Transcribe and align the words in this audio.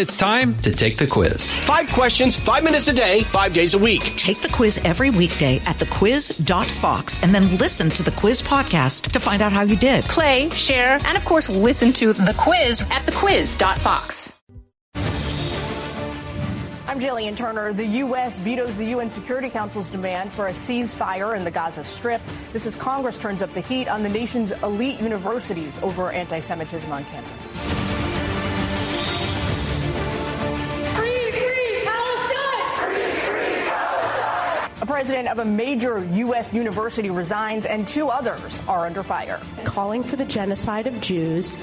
It's 0.00 0.16
time 0.16 0.56
to 0.62 0.74
take 0.74 0.96
the 0.96 1.06
quiz. 1.06 1.52
Five 1.60 1.90
questions, 1.90 2.34
five 2.34 2.64
minutes 2.64 2.88
a 2.88 2.92
day, 2.94 3.20
five 3.24 3.52
days 3.52 3.74
a 3.74 3.78
week. 3.78 4.00
Take 4.16 4.40
the 4.40 4.48
quiz 4.48 4.80
every 4.82 5.10
weekday 5.10 5.58
at 5.66 5.76
thequiz.fox 5.76 7.22
and 7.22 7.34
then 7.34 7.58
listen 7.58 7.90
to 7.90 8.02
the 8.02 8.10
quiz 8.12 8.40
podcast 8.40 9.12
to 9.12 9.20
find 9.20 9.42
out 9.42 9.52
how 9.52 9.60
you 9.60 9.76
did. 9.76 10.04
Play, 10.04 10.48
share, 10.48 10.98
and 11.04 11.18
of 11.18 11.26
course, 11.26 11.50
listen 11.50 11.92
to 11.92 12.14
the 12.14 12.34
quiz 12.38 12.80
at 12.90 13.02
thequiz.fox. 13.02 14.40
I'm 16.88 16.98
Jillian 16.98 17.36
Turner. 17.36 17.74
The 17.74 17.84
U.S. 17.84 18.38
vetoes 18.38 18.78
the 18.78 18.86
UN 18.86 19.10
Security 19.10 19.50
Council's 19.50 19.90
demand 19.90 20.32
for 20.32 20.46
a 20.46 20.52
ceasefire 20.52 21.36
in 21.36 21.44
the 21.44 21.50
Gaza 21.50 21.84
Strip. 21.84 22.22
This 22.54 22.64
is 22.64 22.74
Congress 22.74 23.18
turns 23.18 23.42
up 23.42 23.52
the 23.52 23.60
heat 23.60 23.86
on 23.86 24.02
the 24.02 24.08
nation's 24.08 24.52
elite 24.62 24.98
universities 24.98 25.78
over 25.82 26.10
anti 26.10 26.40
Semitism 26.40 26.90
on 26.90 27.04
campus. 27.04 27.79
President 35.00 35.28
of 35.28 35.38
a 35.38 35.44
major 35.46 36.04
U.S. 36.04 36.52
university 36.52 37.08
resigns, 37.08 37.64
and 37.64 37.88
two 37.88 38.10
others 38.10 38.60
are 38.68 38.84
under 38.84 39.02
fire. 39.02 39.40
Calling 39.64 40.02
for 40.02 40.16
the 40.16 40.26
genocide 40.26 40.86
of 40.86 41.00
Jews 41.00 41.54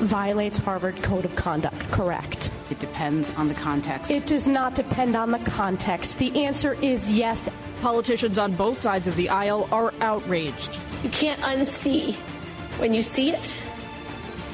violates 0.00 0.56
Harvard 0.56 1.02
Code 1.02 1.26
of 1.26 1.36
Conduct, 1.36 1.78
correct? 1.92 2.50
It 2.70 2.78
depends 2.78 3.28
on 3.36 3.48
the 3.48 3.54
context. 3.54 4.10
It 4.10 4.24
does 4.24 4.48
not 4.48 4.74
depend 4.74 5.14
on 5.14 5.30
the 5.30 5.40
context. 5.40 6.18
The 6.18 6.46
answer 6.46 6.72
is 6.80 7.12
yes. 7.12 7.50
Politicians 7.82 8.38
on 8.38 8.54
both 8.54 8.78
sides 8.78 9.06
of 9.06 9.14
the 9.16 9.28
aisle 9.28 9.68
are 9.70 9.92
outraged. 10.00 10.78
You 11.02 11.10
can't 11.10 11.40
unsee 11.42 12.14
when 12.78 12.94
you 12.94 13.02
see 13.02 13.28
it, 13.28 13.62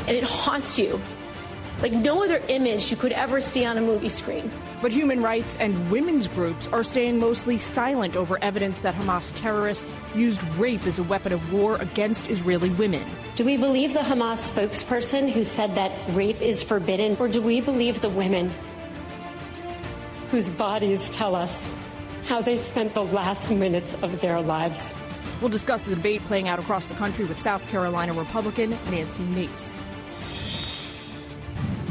and 0.09 0.17
it 0.17 0.25
haunts 0.25 0.81
you 0.81 1.01
like 1.81 1.93
no 1.93 2.25
other 2.25 2.43
image 2.49 2.91
you 2.91 2.97
could 2.97 3.13
ever 3.13 3.41
see 3.41 3.65
on 3.65 3.79
a 3.79 3.81
movie 3.81 4.09
screen. 4.09 4.51
But 4.83 4.91
human 4.91 5.23
rights 5.23 5.57
and 5.59 5.93
women's 5.93 6.27
groups 6.27 6.67
are 6.69 6.83
staying 6.83 7.21
mostly 7.21 7.57
silent 7.57 8.17
over 8.17 8.37
evidence 8.43 8.81
that 8.81 8.97
Hamas 8.97 9.33
terrorists 9.37 9.95
used 10.13 10.43
rape 10.55 10.85
as 10.89 10.99
a 10.99 11.05
weapon 11.05 11.33
of 11.33 11.53
war 11.53 11.77
against 11.77 12.29
Israeli 12.29 12.71
women. 12.71 13.05
Do 13.37 13.45
we 13.45 13.57
believe 13.57 13.95
the 13.95 14.01
Hamas 14.01 14.51
spokesperson 14.51 15.31
who 15.31 15.45
said 15.45 15.77
that 15.77 15.93
rape 16.17 16.43
is 16.43 16.65
forbidden, 16.65 17.17
or 17.21 17.29
do 17.29 17.41
we 17.41 17.61
believe 17.61 18.01
the 18.01 18.11
women 18.11 18.53
whose 20.33 20.51
bodies 20.51 21.09
tell 21.11 21.37
us 21.37 21.71
how 22.27 22.43
they 22.43 22.59
spent 22.59 22.93
the 22.93 23.05
last 23.05 23.53
minutes 23.53 23.95
of 24.03 24.21
their 24.21 24.41
lives? 24.41 24.97
We'll 25.41 25.51
discuss 25.51 25.81
the 25.83 25.95
debate 25.95 26.23
playing 26.25 26.49
out 26.49 26.59
across 26.59 26.89
the 26.89 26.95
country 26.95 27.25
with 27.25 27.39
South 27.39 27.69
Carolina 27.69 28.15
Republican 28.15 28.71
Nancy 28.91 29.23
Mace. 29.23 29.77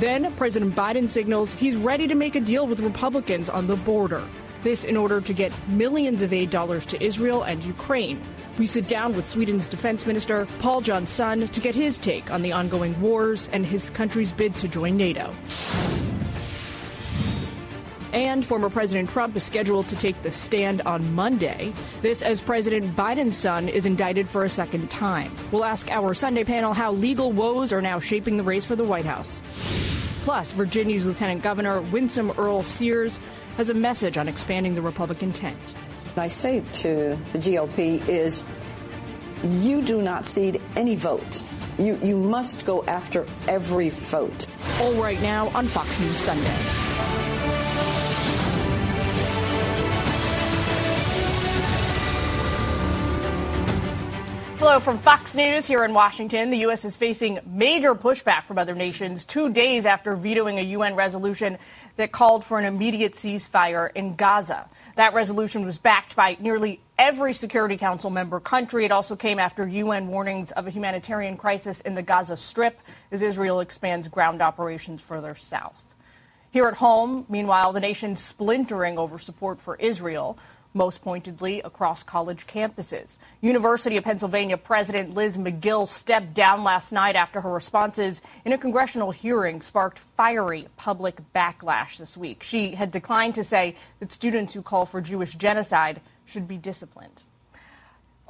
Then 0.02 0.34
President 0.34 0.74
Biden 0.74 1.08
signals 1.08 1.54
he's 1.54 1.76
ready 1.76 2.08
to 2.08 2.16
make 2.16 2.36
a 2.36 2.40
deal 2.40 2.66
with 2.66 2.80
Republicans 2.80 3.52
on 3.52 3.68
the 3.68 3.76
border. 3.76 4.24
This 4.64 4.84
in 4.84 4.98
order 4.98 5.22
to 5.22 5.32
get 5.32 5.54
millions 5.68 6.24
of 6.24 6.34
aid 6.34 6.50
dollars 6.50 6.88
to 6.88 7.04
Israel 7.04 7.44
and 7.44 7.64
Ukraine. 7.64 8.20
We 8.58 8.66
sit 8.66 8.88
down 8.88 9.16
with 9.16 9.28
Sweden's 9.28 9.68
defense 9.68 10.08
minister, 10.08 10.48
Pål 10.58 10.82
Jonson, 10.84 11.52
to 11.52 11.60
get 11.60 11.76
his 11.76 12.00
take 12.00 12.32
on 12.32 12.42
the 12.42 12.52
ongoing 12.52 13.00
wars 13.00 13.48
and 13.54 13.64
his 13.64 13.92
country's 13.92 14.32
bid 14.32 14.56
to 14.56 14.68
join 14.68 14.98
NATO. 14.98 15.36
And 18.12 18.44
former 18.44 18.72
President 18.72 19.08
Trump 19.08 19.36
is 19.36 19.44
scheduled 19.44 19.88
to 19.90 19.96
take 19.96 20.20
the 20.24 20.32
stand 20.32 20.82
on 20.82 21.14
Monday. 21.14 21.74
This 22.02 22.24
as 22.24 22.42
President 22.42 22.96
Biden's 22.96 23.38
son 23.38 23.70
is 23.70 23.86
indicted 23.86 24.28
for 24.28 24.46
a 24.46 24.50
second 24.50 24.90
time. 24.90 25.32
We'll 25.52 25.64
ask 25.64 25.92
our 25.92 26.16
Sunday 26.16 26.44
panel 26.44 26.74
how 26.74 26.92
legal 26.92 27.32
woes 27.32 27.72
are 27.72 27.84
now 27.84 28.00
shaping 28.00 28.38
the 28.38 28.44
race 28.44 28.66
for 28.66 28.76
the 28.76 28.84
White 28.84 29.06
House. 29.06 29.44
Plus, 30.22 30.52
Virginia's 30.52 31.06
Lieutenant 31.06 31.42
Governor 31.42 31.82
Winsome 31.82 32.32
Earle-Sears 32.38 33.20
has 33.58 33.70
a 33.70 33.74
message 33.74 34.18
on 34.18 34.28
expanding 34.28 34.76
the 34.76 34.82
Republican 34.82 35.34
tent. 35.34 35.58
I 36.16 36.28
say 36.28 36.64
to 36.74 37.18
the 37.32 37.40
GOP 37.40 38.08
is 38.08 38.44
you 39.44 39.82
do 39.82 40.02
not 40.02 40.26
cede 40.26 40.62
any 40.76 40.96
vote. 40.96 41.42
You, 41.80 41.98
you 42.04 42.18
must 42.18 42.66
go 42.66 42.84
after 42.86 43.26
every 43.48 43.90
vote. 43.90 44.46
All 44.80 44.94
right 44.94 45.22
now 45.22 45.48
on 45.50 45.66
Fox 45.66 46.00
News 46.00 46.18
Sunday. 46.18 46.81
Hello 54.62 54.80
from 54.80 55.00
Fox 55.00 55.34
News 55.34 55.66
here 55.66 55.84
in 55.84 55.92
Washington. 55.92 56.52
The 56.52 56.60
U.S. 56.60 56.86
is 56.86 56.96
facing 56.96 57.40
major 57.48 57.96
pushback 57.96 58.46
from 58.46 58.60
other 58.60 58.76
nations 58.76 59.26
two 59.26 59.52
days 59.52 59.88
after 59.88 60.16
vetoing 60.16 60.60
a 60.60 60.62
UN 60.62 60.94
resolution 60.94 61.58
that 61.96 62.12
called 62.12 62.46
for 62.46 62.60
an 62.60 62.66
immediate 62.66 63.14
ceasefire 63.14 63.90
in 63.96 64.14
Gaza. 64.16 64.70
That 64.98 65.16
resolution 65.16 65.66
was 65.66 65.80
backed 65.80 66.16
by 66.16 66.38
nearly 66.40 66.80
every 67.00 67.34
Security 67.34 67.76
Council 67.76 68.12
member 68.12 68.40
country. 68.40 68.86
It 68.86 68.92
also 68.92 69.16
came 69.16 69.40
after 69.40 69.68
UN 69.68 70.10
warnings 70.10 70.52
of 70.52 70.68
a 70.68 70.70
humanitarian 70.70 71.38
crisis 71.38 71.82
in 71.82 71.96
the 71.96 72.04
Gaza 72.04 72.38
Strip 72.38 72.80
as 73.12 73.24
Israel 73.24 73.62
expands 73.62 74.10
ground 74.10 74.44
operations 74.44 75.02
further 75.02 75.34
south. 75.34 75.84
Here 76.52 76.68
at 76.68 76.76
home, 76.76 77.26
meanwhile, 77.30 77.74
the 77.74 77.80
nation's 77.80 78.24
splintering 78.24 79.00
over 79.00 79.18
support 79.18 79.60
for 79.60 79.76
Israel 79.78 80.38
most 80.74 81.02
pointedly 81.02 81.62
across 81.62 82.04
college 82.04 82.48
campuses. 82.48 83.18
University 83.42 83.98
of 83.98 84.04
Pennsylvania 84.04 84.58
President 84.58 85.14
Liz 85.14 85.38
Magill 85.38 85.88
stepped 85.88 86.34
down 86.34 86.64
last 86.64 86.92
night 86.92 87.16
after 87.16 87.42
her 87.42 87.52
responses 87.52 88.22
in 88.46 88.54
a 88.54 88.58
congressional 88.58 89.12
hearing 89.12 89.62
sparked 89.62 90.00
fiery 90.18 90.68
public 90.78 91.20
backlash 91.36 91.98
this 91.98 92.16
week. 92.16 92.44
She 92.44 92.76
had 92.76 92.92
declined 92.92 93.36
to 93.36 93.44
say 93.44 93.76
that 94.00 94.12
students 94.12 94.54
who 94.54 94.62
call 94.62 94.86
for 94.86 95.02
Jewish 95.02 95.36
genocide 95.36 96.02
should 96.26 96.48
be 96.48 96.58
disciplined. 96.58 97.24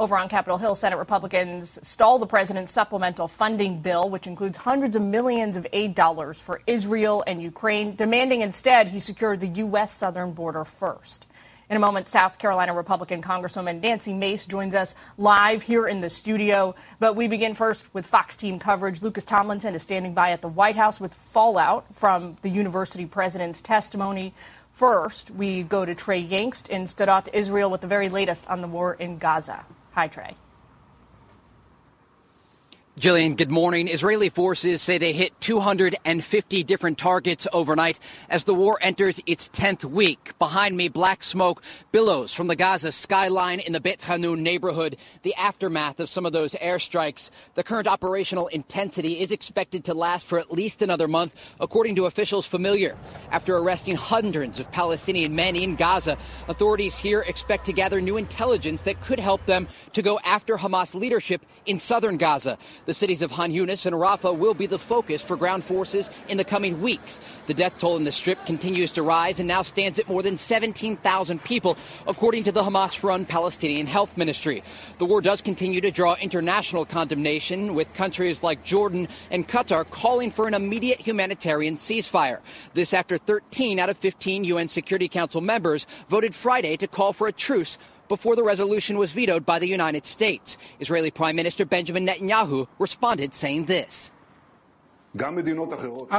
Over 0.02 0.18
on 0.18 0.30
Capitol 0.30 0.58
Hill, 0.58 0.74
Senate 0.74 0.98
Republicans 0.98 1.78
stalled 1.84 2.24
the 2.24 2.26
president's 2.26 2.72
supplemental 2.72 3.28
funding 3.28 3.82
bill, 3.82 4.10
which 4.10 4.26
includes 4.26 4.58
hundreds 4.58 4.96
of 4.96 5.04
millions 5.04 5.58
of 5.58 5.68
aid 5.74 5.94
dollars 5.94 6.40
for 6.40 6.62
Israel 6.66 7.24
and 7.28 7.40
Ukraine, 7.40 7.96
demanding 7.96 8.42
instead 8.42 8.88
he 8.88 9.00
secure 9.00 9.38
the 9.38 9.48
U.S. 9.48 9.94
southern 9.94 10.32
border 10.32 10.66
first. 10.66 11.28
In 11.72 11.78
a 11.78 11.80
moment, 11.80 12.10
South 12.10 12.38
Carolina 12.38 12.74
Republican 12.74 13.22
Congresswoman 13.22 13.80
Nancy 13.80 14.12
Mace 14.12 14.46
joins 14.46 14.76
us 14.76 14.94
live 15.18 15.64
here 15.64 15.88
in 15.88 16.02
the 16.02 16.10
studio. 16.10 16.76
But 17.00 17.16
we 17.16 17.30
begin 17.30 17.54
first 17.54 17.86
with 17.94 18.06
Fox 18.06 18.36
team 18.36 18.60
coverage. 18.60 19.02
Lucas 19.02 19.24
Tomlinson 19.24 19.74
is 19.74 19.82
standing 19.82 20.14
by 20.14 20.32
at 20.32 20.42
the 20.42 20.50
White 20.50 20.76
House 20.76 21.00
with 21.00 21.14
fallout 21.34 21.86
from 21.96 22.36
the 22.42 22.50
university 22.50 23.06
president's 23.06 23.62
testimony. 23.62 24.34
First, 24.74 25.32
we 25.32 25.64
go 25.64 25.86
to 25.86 25.96
Trey 25.96 26.22
Yingst 26.22 26.68
in 26.68 26.88
Sderot, 26.88 27.30
Israel, 27.32 27.70
with 27.70 27.80
the 27.80 27.88
very 27.88 28.10
latest 28.10 28.46
on 28.50 28.60
the 28.60 28.68
war 28.68 28.96
in 28.96 29.18
Gaza. 29.18 29.64
Hi, 29.94 30.10
Trey. 30.10 30.36
Jillian, 33.00 33.38
good 33.38 33.50
morning. 33.50 33.88
Israeli 33.88 34.28
forces 34.28 34.82
say 34.82 34.98
they 34.98 35.14
hit 35.14 35.40
250 35.40 36.64
different 36.66 36.98
targets 36.98 37.48
overnight 37.54 37.98
as 38.30 38.44
the 38.44 38.54
war 38.54 38.78
enters 38.82 39.22
its 39.26 39.48
10th 39.48 39.86
week. 39.86 40.34
Behind 40.40 40.76
me, 40.76 40.90
black 40.90 41.24
smoke 41.24 41.64
billows 41.94 42.34
from 42.34 42.48
the 42.48 42.56
Gaza 42.58 42.92
skyline 42.92 43.62
in 43.62 43.72
the 43.72 43.80
Beit 43.80 44.02
Hanoun 44.02 44.40
neighborhood, 44.40 44.98
the 45.22 45.34
aftermath 45.36 46.02
of 46.02 46.10
some 46.10 46.26
of 46.26 46.34
those 46.34 46.52
airstrikes. 46.56 47.30
The 47.54 47.64
current 47.64 47.88
operational 47.88 48.48
intensity 48.48 49.22
is 49.22 49.32
expected 49.32 49.86
to 49.86 49.94
last 49.94 50.28
for 50.28 50.38
at 50.38 50.52
least 50.52 50.82
another 50.82 51.08
month, 51.08 51.34
according 51.62 51.96
to 51.96 52.08
officials 52.08 52.46
familiar. 52.46 52.98
After 53.32 53.56
arresting 53.56 53.96
hundreds 53.96 54.60
of 54.60 54.70
Palestinian 54.70 55.34
men 55.34 55.56
in 55.56 55.78
Gaza, 55.78 56.18
authorities 56.50 56.98
here 56.98 57.22
expect 57.22 57.68
to 57.68 57.74
gather 57.74 58.02
new 58.02 58.18
intelligence 58.18 58.82
that 58.82 59.00
could 59.00 59.20
help 59.20 59.46
them 59.46 59.70
to 59.94 60.02
go 60.02 60.20
after 60.26 60.58
Hamas 60.58 60.94
leadership 60.94 61.46
in 61.66 61.80
southern 61.80 62.18
Gaza. 62.18 62.58
The 62.86 62.94
cities 62.96 63.22
of 63.22 63.32
Khan 63.32 63.52
Younis 63.52 63.86
and 63.86 63.96
Rafah 63.96 64.36
will 64.36 64.56
be 64.56 64.66
the 64.66 64.80
focus 64.80 65.22
for 65.22 65.36
ground 65.36 65.64
forces 65.64 66.10
in 66.28 66.38
the 66.38 66.44
coming 66.44 66.82
weeks. 66.82 67.20
The 67.46 67.54
death 67.54 67.78
toll 67.78 67.96
in 67.98 68.06
the 68.06 68.12
Strip 68.12 68.44
continues 68.46 68.92
to 68.94 69.04
rise 69.04 69.40
and 69.40 69.48
now 69.48 69.62
stands 69.62 70.00
at 70.00 70.08
more 70.08 70.24
than 70.24 70.38
17,000 70.38 71.44
people, 71.44 71.78
according 72.08 72.44
to 72.46 72.52
the 72.52 72.64
Hamas 72.64 73.04
run 73.04 73.26
Palestinian 73.26 73.86
Health 73.86 74.18
Ministry. 74.18 74.64
The 74.98 75.06
war 75.06 75.22
does 75.22 75.42
continue 75.42 75.80
to 75.82 75.92
draw 75.92 76.16
international 76.16 76.86
condemnation, 76.86 77.76
with 77.76 77.94
countries 77.94 78.42
like 78.42 78.64
Jordan 78.64 79.08
and 79.30 79.48
Qatar 79.48 79.88
calling 79.90 80.32
for 80.32 80.48
an 80.48 80.54
immediate 80.56 81.02
humanitarian 81.02 81.76
ceasefire. 81.76 82.40
This 82.74 82.94
after 82.94 83.18
13 83.18 83.78
out 83.78 83.90
of 83.90 83.98
15 83.98 84.44
UN 84.46 84.68
Security 84.68 85.08
Council 85.08 85.42
members 85.42 85.86
voted 86.10 86.34
Friday 86.34 86.78
to 86.78 86.88
call 86.88 87.14
for 87.14 87.28
a 87.28 87.32
truce 87.32 87.78
before 88.12 88.36
the 88.36 88.44
resolution 88.44 88.98
was 88.98 89.14
vetoed 89.14 89.46
by 89.46 89.58
the 89.58 89.72
United 89.80 90.06
States. 90.06 90.58
Israeli 90.84 91.12
Prime 91.12 91.38
Minister 91.42 91.64
Benjamin 91.64 92.06
Netanyahu 92.06 92.68
responded 92.78 93.34
saying 93.34 93.62
this. 93.76 94.12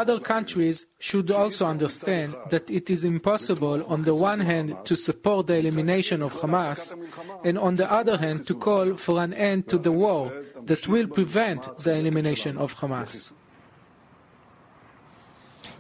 Other 0.03 0.19
countries 0.35 0.87
should 0.99 1.31
also 1.31 1.67
understand 1.67 2.35
that 2.49 2.71
it 2.71 2.89
is 2.89 3.05
impossible, 3.05 3.85
on 3.95 4.01
the 4.09 4.15
one 4.15 4.41
hand, 4.41 4.69
to 4.89 4.95
support 4.97 5.49
the 5.49 5.57
elimination 5.63 6.23
of 6.23 6.33
Hamas, 6.41 6.81
and 7.45 7.59
on 7.59 7.75
the 7.77 7.89
other 8.01 8.17
hand, 8.17 8.47
to 8.49 8.55
call 8.55 8.87
for 8.97 9.23
an 9.23 9.35
end 9.35 9.69
to 9.69 9.77
the 9.77 9.93
war 9.93 10.33
that 10.71 10.89
will 10.89 11.09
prevent 11.19 11.63
the 11.85 11.93
elimination 11.93 12.57
of 12.57 12.69
Hamas. 12.81 13.33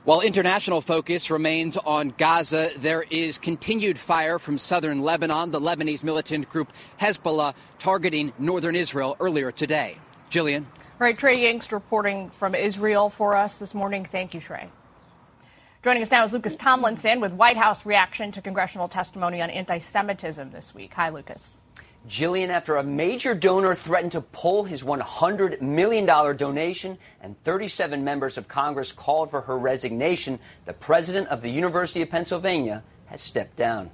While 0.05 0.21
international 0.21 0.81
focus 0.81 1.31
remains 1.31 1.77
on 1.77 2.13
Gaza, 2.19 2.73
there 2.77 3.03
is 3.03 3.39
continued 3.39 4.01
fire 4.01 4.41
from 4.41 4.59
southern 4.59 5.01
Lebanon. 5.01 5.53
The 5.53 5.61
Lebanese 5.61 6.03
militant 6.03 6.49
group 6.49 6.73
Hezbollah 7.01 7.55
targeting 7.79 8.33
northern 8.37 8.75
Israel 8.75 9.17
earlier 9.21 9.53
today. 9.53 9.99
Jillian. 10.29 10.65
All 10.65 11.07
right, 11.07 11.17
Trey 11.17 11.37
Yingst 11.37 11.71
reporting 11.71 12.31
from 12.31 12.57
Israel 12.57 13.11
for 13.11 13.37
us 13.37 13.59
this 13.59 13.75
morning. 13.75 14.05
Thank 14.05 14.35
you, 14.35 14.41
Trey. 14.41 14.71
Joining 15.85 16.03
us 16.03 16.11
now 16.11 16.25
is 16.25 16.33
Lucas 16.33 16.57
Tomlinson 16.57 17.21
with 17.21 17.31
White 17.31 17.57
House 17.57 17.87
reaction 17.87 18.33
to 18.33 18.43
congressional 18.43 18.89
testimony 18.89 19.41
on 19.41 19.51
anti 19.51 19.79
Semitism 19.79 20.51
this 20.51 20.75
week. 20.75 20.95
Hi, 20.95 21.11
Lucas. 21.11 21.59
Jillian, 22.09 22.49
after 22.49 22.77
a 22.77 22.83
major 22.83 23.35
donor 23.35 23.75
threatened 23.75 24.13
to 24.13 24.21
pull 24.21 24.65
his 24.65 24.83
$100 24.83 25.61
million 25.61 26.05
donation 26.05 26.99
and 27.21 27.41
37 27.45 28.03
members 28.03 28.37
of 28.37 28.49
Congress 28.49 28.91
called 28.91 29.31
for 29.31 29.43
her 29.43 29.57
resignation, 29.57 30.41
the 30.65 30.73
president 30.73 31.29
of 31.29 31.43
the 31.43 31.51
University 31.51 32.03
of 32.03 32.11
Pennsylvania 32.11 32.83
has 33.07 33.21
stepped 33.21 33.57
down. 33.57 33.91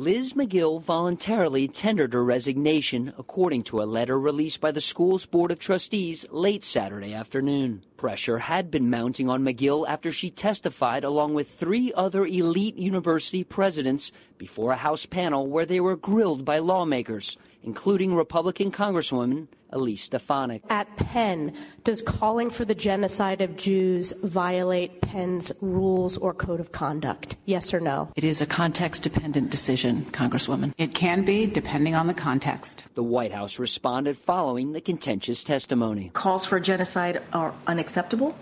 Liz 0.00 0.34
Magill 0.34 0.80
voluntarily 0.80 1.66
tendered 1.66 2.12
her 2.12 2.22
resignation, 2.22 3.12
according 3.18 3.64
to 3.64 3.82
a 3.82 3.90
letter 3.90 4.16
released 4.16 4.60
by 4.60 4.70
the 4.70 4.80
school's 4.80 5.26
Board 5.26 5.50
of 5.50 5.58
Trustees 5.58 6.24
late 6.30 6.62
Saturday 6.62 7.12
afternoon. 7.12 7.82
Pressure 7.96 8.38
had 8.38 8.70
been 8.70 8.90
mounting 8.90 9.28
on 9.28 9.42
Magill 9.42 9.88
after 9.88 10.12
she 10.12 10.30
testified 10.30 11.02
along 11.02 11.34
with 11.34 11.50
three 11.50 11.92
other 11.94 12.24
elite 12.24 12.76
university 12.76 13.42
presidents 13.42 14.12
before 14.38 14.70
a 14.70 14.76
House 14.76 15.04
panel 15.04 15.48
where 15.48 15.66
they 15.66 15.80
were 15.80 15.96
grilled 15.96 16.44
by 16.44 16.60
lawmakers, 16.60 17.36
including 17.64 18.14
Republican 18.14 18.70
Congresswoman 18.70 19.48
Elise 19.70 20.02
Stefanik. 20.02 20.62
At 20.70 20.96
Penn, 20.96 21.54
does 21.84 22.02
calling 22.02 22.50
for 22.50 22.64
the 22.64 22.74
genocide 22.74 23.40
of 23.40 23.56
Jews 23.56 24.12
violate 24.22 25.00
Penn's 25.00 25.52
rules 25.60 26.16
or 26.16 26.34
code 26.34 26.60
of 26.60 26.72
conduct? 26.72 27.36
Yes 27.44 27.72
or 27.74 27.80
no? 27.80 28.10
It 28.16 28.24
is 28.24 28.40
a 28.40 28.46
context 28.46 29.02
dependent 29.02 29.50
decision, 29.50 30.06
Congresswoman. 30.12 30.72
It 30.78 30.94
can 30.94 31.24
be, 31.24 31.46
depending 31.46 31.94
on 31.94 32.06
the 32.06 32.14
context. 32.14 32.84
The 32.94 33.02
White 33.02 33.32
House 33.32 33.58
responded 33.58 34.16
following 34.16 34.72
the 34.72 34.80
contentious 34.80 35.44
testimony. 35.44 36.10
Calls 36.14 36.44
for 36.44 36.60
genocide 36.60 37.22
are 37.32 37.54
unacceptable. 37.66 38.36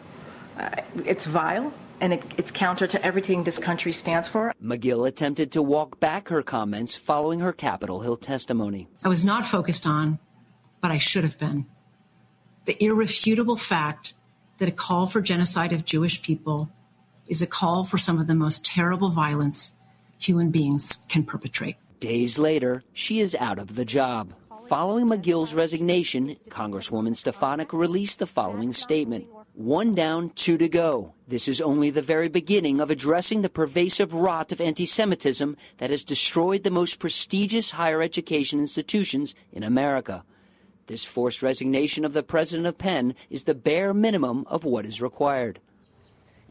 Uh, 0.59 0.71
it's 1.05 1.27
vile. 1.27 1.73
And 1.99 2.13
it, 2.13 2.23
it's 2.37 2.51
counter 2.51 2.87
to 2.89 3.03
everything 3.03 3.45
this 3.45 3.59
country 3.59 3.91
stands 3.91 4.29
for. 4.29 4.53
Magill 4.63 5.09
attempted 5.09 5.53
to 5.53 5.63
walk 5.63 5.99
back 5.99 6.29
her 6.29 6.43
comments 6.43 6.95
following 6.95 7.41
her 7.41 7.55
Capitol 7.55 8.01
Hill 8.01 8.19
testimony. 8.19 8.87
I 9.03 9.09
was 9.09 9.25
not 9.25 9.47
focused 9.47 9.87
on 9.87 10.19
but 10.87 10.95
I 10.95 10.99
should 10.99 11.25
have 11.25 11.37
been. 11.37 11.67
The 12.65 12.81
irrefutable 12.81 13.57
fact 13.57 14.15
that 14.59 14.69
a 14.69 14.71
call 14.71 15.09
for 15.09 15.21
genocide 15.21 15.73
of 15.73 15.85
Jewish 15.85 16.23
people 16.23 16.71
is 17.27 17.43
a 17.43 17.47
call 17.49 17.83
for 17.83 17.99
some 17.99 18.21
of 18.21 18.29
the 18.29 18.37
most 18.37 18.65
terrible 18.65 19.11
violence 19.11 19.73
human 20.17 20.53
beings 20.53 21.01
can 21.09 21.25
perpetrate. 21.25 21.75
Days 21.99 22.39
later, 22.39 22.85
she 22.93 23.19
is 23.19 23.35
out 23.35 23.59
of 23.59 23.75
the 23.75 23.85
job. 23.85 24.33
Following 24.69 25.09
Magill's 25.09 25.53
resignation, 25.55 26.37
Congresswoman 26.51 27.17
Stefanik 27.17 27.73
released 27.73 28.21
the 28.21 28.27
following 28.29 28.73
statement. 28.73 29.27
One 29.55 29.93
down, 29.93 30.31
two 30.37 30.57
to 30.57 30.69
go. 30.69 31.15
This 31.27 31.49
is 31.49 31.61
only 31.61 31.91
the 31.91 32.01
very 32.01 32.29
beginning 32.29 32.81
of 32.81 32.91
addressing 32.93 33.43
the 33.43 33.49
pervasive 33.49 34.15
rot 34.15 34.53
of 34.53 34.61
anti 34.61 34.87
Semitism 34.87 35.57
that 35.79 35.91
has 35.91 36.05
destroyed 36.05 36.63
the 36.63 36.71
most 36.71 37.01
prestigious 37.01 37.73
higher 37.73 38.01
education 38.01 38.61
institutions 38.61 39.35
in 39.53 39.65
America. 39.65 40.23
This 40.87 41.05
forced 41.05 41.43
resignation 41.43 42.05
of 42.05 42.13
the 42.13 42.23
president 42.23 42.67
of 42.67 42.79
Penn 42.79 43.15
is 43.29 43.45
the 43.45 43.55
bare 43.55 43.93
minimum 43.93 44.45
of 44.49 44.65
what 44.65 44.87
is 44.87 45.03
required. 45.03 45.59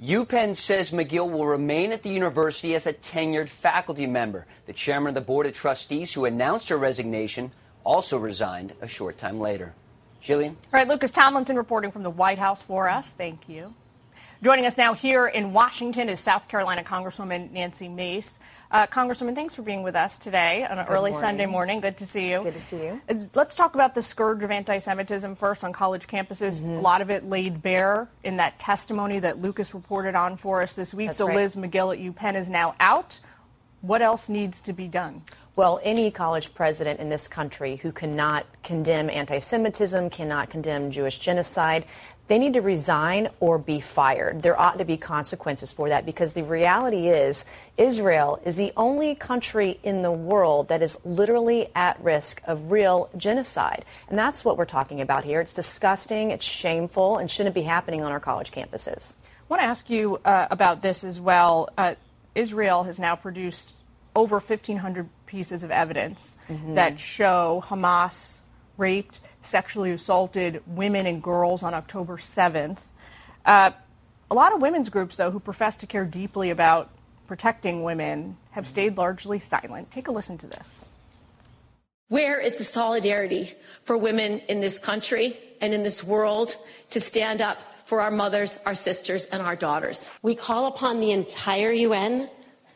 UPenn 0.02 0.58
says 0.58 0.92
Magill 0.92 1.32
will 1.32 1.46
remain 1.46 1.94
at 1.94 2.04
the 2.04 2.10
university 2.10 2.76
as 2.76 2.86
a 2.86 2.92
tenured 2.92 3.48
faculty 3.48 4.06
member. 4.06 4.46
The 4.66 4.74
chairman 4.74 5.10
of 5.10 5.16
the 5.16 5.22
board 5.22 5.46
of 5.46 5.54
trustees 5.54 6.14
who 6.14 6.26
announced 6.26 6.68
her 6.68 6.78
resignation 6.78 7.54
also 7.86 8.18
resigned 8.18 8.74
a 8.82 8.88
short 8.88 9.18
time 9.18 9.40
later. 9.40 9.74
Jillian? 10.22 10.50
All 10.50 10.72
right, 10.74 10.88
Lucas 10.88 11.12
Tomlinson 11.12 11.56
reporting 11.56 11.92
from 11.92 12.04
the 12.04 12.10
White 12.10 12.40
House 12.40 12.62
for 12.62 12.90
us. 12.90 13.12
Thank 13.12 13.48
you. 13.48 13.74
Joining 14.44 14.66
us 14.66 14.76
now 14.78 14.94
here 14.94 15.28
in 15.28 15.54
Washington 15.54 16.10
is 16.10 16.20
South 16.20 16.50
Carolina 16.50 16.84
Congresswoman 16.84 17.52
Nancy 17.52 17.88
Mace. 17.88 18.38
Uh, 18.70 18.86
Congresswoman, 18.86 19.34
thanks 19.34 19.56
for 19.56 19.62
being 19.62 19.82
with 19.82 19.96
us 19.96 20.18
today 20.18 20.66
on 20.70 20.78
an 20.78 20.86
Good 20.86 20.92
early 20.92 21.12
morning. 21.12 21.28
Sunday 21.28 21.46
morning. 21.46 21.80
Good 21.80 21.98
to 21.98 22.06
see 22.06 22.30
you. 22.30 22.44
Good 22.44 22.56
to 22.56 22.62
see 22.62 22.78
you. 22.78 23.02
Uh, 23.08 23.14
let's 23.34 23.56
talk 23.56 23.76
about 23.76 23.96
the 23.96 24.02
scourge 24.02 24.44
of 24.44 24.52
anti 24.52 24.78
Semitism 24.78 25.38
first 25.38 25.64
on 25.64 25.72
college 25.72 26.08
campuses. 26.08 26.62
Mm-hmm. 26.62 26.70
A 26.70 26.82
lot 26.82 27.02
of 27.02 27.10
it 27.10 27.24
laid 27.26 27.62
bare 27.62 28.10
in 28.24 28.36
that 28.38 28.60
testimony 28.60 29.20
that 29.20 29.42
Lucas 29.42 29.74
reported 29.74 30.16
on 30.16 30.36
for 30.36 30.62
us 30.62 30.76
this 30.76 30.94
week. 30.94 31.08
That's 31.08 31.18
so 31.18 31.28
right. 31.28 31.38
Liz 31.38 31.56
Magill 31.56 31.96
at 31.96 32.16
UPenn 32.16 32.36
is 32.36 32.50
now 32.50 32.76
out. 32.82 33.20
What 33.82 34.02
else 34.02 34.28
needs 34.28 34.60
to 34.62 34.74
be 34.74 34.88
done? 34.90 35.22
Well, 35.56 35.80
any 35.84 36.12
college 36.12 36.54
president 36.54 37.00
in 37.00 37.08
this 37.08 37.30
country 37.30 37.78
who 37.78 37.94
cannot 37.94 38.46
condemn 38.62 39.10
anti 39.10 39.40
Semitism, 39.40 40.10
cannot 40.10 40.50
condemn 40.50 40.92
Jewish 40.92 41.20
genocide, 41.20 41.86
they 42.28 42.40
need 42.40 42.54
to 42.54 42.62
resign 42.62 43.30
or 43.40 43.58
be 43.58 43.80
fired. 43.80 44.42
There 44.42 44.60
ought 44.60 44.80
to 44.80 44.86
be 44.86 44.98
consequences 44.98 45.72
for 45.72 45.90
that 45.90 46.06
because 46.06 46.34
the 46.34 46.44
reality 46.44 47.08
is 47.08 47.46
Israel 47.78 48.42
is 48.44 48.56
the 48.56 48.74
only 48.76 49.14
country 49.14 49.80
in 49.84 50.02
the 50.02 50.12
world 50.12 50.70
that 50.70 50.82
is 50.82 50.98
literally 51.06 51.70
at 51.76 52.02
risk 52.02 52.42
of 52.46 52.72
real 52.72 53.10
genocide. 53.16 53.86
And 54.10 54.18
that's 54.18 54.44
what 54.44 54.58
we're 54.58 54.66
talking 54.66 55.02
about 55.02 55.24
here. 55.24 55.40
It's 55.40 55.54
disgusting, 55.54 56.32
it's 56.32 56.46
shameful, 56.46 57.18
and 57.18 57.30
shouldn't 57.30 57.56
be 57.56 57.62
happening 57.62 58.04
on 58.04 58.12
our 58.12 58.20
college 58.20 58.52
campuses. 58.52 59.14
I 59.24 59.48
want 59.48 59.62
to 59.62 59.68
ask 59.68 59.90
you 59.90 60.20
uh, 60.26 60.48
about 60.50 60.82
this 60.82 61.04
as 61.04 61.20
well. 61.20 61.70
Uh, 61.78 61.94
Israel 62.34 62.84
has 62.84 63.00
now 63.00 63.16
produced 63.16 63.72
over 64.16 64.40
1,500 64.40 65.08
pieces 65.28 65.64
of 65.64 65.70
evidence 65.70 66.36
mm-hmm. 66.50 66.76
that 66.76 67.00
show 67.00 67.64
Hamas 67.68 68.38
raped 68.78 69.20
sexually 69.46 69.92
assaulted 69.92 70.62
women 70.68 71.06
and 71.06 71.22
girls 71.22 71.64
on 71.64 71.74
October 71.74 72.18
7th. 72.18 72.80
Uh, 73.46 73.72
a 74.30 74.36
lot 74.36 74.54
of 74.54 74.62
women's 74.62 74.90
groups, 74.90 75.18
though, 75.18 75.32
who 75.32 75.40
profess 75.40 75.78
to 75.78 75.88
care 75.88 76.06
deeply 76.06 76.50
about 76.50 76.90
protecting 77.28 77.84
women 77.84 78.38
have 78.52 78.68
stayed 78.68 78.98
largely 78.98 79.40
silent. 79.40 79.92
Take 79.92 80.08
a 80.08 80.12
listen 80.12 80.38
to 80.40 80.48
this. 80.48 80.82
Where 82.08 82.40
is 82.40 82.56
the 82.56 82.64
solidarity 82.64 83.54
for 83.84 83.98
women 83.98 84.40
in 84.48 84.62
this 84.62 84.78
country 84.78 85.38
and 85.60 85.74
in 85.74 85.84
this 85.84 86.04
world 86.04 86.56
to 86.92 87.00
stand 87.00 87.42
up 87.42 87.58
for 87.86 88.02
our 88.02 88.12
mothers, 88.12 88.60
our 88.66 88.76
sisters, 88.76 89.26
and 89.26 89.42
our 89.42 89.56
daughters? 89.56 90.12
We 90.22 90.36
call 90.36 90.68
upon 90.68 91.00
the 91.00 91.12
entire 91.12 91.72
UN 91.72 92.30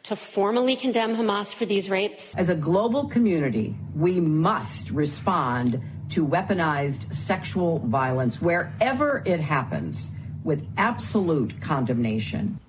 to 0.03 0.15
formally 0.15 0.75
condemn 0.75 1.15
Hamas 1.15 1.53
for 1.53 1.65
these 1.65 1.89
rapes. 1.89 2.35
As 2.35 2.49
a 2.49 2.55
global 2.55 3.07
community, 3.07 3.75
we 3.95 4.19
must 4.19 4.89
respond 4.89 5.79
to 6.11 6.25
weaponized 6.25 7.13
sexual 7.13 7.79
violence 7.79 8.41
wherever 8.41 9.21
it 9.25 9.39
happens 9.39 10.09
with 10.43 10.65
absolute 10.77 11.61
condemnation. 11.61 12.59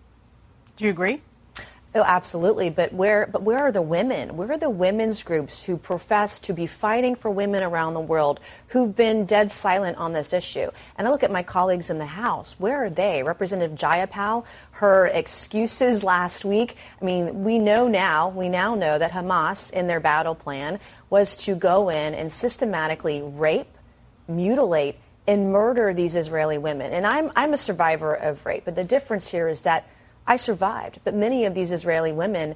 Do 0.76 0.85
you 0.85 0.90
agree? 0.90 1.23
Oh, 1.92 2.04
absolutely. 2.06 2.70
But 2.70 2.92
where, 2.92 3.26
but 3.26 3.42
where 3.42 3.59
are 3.59 3.73
the 3.73 3.82
women? 3.82 4.37
Where 4.37 4.52
are 4.52 4.56
the 4.56 4.70
women's 4.70 5.25
groups 5.25 5.64
who 5.64 5.76
profess 5.76 6.38
to 6.40 6.52
be 6.52 6.68
fighting 6.68 7.16
for 7.16 7.32
women 7.32 7.64
around 7.64 7.94
the 7.94 8.00
world 8.00 8.38
who've 8.68 8.94
been 8.94 9.25
dead 9.25 9.50
silent 9.50 9.97
on 9.99 10.12
this 10.12 10.32
issue? 10.32 10.70
And 10.97 11.09
I 11.09 11.11
look 11.11 11.25
at 11.25 11.32
my 11.32 11.42
colleagues 11.42 11.90
in 11.90 11.99
the 11.99 12.06
House. 12.06 12.54
Where 12.59 12.85
are 12.85 12.90
they? 12.90 13.25
Representative 13.25 13.76
Jayapal, 13.76 14.44
her 14.73 15.09
excuses 15.09 16.04
last 16.04 16.44
week. 16.44 16.76
I 17.02 17.04
mean, 17.04 17.42
we 17.42 17.59
know 17.59 17.88
now, 17.88 18.28
we 18.28 18.49
now 18.49 18.76
know 18.76 18.97
that 18.97 19.11
Hamas, 19.11 19.73
in 19.73 19.88
their 19.88 20.00
battle 20.00 20.37
plan, 20.37 20.78
was 21.09 21.35
to 21.38 21.56
go 21.56 21.88
in 21.88 22.14
and 22.14 22.30
systematically 22.30 23.20
rape, 23.20 23.66
mutilate, 24.28 24.94
and 25.26 25.52
murder 25.52 25.92
these 25.92 26.14
Israeli 26.14 26.59
women. 26.59 26.92
And 26.92 27.04
I'm, 27.04 27.32
I'm 27.35 27.52
a 27.52 27.59
survivor 27.59 28.14
of 28.14 28.47
rape, 28.47 28.64
but 28.64 28.76
the 28.76 28.85
difference 28.85 29.28
here 29.28 29.49
is 29.49 29.62
that 29.62 29.88
I 30.30 30.37
survived, 30.37 31.00
but 31.02 31.12
many 31.12 31.44
of 31.44 31.54
these 31.54 31.72
Israeli 31.72 32.12
women 32.12 32.54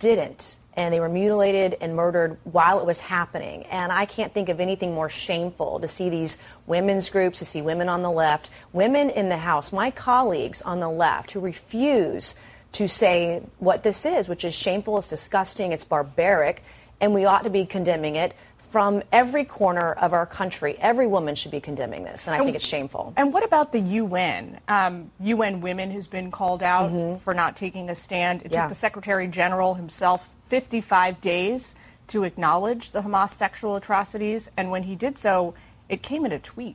didn't. 0.00 0.56
And 0.76 0.92
they 0.92 0.98
were 0.98 1.08
mutilated 1.08 1.76
and 1.80 1.94
murdered 1.94 2.38
while 2.42 2.80
it 2.80 2.86
was 2.86 2.98
happening. 2.98 3.62
And 3.66 3.92
I 3.92 4.04
can't 4.04 4.34
think 4.34 4.48
of 4.48 4.58
anything 4.58 4.94
more 4.94 5.08
shameful 5.08 5.78
to 5.78 5.86
see 5.86 6.10
these 6.10 6.36
women's 6.66 7.08
groups, 7.10 7.38
to 7.38 7.44
see 7.44 7.62
women 7.62 7.88
on 7.88 8.02
the 8.02 8.10
left, 8.10 8.50
women 8.72 9.10
in 9.10 9.28
the 9.28 9.36
House, 9.36 9.72
my 9.72 9.92
colleagues 9.92 10.60
on 10.62 10.80
the 10.80 10.88
left 10.88 11.30
who 11.30 11.38
refuse 11.38 12.34
to 12.72 12.88
say 12.88 13.44
what 13.60 13.84
this 13.84 14.04
is, 14.04 14.28
which 14.28 14.44
is 14.44 14.52
shameful, 14.52 14.98
it's 14.98 15.06
disgusting, 15.06 15.70
it's 15.70 15.84
barbaric, 15.84 16.64
and 17.00 17.14
we 17.14 17.26
ought 17.26 17.44
to 17.44 17.50
be 17.50 17.64
condemning 17.64 18.16
it 18.16 18.34
from 18.74 19.04
every 19.12 19.44
corner 19.44 19.92
of 19.92 20.12
our 20.12 20.26
country. 20.26 20.76
Every 20.80 21.06
woman 21.06 21.36
should 21.36 21.52
be 21.52 21.60
condemning 21.60 22.02
this, 22.02 22.26
and 22.26 22.34
I 22.34 22.38
and, 22.38 22.46
think 22.46 22.56
it's 22.56 22.66
shameful. 22.66 23.12
And 23.16 23.32
what 23.32 23.44
about 23.44 23.70
the 23.70 23.78
UN? 23.78 24.58
Um, 24.66 25.12
UN 25.20 25.60
Women 25.60 25.92
has 25.92 26.08
been 26.08 26.32
called 26.32 26.60
out 26.60 26.90
mm-hmm. 26.90 27.22
for 27.22 27.34
not 27.34 27.56
taking 27.56 27.88
a 27.88 27.94
stand. 27.94 28.42
It 28.42 28.50
yeah. 28.50 28.62
took 28.62 28.70
the 28.70 28.74
Secretary 28.74 29.28
General 29.28 29.74
himself 29.74 30.28
55 30.48 31.20
days 31.20 31.76
to 32.08 32.24
acknowledge 32.24 32.90
the 32.90 33.02
Hamas 33.02 33.30
sexual 33.30 33.76
atrocities, 33.76 34.50
and 34.56 34.72
when 34.72 34.82
he 34.82 34.96
did 34.96 35.18
so, 35.18 35.54
it 35.88 36.02
came 36.02 36.26
in 36.26 36.32
a 36.32 36.40
tweet. 36.40 36.74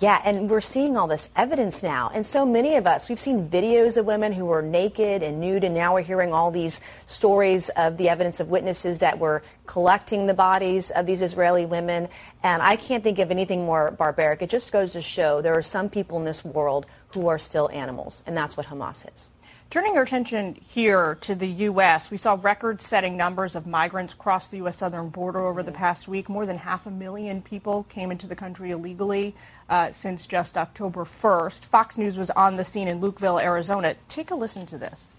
Yeah, 0.00 0.22
and 0.24 0.48
we're 0.48 0.60
seeing 0.60 0.96
all 0.96 1.08
this 1.08 1.28
evidence 1.34 1.82
now. 1.82 2.12
And 2.14 2.24
so 2.24 2.46
many 2.46 2.76
of 2.76 2.86
us, 2.86 3.08
we've 3.08 3.18
seen 3.18 3.48
videos 3.48 3.96
of 3.96 4.06
women 4.06 4.32
who 4.32 4.44
were 4.44 4.62
naked 4.62 5.24
and 5.24 5.40
nude, 5.40 5.64
and 5.64 5.74
now 5.74 5.94
we're 5.94 6.02
hearing 6.02 6.32
all 6.32 6.52
these 6.52 6.80
stories 7.06 7.68
of 7.70 7.96
the 7.96 8.08
evidence 8.08 8.38
of 8.38 8.48
witnesses 8.48 9.00
that 9.00 9.18
were 9.18 9.42
collecting 9.66 10.26
the 10.26 10.34
bodies 10.34 10.90
of 10.92 11.04
these 11.06 11.20
Israeli 11.20 11.66
women. 11.66 12.08
And 12.44 12.62
I 12.62 12.76
can't 12.76 13.02
think 13.02 13.18
of 13.18 13.32
anything 13.32 13.64
more 13.64 13.90
barbaric. 13.90 14.40
It 14.40 14.50
just 14.50 14.70
goes 14.70 14.92
to 14.92 15.02
show 15.02 15.42
there 15.42 15.58
are 15.58 15.62
some 15.62 15.88
people 15.88 16.16
in 16.18 16.24
this 16.24 16.44
world 16.44 16.86
who 17.08 17.26
are 17.26 17.38
still 17.38 17.68
animals, 17.72 18.22
and 18.24 18.36
that's 18.36 18.56
what 18.56 18.66
Hamas 18.66 19.12
is. 19.12 19.30
Turning 19.70 19.98
our 19.98 20.02
attention 20.02 20.54
here 20.66 21.16
to 21.16 21.34
the 21.34 21.46
U.S., 21.46 22.10
we 22.10 22.16
saw 22.16 22.38
record 22.40 22.80
setting 22.80 23.18
numbers 23.18 23.54
of 23.54 23.66
migrants 23.66 24.14
cross 24.14 24.48
the 24.48 24.56
U.S. 24.58 24.78
southern 24.78 25.10
border 25.10 25.40
over 25.40 25.62
the 25.62 25.72
past 25.72 26.08
week. 26.08 26.30
More 26.30 26.46
than 26.46 26.56
half 26.56 26.86
a 26.86 26.90
million 26.90 27.42
people 27.42 27.82
came 27.82 28.10
into 28.10 28.26
the 28.26 28.34
country 28.34 28.70
illegally 28.70 29.34
uh, 29.68 29.92
since 29.92 30.26
just 30.26 30.56
October 30.56 31.04
1st. 31.04 31.64
Fox 31.64 31.96
News 31.98 32.16
was 32.16 32.30
on 32.30 32.56
the 32.56 32.64
scene 32.64 32.88
in 32.88 33.00
Lukeville, 33.00 33.42
Arizona. 33.42 33.94
Take 34.08 34.30
a 34.30 34.34
listen 34.34 34.66
to 34.66 34.78
this. 34.78 35.14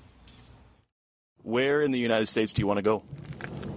Where 1.43 1.81
in 1.81 1.91
the 1.91 1.99
United 1.99 2.27
States 2.27 2.53
do 2.53 2.61
you 2.61 2.67
want 2.67 2.77
to 2.77 2.81
go? 2.83 3.03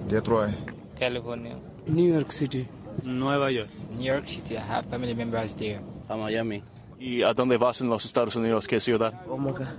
Detroit. 0.08 0.54
California. 0.96 1.56
New 1.86 2.12
York 2.12 2.32
City. 2.32 2.68
Nueva 3.02 3.50
York. 3.50 3.68
New 3.90 4.04
York 4.04 4.28
City. 4.28 4.56
I 4.56 4.60
have 4.60 4.86
family 4.86 5.14
members 5.14 5.54
there. 5.54 5.80
A 6.08 6.16
Miami. 6.16 6.62
¿Y 6.98 7.22
a 7.22 7.32
dónde 7.32 7.58
vas 7.58 7.80
en 7.80 7.88
los 7.88 8.04
Estados 8.04 8.36
Unidos? 8.36 8.66
¿Qué 8.68 8.78
ciudad? 8.80 9.12
Omaha. 9.28 9.74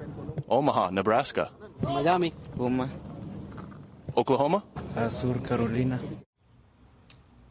Omaha, 0.48 0.92
Nebraska. 0.92 1.52
Miami. 1.82 2.34
Omaha. 2.58 2.90
Oklahoma? 4.16 4.64
Uh, 4.96 5.10
Sur 5.10 5.42
Carolina. 5.42 6.00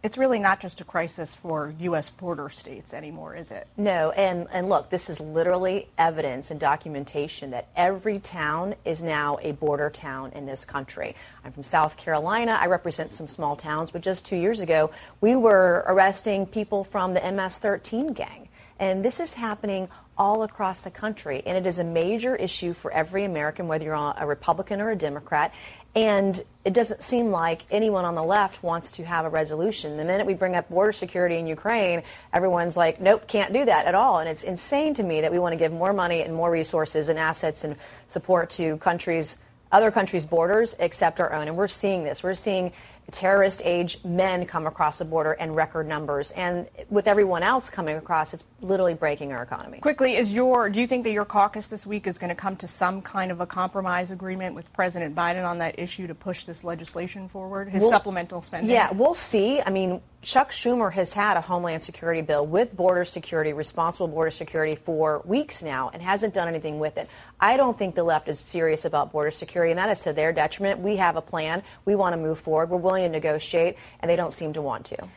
It's 0.02 0.18
really 0.18 0.40
not 0.40 0.58
just 0.58 0.80
a 0.80 0.84
crisis 0.84 1.32
for 1.32 1.72
U.S. 1.78 2.10
border 2.10 2.48
states 2.48 2.92
anymore, 2.92 3.36
is 3.36 3.52
it? 3.52 3.68
No, 3.76 4.10
and, 4.10 4.48
and 4.52 4.68
look, 4.68 4.90
this 4.90 5.08
is 5.08 5.20
literally 5.20 5.90
evidence 5.96 6.50
and 6.50 6.58
documentation 6.58 7.52
that 7.52 7.68
every 7.76 8.18
town 8.18 8.74
is 8.84 9.00
now 9.00 9.38
a 9.42 9.52
border 9.52 9.90
town 9.90 10.32
in 10.32 10.44
this 10.44 10.64
country. 10.64 11.14
I'm 11.44 11.52
from 11.52 11.62
South 11.62 11.96
Carolina. 11.96 12.58
I 12.60 12.66
represent 12.66 13.12
some 13.12 13.28
small 13.28 13.54
towns, 13.54 13.92
but 13.92 14.02
just 14.02 14.24
two 14.24 14.34
years 14.34 14.58
ago, 14.58 14.90
we 15.20 15.36
were 15.36 15.84
arresting 15.86 16.46
people 16.46 16.82
from 16.82 17.14
the 17.14 17.20
MS 17.30 17.58
13 17.58 18.12
gang. 18.12 18.48
And 18.80 19.04
this 19.04 19.20
is 19.20 19.34
happening 19.34 19.88
all 20.18 20.42
across 20.42 20.80
the 20.80 20.90
country. 20.90 21.42
And 21.46 21.56
it 21.56 21.66
is 21.66 21.78
a 21.78 21.84
major 21.84 22.34
issue 22.36 22.74
for 22.74 22.92
every 22.92 23.24
American, 23.24 23.68
whether 23.68 23.84
you're 23.84 23.94
a 23.94 24.26
Republican 24.26 24.80
or 24.80 24.90
a 24.90 24.96
Democrat. 24.96 25.54
And 25.94 26.42
it 26.64 26.72
doesn't 26.72 27.02
seem 27.02 27.30
like 27.30 27.64
anyone 27.70 28.04
on 28.04 28.14
the 28.14 28.22
left 28.22 28.62
wants 28.62 28.92
to 28.92 29.04
have 29.04 29.26
a 29.26 29.28
resolution. 29.28 29.96
The 29.96 30.04
minute 30.04 30.26
we 30.26 30.32
bring 30.32 30.56
up 30.56 30.70
border 30.70 30.92
security 30.92 31.36
in 31.36 31.46
Ukraine, 31.46 32.02
everyone's 32.32 32.76
like, 32.76 33.00
nope, 33.00 33.26
can't 33.26 33.52
do 33.52 33.64
that 33.64 33.86
at 33.86 33.94
all. 33.94 34.18
And 34.20 34.28
it's 34.28 34.42
insane 34.42 34.94
to 34.94 35.02
me 35.02 35.20
that 35.20 35.30
we 35.30 35.38
want 35.38 35.52
to 35.52 35.58
give 35.58 35.72
more 35.72 35.92
money 35.92 36.22
and 36.22 36.34
more 36.34 36.50
resources 36.50 37.08
and 37.10 37.18
assets 37.18 37.64
and 37.64 37.76
support 38.08 38.48
to 38.50 38.78
countries, 38.78 39.36
other 39.70 39.90
countries' 39.90 40.24
borders 40.24 40.74
except 40.78 41.20
our 41.20 41.32
own. 41.32 41.46
And 41.46 41.56
we're 41.58 41.68
seeing 41.68 42.04
this. 42.04 42.22
We're 42.22 42.36
seeing 42.36 42.72
terrorist 43.10 43.60
age 43.64 43.98
men 44.04 44.46
come 44.46 44.66
across 44.66 44.98
the 44.98 45.04
border 45.04 45.32
in 45.32 45.54
record 45.54 45.86
numbers. 45.86 46.30
And 46.32 46.68
with 46.88 47.06
everyone 47.06 47.42
else 47.42 47.68
coming 47.68 47.96
across, 47.96 48.32
it's 48.32 48.44
literally 48.60 48.94
breaking 48.94 49.32
our 49.32 49.42
economy. 49.42 49.78
Quickly, 49.80 50.16
is 50.16 50.32
your 50.32 50.70
do 50.70 50.80
you 50.80 50.86
think 50.86 51.04
that 51.04 51.10
your 51.12 51.24
caucus 51.24 51.66
this 51.66 51.84
week 51.86 52.06
is 52.06 52.18
going 52.18 52.28
to 52.30 52.34
come 52.34 52.56
to 52.56 52.68
some 52.68 53.02
kind 53.02 53.30
of 53.32 53.40
a 53.40 53.46
compromise 53.46 54.10
agreement 54.10 54.54
with 54.54 54.72
President 54.72 55.14
Biden 55.14 55.44
on 55.46 55.58
that 55.58 55.78
issue 55.78 56.06
to 56.06 56.14
push 56.14 56.44
this 56.44 56.64
legislation 56.64 57.28
forward, 57.28 57.68
his 57.68 57.82
We'll- 57.82 57.90
supplemental 57.90 58.42
spending? 58.42 58.70
Yeah, 58.70 58.92
we'll 58.92 59.14
see. 59.14 59.60
I 59.60 59.70
mean, 59.70 60.00
Chuck 60.22 60.52
Schumer 60.52 60.92
has 60.92 61.12
had 61.12 61.36
a 61.36 61.40
Homeland 61.40 61.82
Security 61.82 62.20
bill 62.22 62.46
with 62.46 62.76
border 62.76 63.04
security, 63.04 63.52
responsible 63.52 64.06
border 64.06 64.30
security 64.30 64.76
for 64.76 65.20
weeks 65.24 65.64
now 65.64 65.90
and 65.92 66.00
hasn't 66.00 66.32
done 66.32 66.46
anything 66.46 66.78
with 66.78 66.96
it. 66.96 67.08
I 67.40 67.56
don't 67.56 67.76
think 67.76 67.96
the 67.96 68.04
left 68.04 68.28
is 68.28 68.38
serious 68.38 68.84
about 68.84 69.10
border 69.10 69.32
security, 69.32 69.72
and 69.72 69.78
that 69.80 69.90
is 69.90 70.00
to 70.02 70.12
their 70.12 70.32
detriment. 70.32 70.78
We 70.78 70.94
have 70.96 71.16
a 71.16 71.20
plan. 71.20 71.64
We 71.84 71.96
want 71.96 72.12
to 72.12 72.16
move 72.20 72.38
forward. 72.38 72.70
We're 72.70 72.76
willing 72.78 72.91
to 73.00 73.08
negotiate, 73.08 73.76
and 74.00 74.10
they 74.10 74.16
don't 74.16 74.32
seem 74.32 74.52
to 74.52 74.60
want 74.62 74.84
to. 74.86 75.08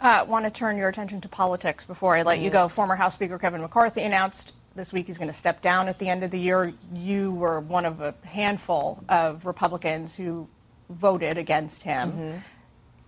Uh, 0.00 0.24
want 0.28 0.44
to 0.44 0.50
turn 0.50 0.76
your 0.76 0.88
attention 0.90 1.20
to 1.22 1.28
politics 1.28 1.84
before 1.84 2.14
I 2.16 2.22
let 2.22 2.40
you 2.40 2.50
Mhm. 2.50 2.52
go. 2.54 2.68
Former 2.68 2.96
House 2.96 3.14
Speaker 3.14 3.38
Kevin 3.38 3.62
McCarthy 3.62 4.02
announced 4.02 4.52
this 4.74 4.92
week 4.92 5.06
he's 5.06 5.18
going 5.18 5.28
to 5.30 5.34
step 5.34 5.60
down 5.62 5.88
at 5.88 5.98
the 5.98 6.08
end 6.08 6.22
of 6.24 6.30
the 6.30 6.38
year. 6.40 6.72
You 6.92 7.32
were 7.32 7.60
one 7.60 7.86
of 7.86 8.00
a 8.00 8.14
handful 8.24 9.02
of 9.08 9.46
Republicans 9.46 10.14
who 10.16 10.48
voted 10.90 11.38
against 11.38 11.82
him. 11.84 12.12
Mhm. 12.12 12.40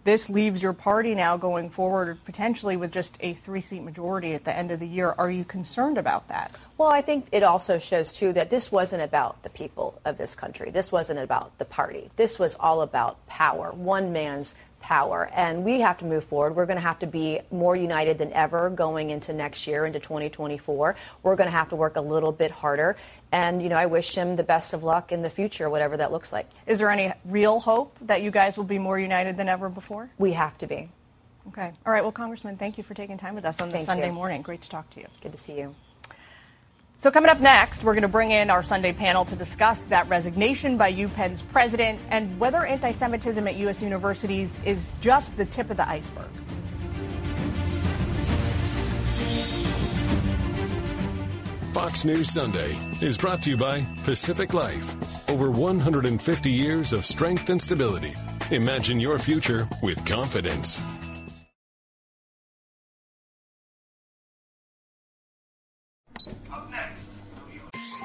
This 0.04 0.28
leaves 0.28 0.62
your 0.62 0.74
party 0.74 1.14
now 1.14 1.38
going 1.38 1.70
forward 1.70 2.18
potentially 2.26 2.76
with 2.76 2.92
just 2.92 3.16
a 3.20 3.32
three 3.32 3.62
seat 3.62 3.80
majority 3.80 4.34
at 4.34 4.44
the 4.44 4.54
end 4.54 4.70
of 4.70 4.78
the 4.78 4.86
year. 4.86 5.14
Are 5.16 5.30
you 5.30 5.44
concerned 5.44 5.96
about 5.96 6.28
that? 6.28 6.52
Well, 6.76 6.90
I 6.90 7.00
think 7.00 7.26
it 7.32 7.42
also 7.42 7.78
shows, 7.78 8.12
too, 8.12 8.34
that 8.34 8.50
this 8.50 8.70
wasn't 8.70 9.00
about 9.00 9.42
the 9.42 9.48
people 9.48 9.98
of 10.04 10.18
this 10.18 10.34
country. 10.34 10.70
This 10.70 10.92
wasn't 10.92 11.20
about 11.20 11.56
the 11.58 11.64
party. 11.64 12.10
This 12.16 12.38
was 12.38 12.54
all 12.60 12.82
about 12.82 13.26
power, 13.26 13.72
one 13.72 14.12
man's 14.12 14.54
power. 14.84 15.30
And 15.32 15.64
we 15.64 15.80
have 15.80 15.96
to 15.98 16.04
move 16.04 16.24
forward. 16.24 16.54
We're 16.54 16.66
going 16.66 16.76
to 16.76 16.82
have 16.82 16.98
to 16.98 17.06
be 17.06 17.40
more 17.50 17.74
united 17.74 18.18
than 18.18 18.30
ever 18.34 18.68
going 18.68 19.08
into 19.08 19.32
next 19.32 19.66
year, 19.66 19.86
into 19.86 19.98
2024. 19.98 20.94
We're 21.22 21.36
going 21.36 21.46
to 21.46 21.50
have 21.50 21.70
to 21.70 21.76
work 21.76 21.96
a 21.96 22.02
little 22.02 22.32
bit 22.32 22.50
harder. 22.50 22.96
And, 23.32 23.62
you 23.62 23.70
know, 23.70 23.76
I 23.76 23.86
wish 23.86 24.14
him 24.14 24.36
the 24.36 24.42
best 24.42 24.74
of 24.74 24.84
luck 24.84 25.10
in 25.10 25.22
the 25.22 25.30
future, 25.30 25.70
whatever 25.70 25.96
that 25.96 26.12
looks 26.12 26.34
like. 26.34 26.50
Is 26.66 26.80
there 26.80 26.90
any 26.90 27.12
real 27.24 27.60
hope 27.60 27.96
that 28.02 28.20
you 28.20 28.30
guys 28.30 28.58
will 28.58 28.64
be 28.64 28.78
more 28.78 28.98
united 28.98 29.38
than 29.38 29.48
ever 29.48 29.70
before? 29.70 30.10
We 30.18 30.32
have 30.32 30.58
to 30.58 30.66
be. 30.66 30.90
Okay. 31.48 31.72
All 31.86 31.92
right. 31.92 32.02
Well, 32.02 32.12
Congressman, 32.12 32.58
thank 32.58 32.76
you 32.76 32.84
for 32.84 32.92
taking 32.92 33.16
time 33.16 33.34
with 33.34 33.46
us 33.46 33.62
on 33.62 33.70
this 33.70 33.78
Thank 33.78 33.86
Sunday 33.86 34.08
you. 34.08 34.12
morning. 34.12 34.42
Great 34.42 34.60
to 34.62 34.68
talk 34.68 34.90
to 34.90 35.00
you. 35.00 35.06
Good 35.22 35.32
to 35.32 35.38
see 35.38 35.56
you. 35.56 35.74
So, 37.04 37.10
coming 37.10 37.28
up 37.28 37.38
next, 37.38 37.84
we're 37.84 37.92
going 37.92 38.00
to 38.00 38.08
bring 38.08 38.30
in 38.30 38.48
our 38.48 38.62
Sunday 38.62 38.94
panel 38.94 39.26
to 39.26 39.36
discuss 39.36 39.84
that 39.84 40.08
resignation 40.08 40.78
by 40.78 40.88
UPenn's 40.88 41.42
president 41.42 42.00
and 42.08 42.40
whether 42.40 42.64
anti 42.64 42.92
Semitism 42.92 43.46
at 43.46 43.56
U.S. 43.56 43.82
universities 43.82 44.58
is 44.64 44.88
just 45.02 45.36
the 45.36 45.44
tip 45.44 45.68
of 45.68 45.76
the 45.76 45.86
iceberg. 45.86 46.30
Fox 51.74 52.06
News 52.06 52.30
Sunday 52.30 52.74
is 53.02 53.18
brought 53.18 53.42
to 53.42 53.50
you 53.50 53.58
by 53.58 53.86
Pacific 54.04 54.54
Life. 54.54 55.28
Over 55.28 55.50
150 55.50 56.50
years 56.50 56.94
of 56.94 57.04
strength 57.04 57.50
and 57.50 57.60
stability. 57.60 58.14
Imagine 58.50 58.98
your 58.98 59.18
future 59.18 59.68
with 59.82 60.02
confidence. 60.06 60.80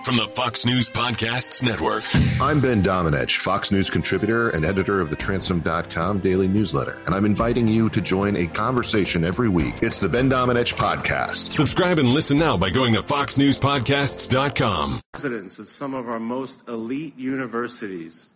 From 0.10 0.18
the 0.18 0.26
Fox 0.26 0.66
News 0.66 0.90
Podcasts 0.90 1.62
Network. 1.62 2.04
I'm 2.42 2.60
Ben 2.60 2.82
Domenech, 2.82 3.38
Fox 3.38 3.72
News 3.72 3.92
contributor 3.92 4.50
and 4.50 4.66
editor 4.66 5.02
of 5.02 5.12
the 5.12 5.16
Transom.com 5.16 6.18
daily 6.22 6.48
newsletter, 6.48 6.98
and 7.06 7.14
I'm 7.14 7.26
inviting 7.26 7.68
you 7.68 7.92
to 7.92 8.02
join 8.02 8.36
a 8.36 8.48
conversation 8.48 9.24
every 9.24 9.50
week. 9.50 9.84
It's 9.84 10.00
the 10.00 10.10
Ben 10.10 10.28
Domenech 10.28 10.74
Podcast. 10.74 11.52
Subscribe 11.52 12.00
and 12.00 12.10
listen 12.10 12.40
now 12.40 12.58
by 12.58 12.72
going 12.72 12.96
to 12.96 13.04
foxnewspodcasts.com. 13.04 15.00
presidents 15.12 15.60
of 15.60 15.70
some 15.70 15.94
of 15.94 16.08
our 16.08 16.20
most 16.20 16.68
elite 16.68 17.16
universities 17.16 18.32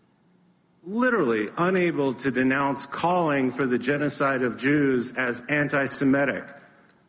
literally 0.83 1.47
unable 1.57 2.13
to 2.13 2.29
denounce 2.29 2.85
calling 2.85 3.49
for 3.49 3.65
the 3.65 3.79
genocide 3.79 4.43
of 4.43 4.59
Jews 4.59 5.17
as 5.17 5.43
anti 5.49 5.87
Semitic. 5.87 6.45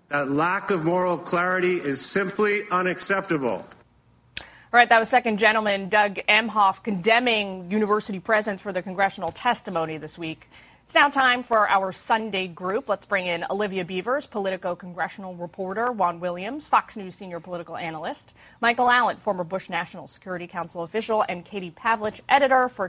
That 0.09 0.31
lack 0.31 0.71
of 0.71 0.87
moral 0.87 1.19
clarity 1.19 1.75
is 1.75 2.01
simply 2.01 2.63
unacceptable. 2.71 3.67
All 4.75 4.79
right, 4.79 4.89
that 4.89 4.99
was 4.99 5.09
Second 5.09 5.39
Gentleman 5.39 5.89
Doug 5.89 6.17
Emhoff 6.29 6.83
condemning 6.83 7.71
university 7.71 8.19
presidents 8.19 8.61
for 8.61 8.73
their 8.73 8.83
congressional 8.83 9.31
testimony 9.31 9.99
this 9.99 10.19
week. 10.19 10.51
It's 10.85 10.97
now 10.97 11.11
time 11.11 11.45
for 11.45 11.69
our 11.69 11.93
Sunday 11.93 12.49
group. 12.49 12.89
Let's 12.89 13.07
bring 13.07 13.29
in 13.29 13.45
Olivia 13.49 13.85
Beavers, 13.85 14.27
Politico 14.27 14.75
congressional 14.75 15.37
reporter, 15.37 15.93
Juan 15.93 16.19
Williams, 16.19 16.67
Fox 16.67 16.97
News 16.97 17.15
senior 17.15 17.39
political 17.39 17.77
analyst, 17.77 18.33
Michael 18.61 18.91
Allen, 18.91 19.19
former 19.19 19.45
Bush 19.45 19.71
National 19.71 20.09
Security 20.09 20.49
Council 20.49 20.83
official, 20.83 21.25
and 21.29 21.45
Katie 21.45 21.71
Pavlich, 21.71 22.21
editor 22.29 22.69
for 22.69 22.89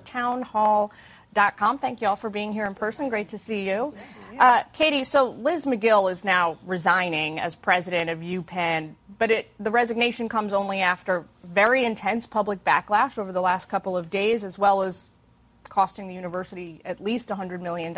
townhall.com. 1.35 1.79
Thank 1.79 2.01
you 2.01 2.07
all 2.07 2.15
for 2.15 2.29
being 2.29 2.51
here 2.51 2.65
in 2.65 2.73
person. 2.73 3.09
Great 3.09 3.29
to 3.29 3.37
see 3.37 3.67
you. 3.67 3.93
Uh, 4.39 4.63
Katie, 4.73 5.03
so 5.03 5.29
Liz 5.29 5.65
Magill 5.65 6.11
is 6.11 6.25
now 6.25 6.57
resigning 6.65 7.39
as 7.39 7.55
president 7.55 8.09
of 8.09 8.19
UPenn, 8.19 8.95
but 9.17 9.31
it, 9.31 9.51
the 9.59 9.71
resignation 9.71 10.27
comes 10.27 10.53
only 10.53 10.81
after 10.81 11.25
very 11.43 11.85
intense 11.85 12.25
public 12.25 12.63
backlash 12.63 13.17
over 13.17 13.31
the 13.31 13.41
last 13.41 13.69
couple 13.69 13.95
of 13.95 14.09
days, 14.09 14.43
as 14.43 14.57
well 14.57 14.81
as 14.81 15.09
costing 15.69 16.07
the 16.07 16.13
university 16.13 16.81
at 16.85 17.01
least 17.01 17.29
$100 17.29 17.61
million 17.61 17.95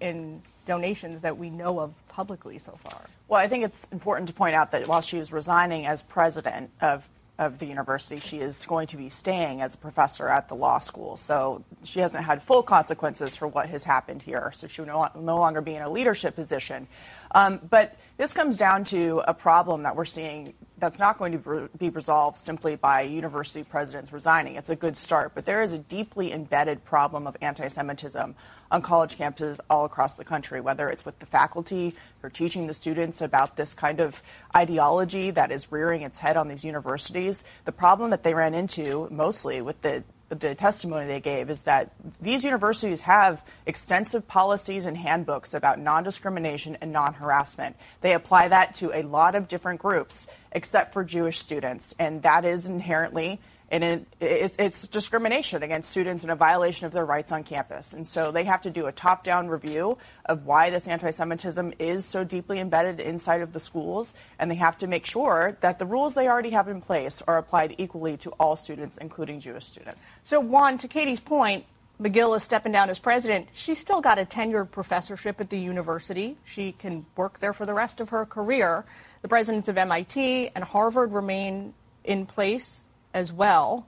in 0.00 0.42
donations 0.64 1.20
that 1.22 1.36
we 1.36 1.50
know 1.50 1.80
of 1.80 1.92
publicly 2.08 2.58
so 2.58 2.78
far. 2.82 3.00
Well, 3.28 3.40
I 3.40 3.48
think 3.48 3.64
it's 3.64 3.86
important 3.92 4.28
to 4.28 4.34
point 4.34 4.54
out 4.54 4.72
that 4.72 4.86
while 4.88 5.00
she 5.00 5.18
was 5.18 5.32
resigning 5.32 5.86
as 5.86 6.02
president 6.02 6.70
of 6.80 7.08
of 7.40 7.58
the 7.58 7.64
university. 7.64 8.20
She 8.20 8.38
is 8.38 8.66
going 8.66 8.86
to 8.88 8.98
be 8.98 9.08
staying 9.08 9.62
as 9.62 9.74
a 9.74 9.78
professor 9.78 10.28
at 10.28 10.48
the 10.48 10.54
law 10.54 10.78
school. 10.78 11.16
So 11.16 11.64
she 11.82 12.00
hasn't 12.00 12.22
had 12.22 12.42
full 12.42 12.62
consequences 12.62 13.34
for 13.34 13.48
what 13.48 13.70
has 13.70 13.82
happened 13.82 14.20
here. 14.20 14.52
So 14.54 14.66
she 14.66 14.82
will 14.82 14.88
no, 14.88 15.08
no 15.18 15.38
longer 15.38 15.62
be 15.62 15.74
in 15.74 15.80
a 15.80 15.90
leadership 15.90 16.36
position. 16.36 16.86
Um, 17.34 17.58
but 17.70 17.96
this 18.18 18.34
comes 18.34 18.58
down 18.58 18.84
to 18.84 19.22
a 19.26 19.32
problem 19.32 19.84
that 19.84 19.96
we're 19.96 20.04
seeing 20.04 20.52
that's 20.80 20.98
not 20.98 21.18
going 21.18 21.40
to 21.40 21.68
be 21.78 21.90
resolved 21.90 22.38
simply 22.38 22.74
by 22.74 23.02
university 23.02 23.62
presidents 23.62 24.12
resigning. 24.12 24.56
It's 24.56 24.70
a 24.70 24.76
good 24.76 24.96
start, 24.96 25.32
but 25.34 25.44
there 25.44 25.62
is 25.62 25.72
a 25.72 25.78
deeply 25.78 26.32
embedded 26.32 26.84
problem 26.84 27.26
of 27.26 27.36
anti 27.40 27.68
Semitism 27.68 28.34
on 28.70 28.82
college 28.82 29.16
campuses 29.16 29.60
all 29.68 29.84
across 29.84 30.16
the 30.16 30.24
country, 30.24 30.60
whether 30.60 30.88
it's 30.88 31.04
with 31.04 31.18
the 31.18 31.26
faculty 31.26 31.94
who 32.20 32.26
are 32.26 32.30
teaching 32.30 32.66
the 32.66 32.74
students 32.74 33.20
about 33.20 33.56
this 33.56 33.74
kind 33.74 34.00
of 34.00 34.22
ideology 34.56 35.30
that 35.30 35.52
is 35.52 35.70
rearing 35.70 36.02
its 36.02 36.18
head 36.18 36.36
on 36.36 36.48
these 36.48 36.64
universities. 36.64 37.44
The 37.64 37.72
problem 37.72 38.10
that 38.10 38.22
they 38.22 38.34
ran 38.34 38.54
into 38.54 39.08
mostly 39.10 39.60
with 39.60 39.80
the 39.82 40.02
the 40.30 40.54
testimony 40.54 41.06
they 41.06 41.20
gave 41.20 41.50
is 41.50 41.64
that 41.64 41.92
these 42.20 42.44
universities 42.44 43.02
have 43.02 43.44
extensive 43.66 44.26
policies 44.28 44.86
and 44.86 44.96
handbooks 44.96 45.54
about 45.54 45.80
non 45.80 46.04
discrimination 46.04 46.78
and 46.80 46.92
non 46.92 47.14
harassment. 47.14 47.76
They 48.00 48.14
apply 48.14 48.48
that 48.48 48.76
to 48.76 48.92
a 48.92 49.02
lot 49.02 49.34
of 49.34 49.48
different 49.48 49.80
groups, 49.80 50.28
except 50.52 50.92
for 50.92 51.02
Jewish 51.02 51.40
students. 51.40 51.94
And 51.98 52.22
that 52.22 52.44
is 52.44 52.68
inherently 52.68 53.40
and 53.70 53.84
it, 53.84 54.06
it's, 54.20 54.56
it's, 54.58 54.86
discrimination 54.88 55.62
against 55.62 55.90
students 55.90 56.22
and 56.22 56.32
a 56.32 56.34
violation 56.34 56.86
of 56.86 56.92
their 56.92 57.04
rights 57.04 57.30
on 57.30 57.44
campus. 57.44 57.92
And 57.92 58.06
so 58.06 58.32
they 58.32 58.44
have 58.44 58.62
to 58.62 58.70
do 58.70 58.86
a 58.86 58.92
top 58.92 59.22
down 59.22 59.48
review 59.48 59.96
of 60.26 60.44
why 60.44 60.70
this 60.70 60.88
anti 60.88 61.10
Semitism 61.10 61.74
is 61.78 62.04
so 62.04 62.24
deeply 62.24 62.58
embedded 62.58 62.98
inside 62.98 63.42
of 63.42 63.52
the 63.52 63.60
schools, 63.60 64.12
and 64.38 64.50
they 64.50 64.56
have 64.56 64.76
to 64.78 64.86
make 64.86 65.06
sure 65.06 65.56
that 65.60 65.78
the 65.78 65.86
rules 65.86 66.14
they 66.14 66.26
already 66.26 66.50
have 66.50 66.68
in 66.68 66.80
place 66.80 67.22
are 67.28 67.38
applied 67.38 67.76
equally 67.78 68.16
to 68.18 68.30
all 68.32 68.56
students, 68.56 68.98
including 68.98 69.38
Jewish 69.38 69.66
students. 69.66 70.18
So, 70.24 70.40
Juan, 70.40 70.78
to 70.78 70.88
Katie's 70.88 71.20
point, 71.20 71.64
Magill 72.00 72.34
is 72.34 72.42
stepping 72.42 72.72
down 72.72 72.90
as 72.90 72.98
president. 72.98 73.48
She's 73.52 73.78
still 73.78 74.00
got 74.00 74.18
a 74.18 74.24
tenured 74.24 74.70
professorship 74.70 75.40
at 75.40 75.50
the 75.50 75.58
university. 75.58 76.36
She 76.44 76.72
can 76.72 77.04
work 77.14 77.40
there 77.40 77.52
for 77.52 77.66
the 77.66 77.74
rest 77.74 78.00
of 78.00 78.08
her 78.08 78.24
career. 78.24 78.84
The 79.22 79.28
presidents 79.28 79.68
of 79.68 79.76
MIT 79.76 80.50
and 80.54 80.64
Harvard 80.64 81.12
remain 81.12 81.74
in 82.04 82.24
place 82.24 82.80
as 83.14 83.32
well. 83.32 83.86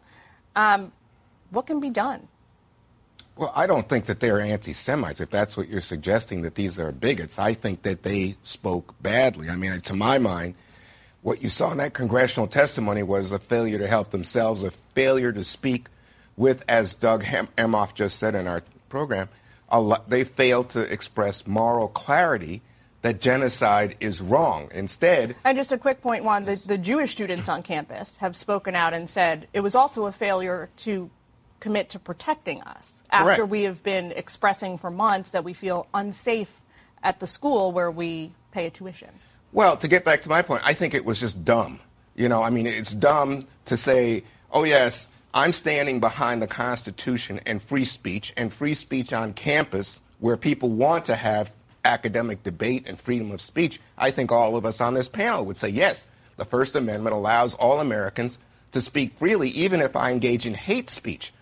Um, 0.56 0.92
what 1.50 1.66
can 1.66 1.80
be 1.80 1.90
done? 1.90 2.28
Well, 3.36 3.52
I 3.54 3.66
don't 3.66 3.88
think 3.88 4.06
that 4.06 4.20
they're 4.20 4.40
anti 4.40 4.72
Semites, 4.72 5.20
if 5.20 5.30
that's 5.30 5.56
what 5.56 5.68
you're 5.68 5.80
suggesting, 5.80 6.42
that 6.42 6.54
these 6.54 6.78
are 6.78 6.92
bigots. 6.92 7.38
I 7.38 7.54
think 7.54 7.82
that 7.82 8.02
they 8.02 8.36
spoke 8.42 8.94
badly. 9.00 9.48
I 9.48 9.56
mean, 9.56 9.80
to 9.80 9.94
my 9.94 10.18
mind, 10.18 10.54
what 11.22 11.42
you 11.42 11.48
saw 11.48 11.70
in 11.72 11.78
that 11.78 11.94
congressional 11.94 12.46
testimony 12.46 13.02
was 13.02 13.32
a 13.32 13.38
failure 13.38 13.78
to 13.78 13.86
help 13.86 14.10
themselves, 14.10 14.62
a 14.62 14.72
failure 14.94 15.32
to 15.32 15.44
speak 15.44 15.86
with, 16.36 16.62
as 16.68 16.94
Doug 16.94 17.24
Emhoff 17.24 17.94
just 17.94 18.18
said 18.18 18.34
in 18.34 18.46
our 18.46 18.62
program, 18.88 19.28
lot, 19.72 20.10
they 20.10 20.24
failed 20.24 20.70
to 20.70 20.80
express 20.80 21.46
moral 21.46 21.88
clarity 21.88 22.60
that 23.02 23.20
genocide 23.20 23.96
is 24.00 24.20
wrong. 24.20 24.70
Instead, 24.72 25.36
and 25.44 25.56
just 25.56 25.72
a 25.72 25.78
quick 25.78 26.00
point, 26.00 26.24
Juan, 26.24 26.44
the, 26.44 26.56
the 26.56 26.78
Jewish 26.78 27.12
students 27.12 27.48
on 27.48 27.62
campus 27.62 28.16
have 28.18 28.36
spoken 28.36 28.74
out 28.74 28.94
and 28.94 29.10
said 29.10 29.48
it 29.52 29.60
was 29.60 29.74
also 29.74 30.06
a 30.06 30.12
failure 30.12 30.70
to 30.78 31.10
commit 31.60 31.90
to 31.90 31.98
protecting 31.98 32.62
us 32.62 33.02
after 33.10 33.36
Correct. 33.36 33.50
we 33.50 33.62
have 33.62 33.82
been 33.82 34.12
expressing 34.12 34.78
for 34.78 34.90
months 34.90 35.30
that 35.30 35.44
we 35.44 35.52
feel 35.52 35.86
unsafe 35.94 36.60
at 37.02 37.20
the 37.20 37.26
school 37.26 37.72
where 37.72 37.90
we 37.90 38.32
pay 38.52 38.66
a 38.66 38.70
tuition. 38.70 39.10
Well, 39.52 39.76
to 39.76 39.88
get 39.88 40.04
back 40.04 40.22
to 40.22 40.28
my 40.28 40.42
point, 40.42 40.62
I 40.64 40.74
think 40.74 40.94
it 40.94 41.04
was 41.04 41.20
just 41.20 41.44
dumb. 41.44 41.80
You 42.14 42.28
know, 42.28 42.42
I 42.42 42.50
mean, 42.50 42.66
it's 42.66 42.92
dumb 42.92 43.46
to 43.66 43.76
say, 43.76 44.24
oh, 44.50 44.64
yes, 44.64 45.08
I'm 45.34 45.52
standing 45.52 46.00
behind 46.00 46.42
the 46.42 46.46
Constitution 46.46 47.40
and 47.46 47.62
free 47.62 47.84
speech, 47.84 48.32
and 48.36 48.52
free 48.52 48.74
speech 48.74 49.12
on 49.12 49.32
campus 49.32 50.00
where 50.20 50.36
people 50.36 50.68
want 50.70 51.06
to 51.06 51.16
have 51.16 51.52
academic 51.84 52.42
debate 52.42 52.84
and 52.86 53.00
freedom 53.00 53.30
of 53.30 53.40
speech, 53.40 53.80
I 53.98 54.10
think 54.10 54.30
all 54.30 54.56
of 54.56 54.64
us 54.66 54.80
on 54.80 54.94
this 54.94 55.08
panel 55.08 55.44
would 55.46 55.56
say 55.56 55.68
yes. 55.68 56.06
The 56.36 56.44
First 56.44 56.76
Amendment 56.76 57.14
allows 57.14 57.54
all 57.54 57.80
Americans 57.80 58.38
to 58.72 58.80
speak 58.80 59.18
freely, 59.18 59.50
even 59.50 59.80
if 59.80 59.96
I 59.96 60.10
engage 60.10 60.46
in 60.46 60.54
hate 60.54 60.88
speech. 60.88 61.32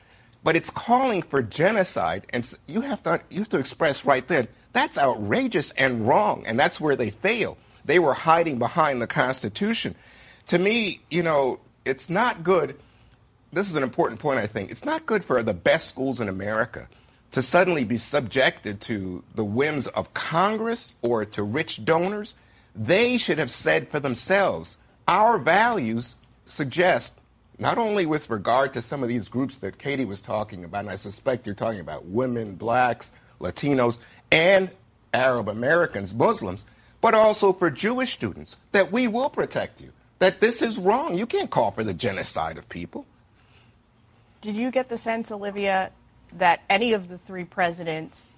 But 0.43 0.57
it's 0.57 0.71
calling 0.71 1.23
for 1.23 1.43
genocide, 1.43 2.27
and 2.31 2.51
you 2.67 2.81
have 2.81 3.03
to 3.03 3.21
you 3.29 3.41
have 3.41 3.51
to 3.51 3.59
express 3.59 4.05
right 4.05 4.27
then 4.27 4.49
that's 4.73 4.99
outrageous 4.99 5.71
and 5.73 6.07
wrong, 6.07 6.45
and 6.47 6.59
that's 6.59 6.81
where 6.81 6.97
they 6.97 7.11
fail. 7.11 7.59
They 7.85 7.99
were 7.99 8.15
hiding 8.15 8.59
behind 8.59 9.03
the 9.03 9.07
Constitution. 9.07 9.95
To 10.49 10.59
me, 10.59 11.01
you 11.11 11.23
know, 11.23 11.61
it's 11.85 12.09
not 12.09 12.45
good. 12.45 12.79
This 13.53 13.69
is 13.69 13.75
an 13.75 13.83
important 13.83 14.21
point, 14.21 14.39
I 14.39 14.47
think. 14.47 14.71
It's 14.71 14.85
not 14.85 15.07
good 15.07 15.25
for 15.25 15.43
the 15.43 15.55
best 15.55 15.89
schools 15.89 16.21
in 16.21 16.29
America 16.29 16.89
to 17.33 17.43
suddenly 17.43 17.85
be 17.85 17.99
subjected 17.99 18.81
to 18.83 19.23
the 19.35 19.45
whims 19.45 19.87
of 19.87 20.13
Congress 20.15 20.93
or 21.03 21.25
to 21.25 21.43
rich 21.43 21.85
donors, 21.85 22.35
they 22.75 23.19
should 23.19 23.39
have 23.39 23.51
said 23.51 23.89
for 23.89 24.01
themselves, 24.01 24.77
our 25.07 25.39
values 25.39 26.17
suggest, 26.47 27.19
not 27.59 27.79
only 27.79 28.07
with 28.07 28.31
regard 28.31 28.73
to 28.75 28.83
some 28.83 29.03
of 29.03 29.09
these 29.09 29.29
groups 29.29 29.59
that 29.59 29.79
Katie 29.79 30.05
was 30.05 30.21
talking 30.21 30.65
about, 30.65 30.81
and 30.81 30.91
I 30.91 30.97
suspect 30.97 31.47
you're 31.47 31.55
talking 31.55 31.81
about 31.81 32.07
women, 32.07 32.55
blacks, 32.55 33.13
Latinos, 33.41 33.99
and 34.31 34.71
Arab 35.13 35.49
Americans, 35.49 36.15
Muslims, 36.15 36.65
but 37.01 37.15
also 37.15 37.53
for 37.53 37.71
Jewish 37.71 38.13
students, 38.13 38.57
that 38.73 38.93
we 38.93 39.09
will 39.09 39.31
protect 39.31 39.81
you, 39.81 39.93
that 40.19 40.41
this 40.41 40.63
is 40.63 40.79
wrong. 40.79 41.17
You 41.17 41.27
can't 41.27 41.51
call 41.51 41.71
for 41.71 41.85
the 41.85 41.95
genocide 41.95 42.59
of 42.59 42.69
people. 42.69 43.07
Did 44.41 44.57
you 44.57 44.71
get 44.71 44.89
the 44.89 44.97
sense, 44.97 45.31
Olivia, 45.31 45.91
that 46.33 46.63
any 46.69 46.93
of 46.93 47.09
the 47.09 47.19
three 47.19 47.45
presidents 47.45 48.37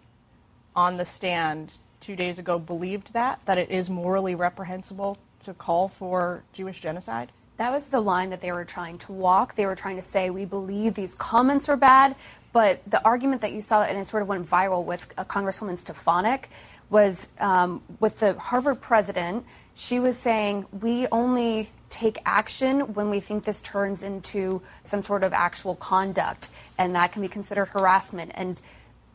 on 0.75 0.97
the 0.97 1.05
stand 1.05 1.73
two 2.01 2.17
days 2.17 2.39
ago 2.39 2.59
believed 2.59 3.13
that, 3.13 3.41
that 3.45 3.59
it 3.59 3.71
is 3.71 3.89
morally 3.91 4.35
reprehensible 4.35 5.19
to 5.45 5.55
call 5.55 5.89
for 5.89 6.43
Jewish 6.53 6.81
genocide? 6.81 7.33
That 7.59 7.71
was 7.71 7.89
the 7.89 8.01
line 8.01 8.31
that 8.31 8.41
they 8.41 8.51
were 8.51 8.65
trying 8.65 8.99
to 8.99 9.13
walk. 9.13 9.55
They 9.55 9.67
were 9.67 9.77
trying 9.77 9.97
to 9.97 10.03
say, 10.03 10.31
we 10.31 10.45
believe 10.45 10.95
these 10.95 11.15
comments 11.15 11.69
are 11.69 11.77
bad. 11.77 12.17
But 12.53 12.81
the 12.87 13.03
argument 13.05 13.41
that 13.43 13.53
you 13.53 13.61
saw, 13.61 13.83
and 13.83 13.99
it 13.99 14.07
sort 14.07 14.23
of 14.23 14.29
went 14.29 14.49
viral 14.49 14.85
with 14.85 15.09
Congresswoman 15.17 15.79
Stefanik, 15.79 16.49
was 16.91 17.29
um, 17.41 17.83
with 18.01 18.19
the 18.19 18.35
Harvard 18.35 18.81
president. 18.81 19.45
She 19.75 19.99
was 20.01 20.19
saying, 20.19 20.67
we 20.81 21.07
only 21.09 21.71
take 21.89 22.19
action 22.25 22.95
when 22.95 23.11
we 23.11 23.21
think 23.21 23.45
this 23.45 23.61
turns 23.61 24.03
into 24.03 24.63
some 24.85 25.03
sort 25.03 25.25
of 25.25 25.33
actual 25.33 25.75
conduct, 25.77 26.49
and 26.79 26.95
that 26.95 27.13
can 27.13 27.23
be 27.23 27.29
considered 27.29 27.67
harassment. 27.67 28.33
And 28.35 28.61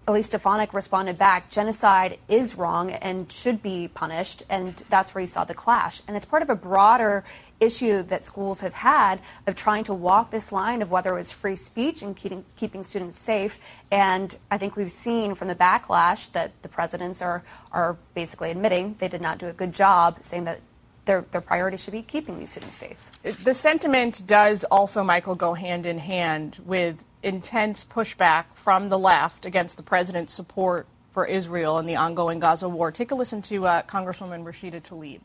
Elise 0.10 0.28
Stefanik 0.28 0.74
responded 0.74 1.18
back, 1.18 1.50
genocide 1.50 2.18
is 2.30 2.56
wrong 2.56 2.92
and 2.92 3.30
should 3.30 3.62
be 3.62 3.90
punished, 3.90 4.42
and 4.50 4.82
that's 4.88 5.14
where 5.14 5.20
you 5.20 5.28
saw 5.28 5.44
the 5.44 5.54
clash. 5.54 6.02
And 6.08 6.16
it's 6.16 6.26
part 6.26 6.42
of 6.42 6.50
a 6.50 6.56
broader 6.56 7.26
issue 7.60 8.04
that 8.04 8.24
schools 8.24 8.62
have 8.62 8.74
had 8.74 9.20
of 9.48 9.56
trying 9.56 9.84
to 9.84 9.94
walk 9.94 10.32
this 10.32 10.54
line 10.54 10.82
of 10.82 10.90
whether 10.90 11.12
it 11.12 11.18
was 11.18 11.34
free 11.34 11.58
speech 11.58 12.02
and 12.04 12.16
keeping, 12.16 12.46
keeping 12.56 12.84
students 12.84 13.20
safe. 13.20 13.60
And 13.92 14.34
I 14.50 14.58
think 14.58 14.78
we've 14.78 14.92
seen 14.92 15.36
from 15.36 15.50
the 15.50 15.56
backlash 15.56 16.32
that 16.32 16.54
the 16.62 16.70
presidents 16.70 17.22
are, 17.22 17.44
are 17.74 17.98
basically 18.14 18.52
admitting 18.52 18.96
they 19.00 19.10
did 19.10 19.22
not 19.22 19.40
do 19.40 19.48
a 19.48 19.54
good 19.54 19.74
job, 19.74 20.20
saying 20.22 20.46
that 20.46 20.62
their, 21.04 21.26
their 21.32 21.42
priority 21.42 21.76
should 21.76 21.92
be 21.92 22.02
keeping 22.02 22.40
these 22.40 22.52
students 22.52 22.78
safe. 22.78 23.12
The 23.44 23.54
sentiment 23.54 24.26
does 24.26 24.64
also, 24.66 25.04
Michael, 25.04 25.36
go 25.36 25.54
hand 25.54 25.86
in 25.86 25.98
hand 25.98 26.62
with 26.66 27.04
intense 27.28 27.86
pushback 27.86 28.46
from 28.56 28.90
the 28.90 28.98
left 28.98 29.46
against 29.46 29.78
the 29.78 29.84
president's 29.84 30.34
support 30.34 30.88
for 31.12 31.26
Israel 31.26 31.78
and 31.78 31.88
the 31.88 31.96
ongoing 31.96 32.40
Gaza 32.40 32.70
war. 32.70 32.92
Take 32.92 33.12
a 33.12 33.16
listen 33.16 33.42
to 33.44 33.68
uh, 33.68 33.82
Congresswoman 33.84 34.44
Rashida 34.44 34.82
Tlaib. 34.82 35.20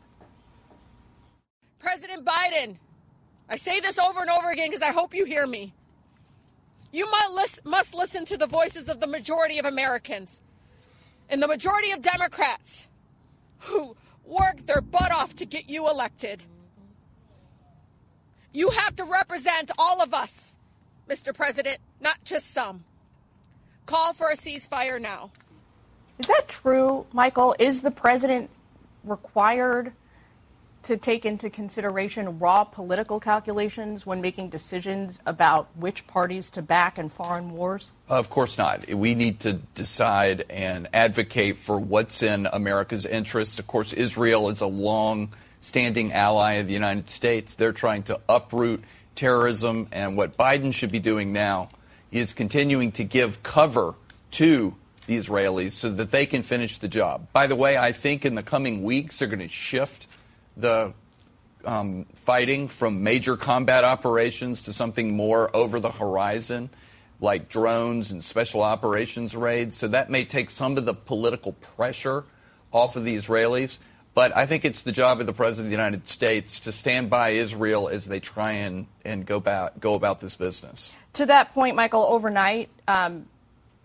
President 1.78 2.24
Biden, 2.24 2.76
I 3.48 3.56
say 3.56 3.80
this 3.80 3.98
over 3.98 4.20
and 4.20 4.30
over 4.30 4.50
again 4.50 4.70
because 4.70 4.82
I 4.82 4.92
hope 4.92 5.14
you 5.14 5.24
hear 5.24 5.46
me. 5.46 5.74
You 6.92 7.10
must 7.64 7.94
listen 7.94 8.24
to 8.26 8.36
the 8.36 8.46
voices 8.46 8.88
of 8.88 9.00
the 9.00 9.06
majority 9.06 9.58
of 9.58 9.64
Americans 9.64 10.42
and 11.30 11.42
the 11.42 11.48
majority 11.48 11.90
of 11.92 12.02
Democrats 12.02 12.86
who 13.60 13.96
worked 14.24 14.66
their 14.66 14.80
butt 14.80 15.10
off 15.10 15.34
to 15.36 15.46
get 15.46 15.68
you 15.68 15.88
elected. 15.88 16.42
You 18.52 18.70
have 18.70 18.96
to 18.96 19.04
represent 19.04 19.70
all 19.78 20.02
of 20.02 20.12
us, 20.12 20.51
Mr. 21.08 21.34
President, 21.34 21.78
not 22.00 22.18
just 22.24 22.52
some. 22.52 22.84
Call 23.86 24.12
for 24.12 24.28
a 24.30 24.36
ceasefire 24.36 25.00
now. 25.00 25.30
Is 26.18 26.26
that 26.26 26.48
true, 26.48 27.06
Michael? 27.12 27.54
Is 27.58 27.82
the 27.82 27.90
president 27.90 28.50
required 29.04 29.92
to 30.84 30.96
take 30.96 31.24
into 31.24 31.48
consideration 31.48 32.38
raw 32.38 32.64
political 32.64 33.20
calculations 33.20 34.04
when 34.04 34.20
making 34.20 34.48
decisions 34.48 35.20
about 35.26 35.68
which 35.76 36.06
parties 36.06 36.50
to 36.50 36.62
back 36.62 36.98
in 36.98 37.08
foreign 37.08 37.52
wars? 37.52 37.92
Of 38.08 38.30
course 38.30 38.58
not. 38.58 38.88
We 38.92 39.14
need 39.14 39.40
to 39.40 39.54
decide 39.74 40.44
and 40.50 40.88
advocate 40.92 41.58
for 41.58 41.78
what's 41.78 42.22
in 42.22 42.48
America's 42.52 43.06
interest. 43.06 43.58
Of 43.58 43.66
course, 43.66 43.92
Israel 43.92 44.48
is 44.48 44.60
a 44.60 44.66
long 44.66 45.32
standing 45.60 46.12
ally 46.12 46.54
of 46.54 46.66
the 46.66 46.74
United 46.74 47.08
States. 47.10 47.54
They're 47.54 47.72
trying 47.72 48.02
to 48.04 48.20
uproot 48.28 48.82
terrorism. 49.14 49.88
And 49.92 50.16
what 50.16 50.36
Biden 50.36 50.72
should 50.72 50.92
be 50.92 50.98
doing 50.98 51.32
now 51.32 51.68
is 52.10 52.32
continuing 52.32 52.92
to 52.92 53.04
give 53.04 53.42
cover 53.42 53.94
to 54.32 54.74
the 55.06 55.16
Israelis 55.18 55.72
so 55.72 55.90
that 55.90 56.10
they 56.10 56.26
can 56.26 56.42
finish 56.42 56.78
the 56.78 56.88
job. 56.88 57.26
By 57.32 57.46
the 57.46 57.56
way, 57.56 57.76
I 57.76 57.92
think 57.92 58.24
in 58.24 58.34
the 58.34 58.42
coming 58.42 58.82
weeks 58.82 59.18
they're 59.18 59.28
going 59.28 59.40
to 59.40 59.48
shift 59.48 60.06
the 60.56 60.92
um, 61.64 62.06
fighting 62.14 62.68
from 62.68 63.02
major 63.02 63.36
combat 63.36 63.84
operations 63.84 64.62
to 64.62 64.72
something 64.72 65.16
more 65.16 65.54
over 65.54 65.80
the 65.80 65.90
horizon, 65.90 66.70
like 67.20 67.48
drones 67.48 68.10
and 68.10 68.22
special 68.22 68.62
operations 68.62 69.34
raids. 69.34 69.76
So 69.76 69.88
that 69.88 70.10
may 70.10 70.24
take 70.24 70.50
some 70.50 70.76
of 70.76 70.86
the 70.86 70.94
political 70.94 71.52
pressure 71.52 72.24
off 72.72 72.96
of 72.96 73.04
the 73.04 73.16
Israelis. 73.16 73.78
But 74.14 74.36
I 74.36 74.46
think 74.46 74.64
it's 74.64 74.82
the 74.82 74.92
job 74.92 75.20
of 75.20 75.26
the 75.26 75.32
President 75.32 75.66
of 75.66 75.70
the 75.70 75.82
United 75.82 76.06
States 76.06 76.60
to 76.60 76.72
stand 76.72 77.08
by 77.08 77.30
Israel 77.30 77.88
as 77.88 78.06
they 78.06 78.20
try 78.20 78.52
and, 78.52 78.86
and 79.04 79.24
go, 79.24 79.36
about, 79.36 79.80
go 79.80 79.94
about 79.94 80.20
this 80.20 80.36
business. 80.36 80.92
To 81.14 81.26
that 81.26 81.54
point, 81.54 81.76
Michael, 81.76 82.02
overnight, 82.02 82.68
um, 82.86 83.26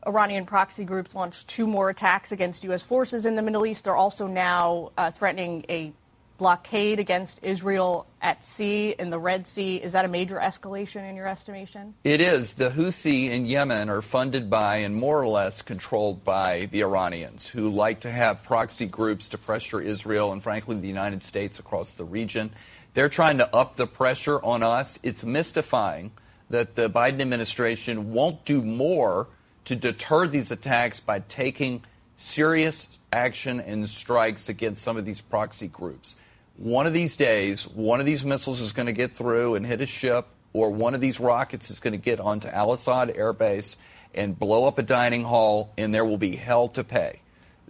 Iranian 0.05 0.45
proxy 0.45 0.83
groups 0.83 1.15
launched 1.15 1.47
two 1.47 1.67
more 1.67 1.89
attacks 1.89 2.31
against 2.31 2.63
U.S. 2.65 2.81
forces 2.81 3.25
in 3.25 3.35
the 3.35 3.41
Middle 3.41 3.65
East. 3.65 3.85
They're 3.85 3.95
also 3.95 4.27
now 4.27 4.91
uh, 4.97 5.11
threatening 5.11 5.65
a 5.69 5.93
blockade 6.37 6.99
against 6.99 7.39
Israel 7.43 8.07
at 8.21 8.43
sea 8.43 8.95
in 8.97 9.09
the 9.09 9.19
Red 9.19 9.47
Sea. 9.47 9.77
Is 9.77 9.91
that 9.91 10.05
a 10.05 10.07
major 10.07 10.37
escalation 10.37 11.09
in 11.09 11.15
your 11.15 11.27
estimation? 11.27 11.93
It 12.03 12.21
is. 12.21 12.53
The 12.53 12.69
Houthi 12.69 13.29
in 13.29 13.45
Yemen 13.45 13.89
are 13.89 14.01
funded 14.01 14.49
by 14.49 14.77
and 14.77 14.95
more 14.95 15.21
or 15.21 15.27
less 15.27 15.61
controlled 15.61 16.23
by 16.23 16.67
the 16.71 16.81
Iranians, 16.81 17.47
who 17.47 17.69
like 17.69 18.01
to 18.01 18.11
have 18.11 18.43
proxy 18.43 18.85
groups 18.85 19.29
to 19.29 19.37
pressure 19.37 19.81
Israel 19.81 20.31
and, 20.31 20.41
frankly, 20.41 20.75
the 20.75 20.87
United 20.87 21.23
States 21.23 21.59
across 21.59 21.91
the 21.93 22.05
region. 22.05 22.51
They're 22.93 23.09
trying 23.09 23.39
to 23.39 23.55
up 23.55 23.75
the 23.75 23.87
pressure 23.87 24.41
on 24.43 24.63
us. 24.63 24.99
It's 25.03 25.23
mystifying 25.23 26.11
that 26.49 26.75
the 26.75 26.89
Biden 26.89 27.21
administration 27.21 28.13
won't 28.13 28.45
do 28.45 28.61
more 28.61 29.27
to 29.65 29.75
deter 29.75 30.27
these 30.27 30.49
attacks 30.49 30.99
by 30.99 31.19
taking 31.19 31.83
serious 32.15 32.87
action 33.11 33.59
and 33.59 33.87
strikes 33.87 34.49
against 34.49 34.83
some 34.83 34.97
of 34.97 35.05
these 35.05 35.21
proxy 35.21 35.67
groups 35.67 36.15
one 36.57 36.87
of 36.87 36.93
these 36.93 37.15
days, 37.15 37.67
one 37.67 37.99
of 37.99 38.05
these 38.05 38.25
missiles 38.25 38.59
is 38.59 38.73
going 38.73 38.87
to 38.87 38.93
get 38.93 39.15
through 39.15 39.55
and 39.55 39.65
hit 39.65 39.79
a 39.81 39.85
ship, 39.85 40.27
or 40.53 40.71
one 40.71 40.95
of 40.95 41.01
these 41.01 41.19
rockets 41.19 41.69
is 41.69 41.79
going 41.79 41.93
to 41.93 41.97
get 41.97 42.19
onto 42.19 42.47
Al 42.47 42.73
Asad 42.73 43.13
Air 43.15 43.31
Base 43.31 43.77
and 44.15 44.37
blow 44.37 44.65
up 44.65 44.79
a 44.79 44.83
dining 44.83 45.23
hall, 45.23 45.71
and 45.77 45.93
there 45.93 46.03
will 46.03 46.17
be 46.17 46.35
hell 46.35 46.67
to 46.69 46.83
pay. 46.83 47.21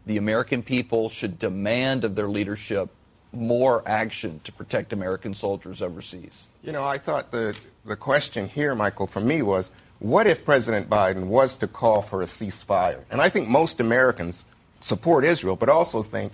The 0.06 0.17
American 0.17 0.63
people 0.63 1.10
should 1.10 1.38
demand 1.38 2.06
of 2.06 2.15
their 2.15 2.30
leadership 2.30 2.89
more 3.34 3.84
action 3.86 4.39
to 4.45 4.54
protect 4.54 4.93
American 4.93 5.34
soldiers 5.34 5.82
overseas. 5.82 6.47
You 6.63 6.71
know, 6.71 6.86
I 6.86 6.97
thought 6.97 7.32
the, 7.32 7.60
the 7.86 7.97
question 7.97 8.47
here, 8.47 8.73
Michael, 8.73 9.08
for 9.08 9.19
me 9.19 9.41
was 9.41 9.69
what 10.00 10.28
if 10.28 10.45
President 10.45 10.89
Biden 10.89 11.26
was 11.26 11.58
to 11.58 11.67
call 11.67 12.02
for 12.02 12.21
a 12.21 12.26
ceasefire? 12.26 13.04
And 13.10 13.19
I 13.19 13.28
think 13.28 13.50
most 13.50 13.82
Americans 13.82 14.45
support 14.80 15.26
Israel, 15.26 15.58
but 15.58 15.67
also 15.67 16.02
think 16.04 16.32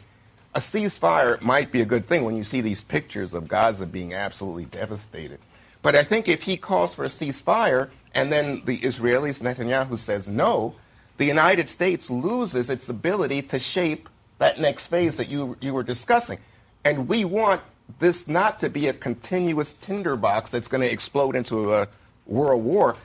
a 0.56 0.60
ceasefire 0.60 1.42
might 1.42 1.72
be 1.72 1.82
a 1.82 1.86
good 1.86 2.08
thing 2.08 2.24
when 2.24 2.36
you 2.36 2.44
see 2.44 2.62
these 2.62 2.84
pictures 2.84 3.34
of 3.34 3.48
Gaza 3.48 3.86
being 3.86 4.14
absolutely 4.14 4.66
devastated. 4.66 5.40
But 5.82 5.96
I 5.96 6.04
think 6.04 6.28
if 6.28 6.44
he 6.44 6.58
calls 6.58 6.94
for 6.94 7.04
a 7.04 7.10
ceasefire 7.10 7.90
and 8.14 8.32
then 8.32 8.62
the 8.66 8.80
Israelis, 8.80 9.42
Netanyahu 9.42 9.98
says 9.98 10.28
no, 10.28 10.76
the 11.18 11.26
United 11.26 11.68
States 11.70 12.10
loses 12.10 12.70
its 12.70 12.88
ability 12.90 13.42
to 13.44 13.60
shape 13.60 14.10
that 14.40 14.60
next 14.60 14.88
phase 14.88 15.18
that 15.18 15.30
you, 15.30 15.58
you 15.60 15.74
were 15.74 15.84
discussing. 15.84 16.38
And 16.86 17.08
we 17.08 17.26
want 17.26 17.62
this 18.00 18.28
not 18.28 18.60
to 18.60 18.70
be 18.70 18.88
a 18.88 18.94
continuous 18.94 19.74
tinderbox 19.74 20.52
that's 20.52 20.68
going 20.68 20.82
to 20.82 20.92
explode 20.92 21.36
into 21.36 21.74
a 21.74 21.88
world 22.26 22.64
war 22.64 22.96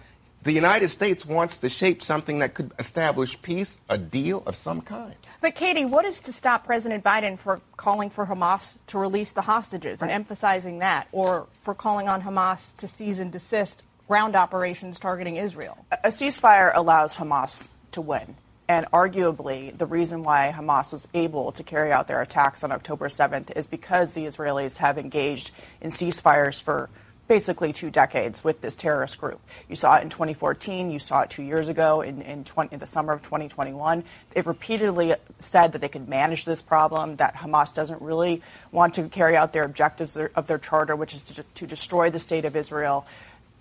the 0.43 0.53
United 0.53 0.89
States 0.89 1.27
wants 1.27 1.59
to 1.59 1.69
shape 1.69 2.03
something 2.03 2.39
that 2.39 2.55
could 2.55 2.73
establish 2.79 3.41
peace, 3.43 3.77
a 3.89 3.99
deal 3.99 4.43
of 4.47 4.57
some 4.57 4.81
kind. 4.81 5.15
But, 5.41 5.55
Katie, 5.55 5.85
what 5.85 6.05
is 6.05 6.21
to 6.23 6.33
stop 6.33 6.65
President 6.65 7.03
Biden 7.03 7.39
for 7.39 7.61
calling 7.77 8.09
for 8.09 8.27
Hamas 8.27 8.79
to 8.89 8.99
release 8.99 9.33
the 9.33 9.43
hostages 9.43 10.01
and 10.01 10.11
emphasizing 10.11 10.79
that, 10.79 11.09
or 11.13 11.49
for 11.63 11.75
calling 11.75 12.09
on 12.09 12.23
Hamas 12.23 12.77
to 12.77 12.89
cease 12.89 13.19
and 13.19 13.33
desist 13.33 13.83
ground 14.07 14.37
operations 14.37 14.99
targeting 14.99 15.37
Israel? 15.37 15.85
A 16.05 16.09
ceasefire 16.09 16.73
allows 16.75 17.17
Hamas 17.17 17.69
to 17.93 18.01
win. 18.01 18.37
And 18.69 18.87
arguably, 18.93 19.77
the 19.77 19.87
reason 19.87 20.23
why 20.23 20.55
Hamas 20.55 20.93
was 20.93 21.09
able 21.15 21.53
to 21.53 21.63
carry 21.63 21.91
out 21.91 22.07
their 22.07 22.21
attacks 22.21 22.63
on 22.63 22.71
October 22.71 23.09
7th 23.09 23.57
is 23.57 23.67
because 23.67 24.13
the 24.13 24.27
Israelis 24.27 24.77
have 24.77 24.99
engaged 24.99 25.53
in 25.81 25.89
ceasefires 25.89 26.63
for 26.63 26.91
basically 27.29 27.73
two 27.73 27.91
decades 27.91 28.43
with 28.43 28.61
this 28.61 28.75
terrorist 28.75 29.19
group. 29.19 29.41
You 29.69 29.77
saw 29.77 29.97
it 29.97 30.03
in 30.03 30.09
2014. 30.09 30.91
You 30.91 30.99
saw 30.99 31.21
it 31.21 31.31
two 31.31 31.43
years 31.43 31.69
ago 31.69 32.01
in, 32.01 32.23
in, 32.23 32.45
20, 32.45 32.75
in, 32.75 32.81
the 32.81 32.87
summer 32.87 33.13
of 33.13 33.23
2021. 33.23 34.03
They've 34.35 34.47
repeatedly 34.47 35.15
said 35.39 35.73
that 35.73 35.81
they 35.81 35.89
could 35.89 36.09
manage 36.09 36.45
this 36.45 36.63
problem, 36.63 37.17
that 37.17 37.37
Hamas 37.37 37.73
doesn't 37.73 38.03
really 38.03 38.43
want 38.73 38.95
to 38.95 39.09
carry 39.09 39.37
out 39.37 39.53
their 39.53 39.65
objectives 39.65 40.17
of 40.17 40.47
their 40.47 40.59
charter, 40.59 40.97
which 40.97 41.15
is 41.15 41.23
to, 41.23 41.43
to 41.43 41.67
destroy 41.67 42.11
the 42.11 42.19
state 42.19 42.45
of 42.45 42.57
Israel. 42.57 43.07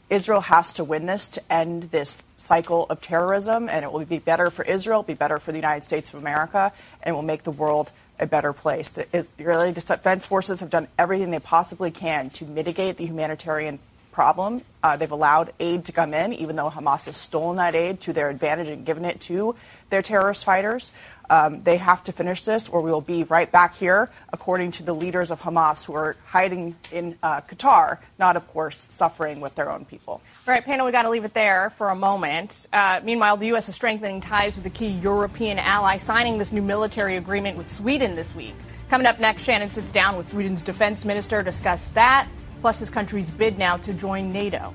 Israel 0.10 0.40
has 0.40 0.74
to 0.74 0.86
win 0.86 1.06
this 1.06 1.28
to 1.30 1.52
end 1.52 1.84
this 1.92 2.24
cycle 2.38 2.86
of 2.90 3.02
terrorism, 3.02 3.68
and 3.68 3.84
it 3.84 3.92
will 3.92 4.06
be 4.06 4.20
better 4.20 4.50
for 4.50 4.64
Israel, 4.64 5.04
be 5.04 5.14
better 5.14 5.38
for 5.38 5.52
the 5.52 5.58
United 5.58 5.84
States 5.84 6.14
of 6.14 6.22
America, 6.22 6.72
and 7.04 7.12
it 7.12 7.16
will 7.16 7.24
make 7.24 7.44
the 7.44 7.52
world 7.52 7.92
a 8.20 8.28
better 8.28 8.54
place. 8.54 8.92
The 8.92 9.06
Israeli 9.14 9.72
Defense 9.72 10.26
Forces 10.26 10.60
have 10.60 10.70
done 10.70 10.88
everything 10.98 11.32
they 11.32 11.40
possibly 11.40 11.92
can 11.92 12.30
to 12.32 12.46
mitigate 12.46 12.98
the 12.98 13.06
humanitarian 13.06 13.80
problem. 14.12 14.64
Uh, 14.82 14.98
they've 14.98 15.12
allowed 15.12 15.54
aid 15.60 15.86
to 15.86 15.92
come 15.92 16.12
in, 16.14 16.34
even 16.34 16.56
though 16.56 16.72
Hamas 16.72 17.06
has 17.06 17.16
stolen 17.16 17.58
that 17.58 17.76
aid 17.76 18.02
to 18.02 18.14
their 18.14 18.30
advantage 18.30 18.68
and 18.68 18.84
given 18.84 19.06
it 19.06 19.22
to 19.22 19.56
their 19.92 20.02
terrorist 20.02 20.44
fighters. 20.44 20.92
Um, 21.30 21.62
they 21.62 21.78
have 21.78 22.04
to 22.06 22.12
finish 22.12 22.44
this, 22.44 22.68
or 22.68 22.82
we 22.82 22.90
will 22.90 23.02
be 23.02 23.26
right 23.26 23.52
back 23.52 23.76
here, 23.76 24.10
according 24.34 24.72
to 24.72 24.84
the 24.84 24.96
leaders 24.96 25.30
of 25.30 25.42
Hamas 25.42 25.86
who 25.86 25.94
are 25.94 26.16
hiding 26.26 26.76
in 26.92 27.18
uh, 27.22 27.42
Qatar, 27.42 28.00
not, 28.18 28.36
of 28.36 28.48
course, 28.48 28.88
suffering 28.90 29.40
with 29.40 29.54
their 29.54 29.70
own 29.70 29.86
people. 29.86 30.22
All 30.48 30.54
right, 30.54 30.64
panel, 30.64 30.86
we 30.86 30.94
got 30.94 31.02
to 31.02 31.10
leave 31.10 31.26
it 31.26 31.34
there 31.34 31.72
for 31.72 31.90
a 31.90 31.96
moment. 31.96 32.68
Uh, 32.72 33.02
meanwhile, 33.04 33.36
the 33.36 33.48
U.S. 33.48 33.68
is 33.68 33.76
strengthening 33.76 34.22
ties 34.22 34.56
with 34.56 34.66
a 34.66 34.70
key 34.70 34.88
European 34.88 35.60
ally, 35.60 35.98
signing 35.98 36.38
this 36.38 36.54
new 36.54 36.62
military 36.62 37.18
agreement 37.18 37.58
with 37.58 37.70
Sweden 37.70 38.16
this 38.16 38.34
week. 38.34 38.56
Coming 38.90 39.08
up 39.08 39.20
next, 39.20 39.44
Shannon 39.44 39.70
sits 39.70 39.92
down 39.92 40.16
with 40.16 40.30
Sweden's 40.30 40.64
defense 40.64 41.04
minister 41.04 41.40
to 41.40 41.44
discuss 41.44 41.90
that, 41.90 42.30
plus 42.62 42.80
his 42.80 42.90
country's 42.90 43.30
bid 43.30 43.58
now 43.58 43.76
to 43.76 43.94
join 43.94 44.32
NATO. 44.32 44.74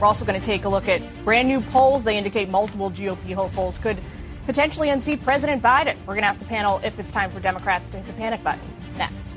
We're 0.00 0.06
also 0.06 0.24
going 0.24 0.38
to 0.38 0.46
take 0.46 0.66
a 0.66 0.68
look 0.68 0.86
at 0.86 1.02
brand 1.24 1.48
new 1.48 1.62
polls. 1.62 2.04
They 2.04 2.16
indicate 2.16 2.48
multiple 2.48 2.88
GOP 2.88 3.34
hopefuls 3.34 3.76
could 3.78 3.98
potentially 4.46 4.90
unseat 4.90 5.24
President 5.24 5.60
Biden. 5.60 5.96
We're 6.06 6.14
going 6.14 6.22
to 6.22 6.28
ask 6.28 6.38
the 6.38 6.44
panel 6.44 6.80
if 6.84 6.96
it's 7.00 7.10
time 7.10 7.32
for 7.32 7.40
Democrats 7.40 7.90
to 7.90 7.96
hit 7.96 8.06
the 8.06 8.12
panic 8.12 8.44
button. 8.44 8.62
Next. 8.96 9.27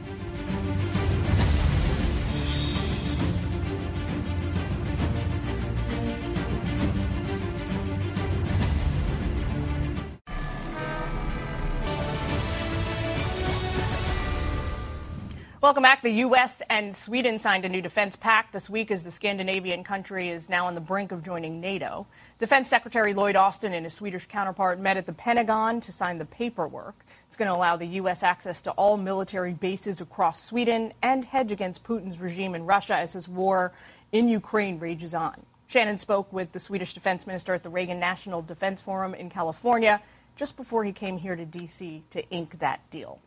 Welcome 15.61 15.83
back. 15.83 16.01
The 16.01 16.09
U.S. 16.09 16.63
and 16.71 16.95
Sweden 16.95 17.37
signed 17.37 17.65
a 17.65 17.69
new 17.69 17.83
defense 17.83 18.15
pact 18.15 18.51
this 18.51 18.67
week 18.67 18.89
as 18.89 19.03
the 19.03 19.11
Scandinavian 19.11 19.83
country 19.83 20.29
is 20.29 20.49
now 20.49 20.65
on 20.65 20.73
the 20.73 20.81
brink 20.81 21.11
of 21.11 21.23
joining 21.23 21.61
NATO. 21.61 22.07
Defense 22.39 22.67
Secretary 22.67 23.13
Lloyd 23.13 23.35
Austin 23.35 23.71
and 23.71 23.85
his 23.85 23.93
Swedish 23.93 24.25
counterpart 24.25 24.79
met 24.79 24.97
at 24.97 25.05
the 25.05 25.13
Pentagon 25.13 25.79
to 25.81 25.91
sign 25.91 26.17
the 26.17 26.25
paperwork. 26.25 27.05
It's 27.27 27.37
going 27.37 27.47
to 27.47 27.53
allow 27.53 27.77
the 27.77 27.85
U.S. 27.85 28.23
access 28.23 28.59
to 28.61 28.71
all 28.71 28.97
military 28.97 29.53
bases 29.53 30.01
across 30.01 30.43
Sweden 30.43 30.93
and 31.03 31.23
hedge 31.23 31.51
against 31.51 31.83
Putin's 31.83 32.19
regime 32.19 32.55
in 32.55 32.65
Russia 32.65 32.95
as 32.95 33.13
his 33.13 33.27
war 33.27 33.71
in 34.11 34.27
Ukraine 34.29 34.79
rages 34.79 35.13
on. 35.13 35.45
Shannon 35.67 35.99
spoke 35.99 36.33
with 36.33 36.53
the 36.53 36.59
Swedish 36.59 36.95
defense 36.95 37.27
minister 37.27 37.53
at 37.53 37.61
the 37.61 37.69
Reagan 37.69 37.99
National 37.99 38.41
Defense 38.41 38.81
Forum 38.81 39.13
in 39.13 39.29
California 39.29 40.01
just 40.35 40.57
before 40.57 40.83
he 40.83 40.91
came 40.91 41.19
here 41.19 41.35
to 41.35 41.45
D.C. 41.45 42.03
to 42.09 42.27
ink 42.31 42.57
that 42.57 42.79
deal. 42.89 43.19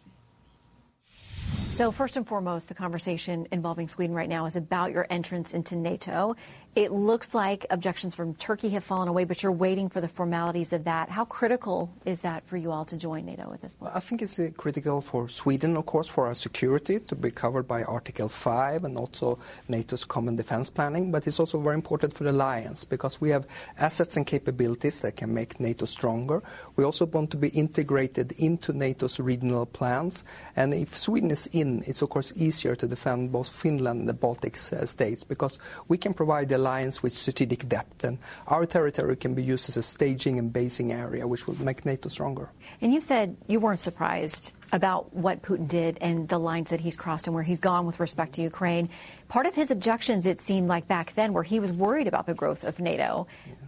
So, 1.75 1.91
first 1.91 2.17
and 2.17 2.25
foremost, 2.25 2.69
the 2.69 2.75
conversation 2.77 3.49
involving 3.51 3.89
Sweden 3.89 4.15
right 4.15 4.29
now 4.29 4.47
is 4.47 4.55
about 4.55 4.93
your 4.93 5.09
entrance 5.11 5.53
into 5.53 5.75
NATO. 5.75 6.37
It 6.77 6.91
looks 6.91 7.37
like 7.37 7.67
objections 7.71 8.17
from 8.17 8.35
Turkey 8.35 8.71
have 8.71 8.83
fallen 8.83 9.07
away, 9.07 9.23
but 9.23 9.45
you're 9.45 9.53
waiting 9.53 9.89
for 9.89 10.01
the 10.01 10.09
formalities 10.09 10.73
of 10.73 10.83
that. 10.85 11.09
How 11.09 11.25
critical 11.25 11.89
is 12.05 12.23
that 12.23 12.45
for 12.49 12.57
you 12.57 12.73
all 12.73 12.85
to 12.87 12.97
join 12.97 13.27
NATO 13.27 13.53
at 13.53 13.63
this 13.63 13.77
point? 13.77 13.93
I 13.95 14.01
think 14.01 14.23
it's 14.23 14.41
uh, 14.41 14.51
critical 14.57 15.01
for 15.01 15.29
Sweden, 15.29 15.77
of 15.77 15.87
course, 15.87 16.09
for 16.09 16.27
our 16.27 16.35
security 16.35 16.99
to 16.99 17.15
be 17.15 17.31
covered 17.31 17.69
by 17.69 17.85
Article 17.85 18.29
5 18.29 18.83
and 18.83 18.99
also 18.99 19.39
NATO's 19.69 20.05
common 20.05 20.35
defense 20.35 20.69
planning. 20.69 21.13
But 21.13 21.29
it's 21.29 21.39
also 21.39 21.61
very 21.61 21.77
important 21.77 22.13
for 22.13 22.25
the 22.25 22.33
alliance 22.33 22.85
because 22.85 23.21
we 23.21 23.31
have 23.31 23.47
assets 23.79 24.17
and 24.17 24.27
capabilities 24.27 25.01
that 25.03 25.15
can 25.15 25.33
make 25.33 25.61
NATO 25.61 25.87
stronger. 25.87 26.43
We 26.75 26.83
also 26.83 27.07
want 27.07 27.31
to 27.31 27.37
be 27.37 27.51
integrated 27.51 28.33
into 28.33 28.73
NATO's 28.73 29.21
regional 29.21 29.67
plans. 29.67 30.25
And 30.57 30.75
if 30.75 30.99
Sweden 30.99 31.31
is 31.31 31.47
in, 31.53 31.85
it's 31.87 32.03
of 32.03 32.11
course 32.11 32.33
easier 32.35 32.75
to 32.75 32.89
defend 32.89 33.31
both 33.31 33.49
Finland 33.49 34.01
and 34.01 34.09
the 34.09 34.13
Baltic 34.13 34.57
uh, 34.73 34.85
states 34.87 35.23
because 35.23 35.61
we 35.87 35.99
can 35.99 36.13
provide 36.13 36.49
the 36.49 36.64
alliance 36.65 37.03
with 37.03 37.13
strategic 37.13 37.69
depth, 37.69 38.05
and 38.05 38.17
our 38.49 38.65
territory 38.65 39.17
can 39.17 39.35
be 39.35 39.43
used 39.43 39.69
as 39.69 39.77
a 39.77 39.83
staging 39.83 40.39
and 40.39 40.53
basing 40.53 40.93
area, 40.93 41.27
which 41.29 41.47
will 41.47 41.61
make 41.61 41.85
NATO 41.85 42.09
stronger. 42.09 42.49
And 42.81 42.93
you 42.93 43.01
said 43.01 43.37
you 43.47 43.61
weren't 43.61 43.81
surprised 43.81 44.53
about 44.73 45.15
what 45.15 45.43
Putin 45.43 45.69
did 45.69 45.99
and 46.01 46.29
the 46.29 46.39
lines 46.39 46.71
that 46.71 46.81
he's 46.81 46.97
crossed 46.97 47.29
and 47.29 47.35
where 47.35 47.45
he's 47.45 47.61
gone 47.61 47.87
with 47.87 48.01
respect 48.01 48.33
to 48.35 48.43
Ukraine. 48.43 48.89
Part 49.29 49.47
of 49.47 49.55
his 49.55 49.71
objections, 49.71 50.27
it 50.27 50.41
seemed 50.41 50.69
like 50.69 50.89
back 50.89 51.15
then, 51.15 51.33
were 51.33 51.45
he 51.45 51.61
was 51.61 51.73
worried 51.73 52.09
about 52.09 52.27
the 52.27 52.35
growth 52.35 52.65
of 52.65 52.81
NATO. 52.81 53.27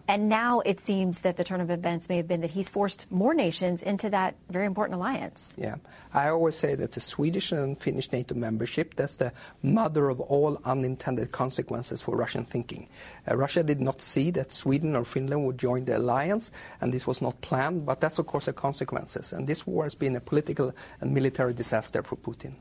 And 0.09 0.29
now 0.29 0.61
it 0.61 0.79
seems 0.79 1.21
that 1.21 1.37
the 1.37 1.45
turn 1.45 1.61
of 1.61 1.71
events 1.71 2.09
may 2.09 2.17
have 2.17 2.29
been 2.29 2.41
that 2.43 2.51
he's 2.51 2.69
forced 2.69 3.11
more 3.11 3.35
nations 3.35 3.83
into 3.83 4.11
that 4.11 4.37
very 4.51 4.67
important 4.67 4.97
alliance. 4.97 5.57
Yeah. 5.59 5.77
I 6.15 6.29
always 6.29 6.57
say 6.57 6.75
that 6.77 6.93
the 6.93 7.01
Swedish 7.01 7.53
and 7.53 7.79
Finnish 7.79 8.13
NATO 8.13 8.35
membership, 8.35 8.95
that's 8.95 9.17
the 9.17 9.33
mother 9.63 10.09
of 10.09 10.21
all 10.21 10.61
unintended 10.65 11.33
consequences 11.33 12.01
for 12.01 12.17
Russian 12.17 12.45
thinking. 12.45 12.89
Uh, 13.29 13.37
Russia 13.37 13.63
did 13.63 13.81
not 13.81 14.01
see 14.01 14.31
that 14.31 14.53
Sweden 14.53 14.95
or 14.95 15.05
Finland 15.05 15.45
would 15.45 15.59
join 15.59 15.85
the 15.85 15.99
alliance, 15.99 16.53
and 16.81 16.93
this 16.93 17.07
was 17.07 17.21
not 17.21 17.41
planned, 17.41 17.85
but 17.85 18.01
that's, 18.01 18.19
of 18.19 18.27
course, 18.27 18.47
the 18.47 18.53
consequences. 18.53 19.33
And 19.33 19.47
this 19.47 19.67
war 19.67 19.83
has 19.83 19.95
been 19.95 20.15
a 20.17 20.21
political 20.21 20.73
and 21.01 21.13
military 21.13 21.53
disaster 21.53 22.03
for 22.03 22.17
Putin. 22.17 22.53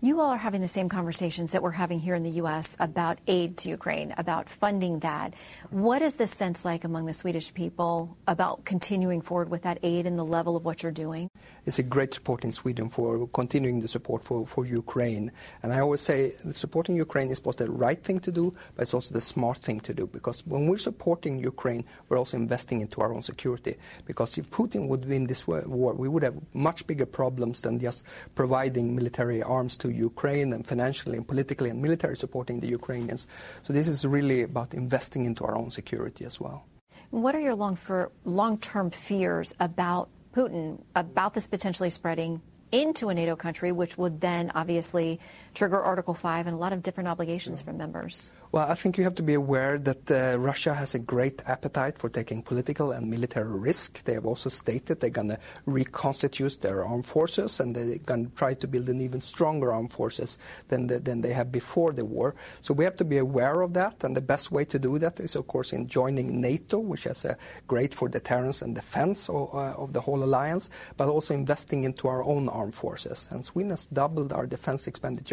You 0.00 0.20
all 0.20 0.30
are 0.30 0.38
having 0.38 0.60
the 0.60 0.68
same 0.68 0.88
conversations 0.88 1.52
that 1.52 1.62
we're 1.62 1.72
having 1.72 1.98
here 1.98 2.14
in 2.14 2.22
the 2.22 2.38
U.S. 2.42 2.76
about 2.78 3.18
aid 3.26 3.56
to 3.58 3.68
Ukraine, 3.68 4.14
about 4.16 4.48
funding 4.48 5.00
that. 5.00 5.34
What 5.70 6.00
is 6.02 6.14
the 6.14 6.26
sense 6.26 6.64
like 6.64 6.84
among 6.92 7.06
the 7.06 7.14
Swedish 7.14 7.54
people 7.54 8.14
about 8.26 8.66
continuing 8.66 9.22
forward 9.22 9.48
with 9.48 9.62
that 9.62 9.78
aid 9.82 10.06
and 10.06 10.18
the 10.18 10.24
level 10.24 10.56
of 10.56 10.64
what 10.66 10.82
you're 10.82 10.92
doing? 10.92 11.30
It's 11.64 11.78
a 11.78 11.82
great 11.82 12.12
support 12.12 12.44
in 12.44 12.52
Sweden 12.52 12.90
for 12.90 13.26
continuing 13.28 13.80
the 13.80 13.88
support 13.88 14.22
for, 14.22 14.44
for 14.46 14.66
Ukraine. 14.66 15.32
And 15.62 15.72
I 15.72 15.80
always 15.80 16.02
say 16.02 16.34
supporting 16.50 16.94
Ukraine 16.94 17.30
is 17.30 17.40
both 17.40 17.56
the 17.56 17.70
right 17.70 18.02
thing 18.02 18.20
to 18.20 18.30
do, 18.30 18.52
but 18.74 18.82
it's 18.82 18.92
also 18.92 19.14
the 19.14 19.22
smart 19.22 19.56
thing 19.56 19.80
to 19.80 19.94
do. 19.94 20.06
Because 20.06 20.46
when 20.46 20.66
we're 20.66 20.76
supporting 20.76 21.38
Ukraine, 21.38 21.86
we're 22.10 22.18
also 22.18 22.36
investing 22.36 22.82
into 22.82 23.00
our 23.00 23.14
own 23.14 23.22
security. 23.22 23.76
Because 24.04 24.36
if 24.36 24.50
Putin 24.50 24.88
would 24.88 25.06
win 25.06 25.26
this 25.28 25.46
war, 25.46 25.62
we 25.94 26.08
would 26.08 26.24
have 26.24 26.36
much 26.52 26.86
bigger 26.86 27.06
problems 27.06 27.62
than 27.62 27.78
just 27.78 28.04
providing 28.34 28.94
military 28.94 29.42
arms 29.42 29.78
to 29.78 29.88
Ukraine 29.90 30.52
and 30.52 30.66
financially 30.66 31.16
and 31.16 31.26
politically 31.26 31.70
and 31.70 31.80
military 31.80 32.16
supporting 32.16 32.60
the 32.60 32.68
Ukrainians. 32.68 33.28
So 33.62 33.72
this 33.72 33.88
is 33.88 34.04
really 34.04 34.42
about 34.42 34.74
investing 34.74 35.24
into 35.24 35.44
our 35.44 35.56
own 35.56 35.70
security 35.70 36.26
as 36.26 36.38
well. 36.38 36.66
What 37.10 37.34
are 37.34 37.40
your 37.40 37.54
long 37.54 37.76
for 37.76 38.10
long-term 38.24 38.90
fears 38.90 39.54
about 39.60 40.08
Putin 40.32 40.82
about 40.94 41.34
this 41.34 41.46
potentially 41.46 41.90
spreading 41.90 42.40
into 42.70 43.10
a 43.10 43.14
NATO 43.14 43.36
country, 43.36 43.70
which 43.70 43.98
would 43.98 44.20
then 44.20 44.50
obviously 44.54 45.20
trigger 45.54 45.80
Article 45.80 46.14
5 46.14 46.46
and 46.46 46.54
a 46.54 46.58
lot 46.58 46.72
of 46.72 46.82
different 46.82 47.08
obligations 47.08 47.62
from 47.62 47.76
members? 47.76 48.32
Well, 48.52 48.68
I 48.68 48.74
think 48.74 48.98
you 48.98 49.04
have 49.04 49.14
to 49.14 49.22
be 49.22 49.32
aware 49.32 49.78
that 49.78 50.10
uh, 50.10 50.38
Russia 50.38 50.74
has 50.74 50.94
a 50.94 50.98
great 50.98 51.40
appetite 51.46 51.96
for 51.96 52.10
taking 52.10 52.42
political 52.42 52.92
and 52.92 53.08
military 53.08 53.48
risk. 53.48 54.04
They 54.04 54.12
have 54.12 54.26
also 54.26 54.50
stated 54.50 55.00
they're 55.00 55.08
going 55.08 55.30
to 55.30 55.38
reconstitute 55.64 56.60
their 56.60 56.84
armed 56.84 57.06
forces 57.06 57.60
and 57.60 57.74
they're 57.74 57.96
going 57.98 58.26
to 58.26 58.36
try 58.36 58.52
to 58.52 58.66
build 58.66 58.90
an 58.90 59.00
even 59.00 59.20
stronger 59.20 59.72
armed 59.72 59.90
forces 59.90 60.38
than, 60.68 60.86
the, 60.86 60.98
than 60.98 61.22
they 61.22 61.32
have 61.32 61.50
before 61.50 61.92
the 61.92 62.04
war. 62.04 62.34
So 62.60 62.74
we 62.74 62.84
have 62.84 62.96
to 62.96 63.04
be 63.04 63.16
aware 63.16 63.62
of 63.62 63.72
that, 63.72 64.04
and 64.04 64.14
the 64.14 64.20
best 64.20 64.52
way 64.52 64.66
to 64.66 64.78
do 64.78 64.98
that 64.98 65.18
is, 65.18 65.34
of 65.34 65.46
course, 65.46 65.72
in 65.72 65.86
joining 65.86 66.40
NATO, 66.40 66.78
which 66.78 67.06
is 67.06 67.24
uh, 67.24 67.34
great 67.66 67.94
for 67.94 68.08
deterrence 68.08 68.60
and 68.60 68.74
defense 68.74 69.30
of, 69.30 69.54
uh, 69.54 69.74
of 69.78 69.94
the 69.94 70.00
whole 70.00 70.22
alliance, 70.22 70.68
but 70.98 71.08
also 71.08 71.32
investing 71.32 71.84
into 71.84 72.06
our 72.06 72.22
own 72.24 72.50
armed 72.50 72.74
forces. 72.74 73.28
And 73.30 73.42
Sweden 73.42 73.70
has 73.70 73.86
doubled 73.86 74.32
our 74.32 74.46
defense 74.46 74.86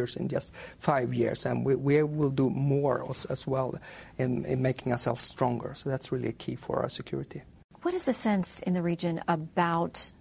expenditures 0.09 0.15
in 0.15 0.27
just 0.27 0.53
five 0.77 1.13
years, 1.13 1.45
and 1.45 1.65
we, 1.65 1.75
we 1.75 2.03
will 2.03 2.29
do 2.29 2.49
more 2.49 3.09
us 3.09 3.25
as 3.25 3.47
well 3.47 3.75
in, 4.17 4.45
in 4.45 4.61
making 4.61 4.91
ourselves 4.91 5.23
stronger. 5.23 5.73
So 5.75 5.89
that's 5.89 6.11
really 6.11 6.29
a 6.29 6.33
key 6.33 6.55
for 6.55 6.81
our 6.81 6.89
security. 6.89 7.41
What 7.81 7.93
is 7.93 8.05
the 8.05 8.13
sense 8.13 8.61
in 8.61 8.73
the 8.73 8.81
region 8.81 9.21
about 9.27 10.11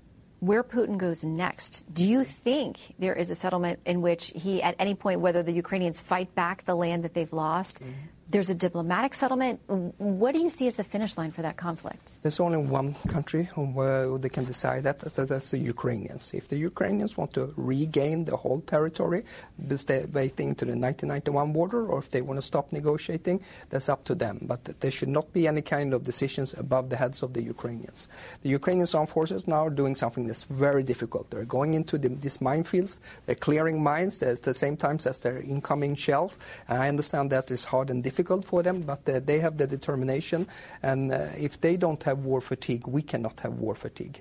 where 0.40 0.62
Putin 0.62 0.96
goes 0.98 1.24
next? 1.24 1.92
Do 1.92 2.07
you 2.07 2.22
think 2.24 2.94
there 2.98 3.14
is 3.14 3.31
a 3.31 3.35
settlement 3.35 3.81
in 3.85 4.01
which 4.01 4.33
he, 4.35 4.62
at 4.62 4.77
any 4.79 4.94
point, 4.94 5.20
whether 5.20 5.42
the 5.42 5.53
Ukrainians 5.53 6.01
fight 6.01 6.35
back 6.35 6.64
the 6.64 6.77
land 6.77 7.05
that 7.05 7.14
they've 7.14 7.33
lost, 7.33 7.83
mm-hmm 7.83 7.92
there's 8.31 8.51
a 8.51 8.55
diplomatic 8.55 9.14
settlement. 9.14 9.61
What 9.67 10.35
do 10.35 10.41
you 10.41 10.51
see 10.51 10.67
as 10.67 10.75
the 10.75 10.85
finish 10.85 11.17
line 11.17 11.31
for 11.31 11.43
that 11.43 11.57
conflict? 11.57 12.19
There's 12.23 12.41
only 12.41 12.59
one 12.59 12.95
country 13.09 13.45
where 13.55 14.19
they 14.19 14.29
can 14.29 14.45
decide 14.45 14.85
that, 14.85 15.11
so 15.11 15.25
that's 15.25 15.51
the 15.51 15.59
Ukrainians. 15.59 16.35
If 16.35 16.49
the 16.49 16.57
Ukrainians 16.57 17.17
want 17.17 17.33
to 17.35 17.55
regain 17.57 18.27
the 18.27 18.37
whole 18.37 18.61
territory, 18.61 19.25
waiting 19.59 20.55
to 20.57 20.64
the 20.67 20.77
1991 20.77 21.53
border, 21.53 21.87
or 21.87 21.99
if 21.99 22.11
they 22.11 22.21
want 22.21 22.38
to 22.38 22.47
stop 22.47 22.71
negotiating, 22.71 23.41
that's 23.71 23.88
up 23.88 24.05
to 24.05 24.14
them. 24.14 24.41
But 24.43 24.64
there 24.81 24.91
should 24.91 25.09
not 25.09 25.33
be 25.33 25.49
any 25.49 25.62
kind 25.62 25.95
of 25.95 26.05
decisions 26.05 26.53
above 26.55 26.91
the 26.91 26.97
heads 26.97 27.23
of 27.23 27.33
the 27.33 27.43
Ukrainians. 27.43 28.09
The 28.43 28.51
Ukrainian 28.51 28.88
armed 28.93 29.09
forces 29.09 29.49
now 29.49 29.67
are 29.67 29.71
doing 29.71 29.95
something 29.95 30.27
that's 30.27 30.45
very 30.45 30.83
difficult. 30.83 31.31
They're 31.31 31.45
going 31.45 31.75
into 31.75 31.97
the, 31.97 32.09
these 32.09 32.38
minefields, 32.38 33.01
they're 33.25 33.35
clearing 33.35 33.83
mines 33.83 34.23
at 34.23 34.43
the 34.43 34.55
same 34.55 34.77
time 34.77 34.99
as 35.07 35.21
they're 35.21 35.41
incoming 35.41 35.95
shells. 35.95 36.38
And 36.69 36.83
I 36.83 36.88
understand 36.88 37.31
that 37.31 37.51
is 37.51 37.64
hard 37.64 37.91
and 37.91 38.03
difficult 38.03 38.17
difficult 38.18 38.44
for 38.44 38.62
them, 38.64 38.83
but 38.83 39.09
uh, 39.09 39.20
they 39.24 39.38
have 39.38 39.57
the 39.57 39.66
determination. 39.66 40.46
And 40.83 41.12
uh, 41.12 41.28
if 41.38 41.61
they 41.61 41.76
don't 41.76 42.02
have 42.02 42.24
war 42.24 42.40
fatigue, 42.40 42.87
we 42.87 43.02
cannot 43.02 43.38
have 43.40 43.61
war 43.61 43.76
fatigue. 43.76 44.20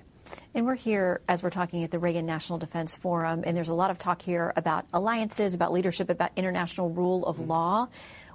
And 0.54 0.66
we're 0.66 0.76
here 0.76 1.20
as 1.26 1.42
we're 1.42 1.50
talking 1.50 1.82
at 1.84 1.90
the 1.90 1.98
Reagan 1.98 2.26
National 2.26 2.58
Defense 2.58 2.96
Forum, 2.96 3.42
and 3.44 3.56
there's 3.56 3.70
a 3.70 3.74
lot 3.82 3.90
of 3.90 3.98
talk 3.98 4.22
here 4.22 4.52
about 4.56 4.84
alliances, 4.92 5.54
about 5.54 5.72
leadership, 5.72 6.10
about 6.10 6.30
international 6.36 6.90
rule 6.90 7.26
of 7.26 7.36
mm-hmm. 7.38 7.50
law. 7.50 7.88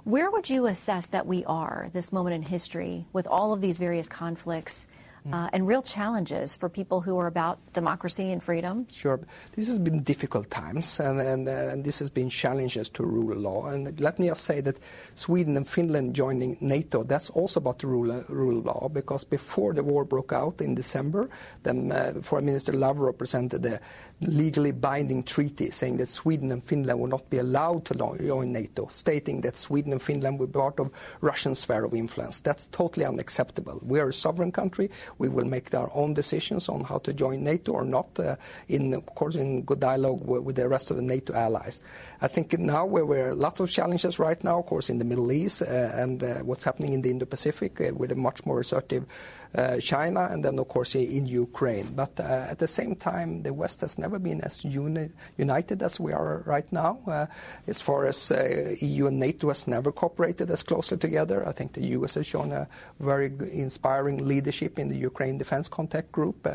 Where 0.04 0.30
would 0.30 0.50
you 0.50 0.66
assess 0.66 1.06
that 1.08 1.26
we 1.26 1.46
are 1.46 1.88
this 1.94 2.12
moment 2.12 2.34
in 2.34 2.42
history 2.42 3.06
with 3.14 3.26
all 3.26 3.54
of 3.54 3.60
these 3.60 3.78
various 3.78 4.08
conflicts? 4.08 4.86
Uh, 5.32 5.48
and 5.52 5.66
real 5.66 5.82
challenges 5.82 6.56
for 6.56 6.68
people 6.68 7.00
who 7.00 7.18
are 7.18 7.26
about 7.26 7.58
democracy 7.72 8.30
and 8.30 8.42
freedom? 8.42 8.86
Sure. 8.90 9.20
This 9.52 9.68
has 9.68 9.78
been 9.78 10.02
difficult 10.02 10.50
times, 10.50 11.00
and, 11.00 11.20
and, 11.20 11.48
uh, 11.48 11.52
and 11.72 11.84
this 11.84 11.98
has 11.98 12.10
been 12.10 12.28
challenges 12.28 12.90
to 12.90 13.04
rule 13.04 13.32
of 13.32 13.38
law. 13.38 13.66
And 13.66 13.98
let 14.00 14.18
me 14.18 14.28
just 14.28 14.44
say 14.44 14.60
that 14.60 14.78
Sweden 15.14 15.56
and 15.56 15.66
Finland 15.66 16.14
joining 16.14 16.56
NATO, 16.60 17.04
that's 17.04 17.30
also 17.30 17.60
about 17.60 17.78
the 17.78 17.86
rule, 17.86 18.24
rule 18.28 18.58
of 18.58 18.66
law, 18.66 18.88
because 18.88 19.24
before 19.24 19.72
the 19.72 19.82
war 19.82 20.04
broke 20.04 20.32
out 20.32 20.60
in 20.60 20.74
December, 20.74 21.28
then 21.62 21.90
uh, 21.90 22.14
Foreign 22.20 22.44
Minister 22.44 22.72
Lavrov 22.72 23.16
presented 23.16 23.64
a 23.66 23.80
legally 24.20 24.72
binding 24.72 25.22
treaty 25.22 25.70
saying 25.70 25.96
that 25.98 26.08
Sweden 26.08 26.52
and 26.52 26.62
Finland 26.62 27.00
will 27.00 27.08
not 27.08 27.28
be 27.30 27.38
allowed 27.38 27.84
to 27.86 27.94
join 27.94 28.52
NATO, 28.52 28.88
stating 28.92 29.40
that 29.40 29.56
Sweden 29.56 29.92
and 29.92 30.02
Finland 30.02 30.38
were 30.38 30.46
part 30.46 30.78
of 30.80 30.90
Russian 31.20 31.54
sphere 31.54 31.84
of 31.84 31.94
influence. 31.94 32.40
That's 32.40 32.66
totally 32.68 33.06
unacceptable. 33.06 33.80
We 33.82 34.00
are 34.00 34.08
a 34.08 34.12
sovereign 34.12 34.52
country. 34.52 34.90
We 35.18 35.28
will 35.28 35.44
make 35.44 35.72
our 35.74 35.90
own 35.94 36.14
decisions 36.14 36.68
on 36.68 36.82
how 36.82 36.98
to 36.98 37.12
join 37.12 37.44
NATO 37.44 37.72
or 37.72 37.84
not, 37.84 38.18
uh, 38.18 38.36
in, 38.68 38.94
of 38.94 39.06
course, 39.06 39.36
in 39.36 39.62
good 39.62 39.80
dialogue 39.80 40.20
with, 40.24 40.56
the 40.56 40.68
rest 40.68 40.90
of 40.90 40.96
the 40.96 41.02
NATO 41.02 41.34
allies. 41.34 41.82
I 42.22 42.28
think 42.28 42.58
now 42.58 42.86
where 42.86 43.06
we're 43.06 43.34
lots 43.34 43.60
of 43.60 43.70
challenges 43.70 44.18
right 44.18 44.42
now, 44.44 44.60
of 44.60 44.66
course, 44.66 44.90
in 44.90 44.98
the 44.98 45.04
Middle 45.04 45.32
East 45.32 45.62
uh, 45.62 45.64
and 45.94 46.22
uh, 46.22 46.34
what's 46.40 46.64
happening 46.64 46.92
in 46.92 47.02
the 47.02 47.10
Indo-Pacific 47.10 47.80
with 47.94 48.12
a 48.12 48.14
much 48.14 48.46
more 48.46 48.60
assertive 48.60 49.04
China 49.80 50.28
and 50.30 50.44
then, 50.44 50.58
of 50.58 50.68
course, 50.68 50.94
in 50.94 51.26
Ukraine. 51.26 51.86
But 51.94 52.18
uh, 52.18 52.50
at 52.50 52.58
the 52.58 52.66
same 52.66 52.94
time, 52.96 53.42
the 53.42 53.52
West 53.52 53.80
has 53.82 53.98
never 53.98 54.18
been 54.18 54.40
as 54.40 54.64
uni- 54.64 55.10
united 55.38 55.82
as 55.82 56.00
we 56.00 56.12
are 56.12 56.42
right 56.46 56.70
now. 56.72 56.98
Uh, 57.06 57.26
as 57.66 57.80
far 57.80 58.06
as 58.06 58.32
EU 58.80 59.06
and 59.06 59.18
NATO 59.18 59.48
has 59.48 59.66
never 59.66 59.92
cooperated 59.92 60.50
as 60.50 60.62
closely 60.62 60.98
together. 60.98 61.46
I 61.46 61.52
think 61.52 61.74
the 61.74 61.86
U.S. 61.98 62.14
has 62.14 62.26
shown 62.26 62.52
a 62.52 62.68
very 63.00 63.32
inspiring 63.52 64.26
leadership 64.26 64.78
in 64.78 64.88
the 64.88 64.96
Ukraine 64.96 65.38
Defense 65.38 65.68
Contact 65.68 66.10
Group, 66.12 66.46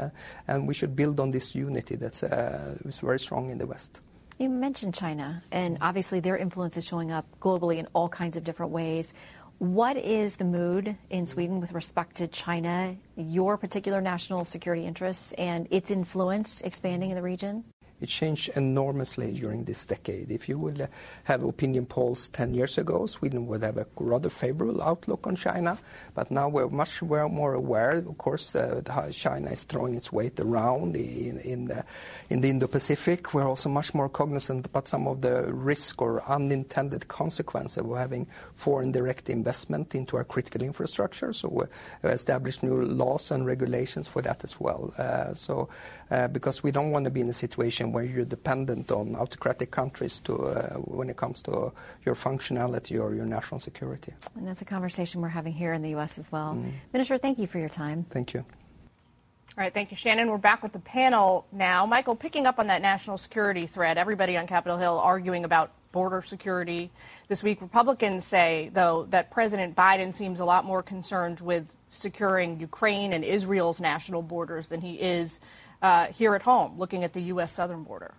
and 0.47 0.67
we 0.67 0.73
should 0.73 0.95
build 0.95 1.19
on 1.19 1.31
this 1.31 1.55
unity 1.55 1.95
that's 1.95 2.21
very 2.21 3.19
strong 3.19 3.49
in 3.49 3.57
the 3.57 3.67
West. 3.67 4.01
You 4.39 4.47
mentioned 4.47 4.93
China, 4.93 5.43
and 5.51 5.77
obviously 5.81 6.21
their 6.21 6.38
influence 6.38 6.77
is 6.77 6.88
showing 6.88 7.12
up 7.12 7.25
globally 7.41 7.75
in 7.75 7.89
all 7.91 8.07
kinds 8.07 8.38
of 8.38 8.45
different 8.45 8.71
ways. 8.71 9.13
What 9.59 9.97
is 9.97 10.37
the 10.37 10.45
mood 10.45 10.95
in 11.09 11.25
Sweden 11.25 11.59
with 11.59 11.73
respect 11.73 12.15
to 12.15 12.29
China, 12.29 12.95
your 13.17 13.57
particular 13.57 13.99
national 13.99 14.45
security 14.45 14.85
interests, 14.85 15.33
and 15.33 15.67
its 15.69 15.91
influence 15.91 16.61
expanding 16.61 17.09
in 17.09 17.17
the 17.17 17.21
region? 17.21 17.65
It 18.01 18.07
changed 18.07 18.49
enormously 18.55 19.33
during 19.33 19.65
this 19.65 19.85
decade. 19.85 20.31
If 20.31 20.47
you 20.47 20.57
would 20.57 20.81
uh, 20.81 20.88
have 21.25 21.43
opinion 21.43 21.85
polls 21.85 22.29
10 22.29 22.53
years 22.53 22.77
ago, 22.77 23.05
Sweden 23.05 23.47
would 23.47 23.62
have 23.63 23.77
a 23.77 23.88
rather 23.97 24.29
favorable 24.29 24.81
outlook 24.81 25.27
on 25.27 25.35
China. 25.35 25.77
But 26.15 26.31
now 26.31 26.47
we're 26.47 26.69
much 26.69 27.01
more 27.01 27.53
aware, 27.53 27.91
of 27.91 28.17
course, 28.17 28.55
uh, 28.55 28.81
how 28.88 29.09
China 29.09 29.51
is 29.51 29.63
throwing 29.63 29.95
its 29.95 30.12
weight 30.12 30.39
around 30.39 30.95
in, 30.95 31.39
in, 31.39 31.65
the, 31.65 31.83
in 32.29 32.41
the 32.41 32.49
Indo-Pacific. 32.49 33.33
We're 33.33 33.47
also 33.47 33.69
much 33.69 33.93
more 33.93 34.07
cognizant 34.07 34.65
about 34.65 34.88
some 34.88 35.07
of 35.07 35.21
the 35.21 35.51
risk 35.53 36.01
or 36.01 36.23
unintended 36.29 37.07
consequences 37.07 37.77
of 37.77 37.97
having 37.97 38.27
foreign 38.53 38.91
direct 38.91 39.29
investment 39.29 39.95
into 39.95 40.15
our 40.17 40.23
critical 40.23 40.62
infrastructure. 40.62 41.33
So 41.33 41.49
we 41.49 42.09
established 42.09 42.63
new 42.63 42.81
laws 42.83 43.31
and 43.31 43.45
regulations 43.45 44.07
for 44.07 44.21
that 44.21 44.43
as 44.43 44.59
well. 44.59 44.93
Uh, 44.97 45.33
so 45.33 45.69
uh, 46.12 46.27
because 46.27 46.63
we 46.63 46.71
don't 46.71 46.91
want 46.91 47.05
to 47.05 47.12
be 47.12 47.21
in 47.21 47.29
a 47.29 47.33
situation 47.33 47.88
where 47.91 48.04
you're 48.04 48.25
dependent 48.25 48.91
on 48.91 49.15
autocratic 49.15 49.71
countries 49.71 50.19
to, 50.21 50.36
uh, 50.36 50.75
when 50.78 51.10
it 51.10 51.17
comes 51.17 51.41
to 51.43 51.71
your 52.06 52.15
functionality 52.15 53.02
or 53.02 53.13
your 53.13 53.25
national 53.25 53.60
security. 53.60 54.13
And 54.36 54.47
that's 54.47 54.62
a 54.62 54.65
conversation 54.65 55.21
we're 55.21 55.30
having 55.30 55.54
here 55.54 55.73
in 55.73 55.82
the 55.82 55.89
U.S. 55.91 56.17
as 56.17 56.32
well. 56.32 56.54
Mm. 56.54 56.73
Minister, 56.93 57.17
thank 57.17 57.39
you 57.39 57.47
for 57.47 57.60
your 57.60 57.69
time. 57.69 58.06
Thank 58.10 58.34
you. 58.34 58.39
All 58.39 59.63
right, 59.63 59.73
thank 59.73 59.91
you, 59.91 59.97
Shannon. 59.97 60.30
We're 60.30 60.38
back 60.38 60.63
with 60.63 60.71
the 60.71 60.80
panel 60.80 61.45
now. 61.52 61.86
Michael, 61.86 62.15
picking 62.15 62.45
up 62.45 62.60
on 62.60 62.67
that 62.67 62.82
national 62.82 63.17
security 63.17 63.67
thread, 63.67 63.97
everybody 63.97 64.38
on 64.38 64.47
Capitol 64.47 64.78
Hill 64.78 64.99
arguing 64.99 65.43
about 65.43 65.73
border 65.91 66.21
security. 66.21 66.91
This 67.28 67.43
week, 67.43 67.62
Republicans 67.62 68.23
say, 68.23 68.69
though, 68.73 69.08
that 69.10 69.32
President 69.32 69.75
Biden 69.75 70.13
seems 70.13 70.39
a 70.39 70.45
lot 70.45 70.65
more 70.65 70.84
concerned 70.84 71.39
with 71.39 71.75
securing 71.89 72.60
Ukraine 72.60 73.13
and 73.13 73.23
Israel's 73.23 73.82
national 73.82 74.21
borders 74.21 74.67
than 74.67 74.82
he 74.82 74.93
is 74.93 75.39
uh, 75.81 76.07
here 76.07 76.35
at 76.35 76.41
home, 76.41 76.77
looking 76.77 77.03
at 77.03 77.13
the 77.13 77.21
U.S. 77.21 77.51
southern 77.51 77.83
border. 77.83 78.13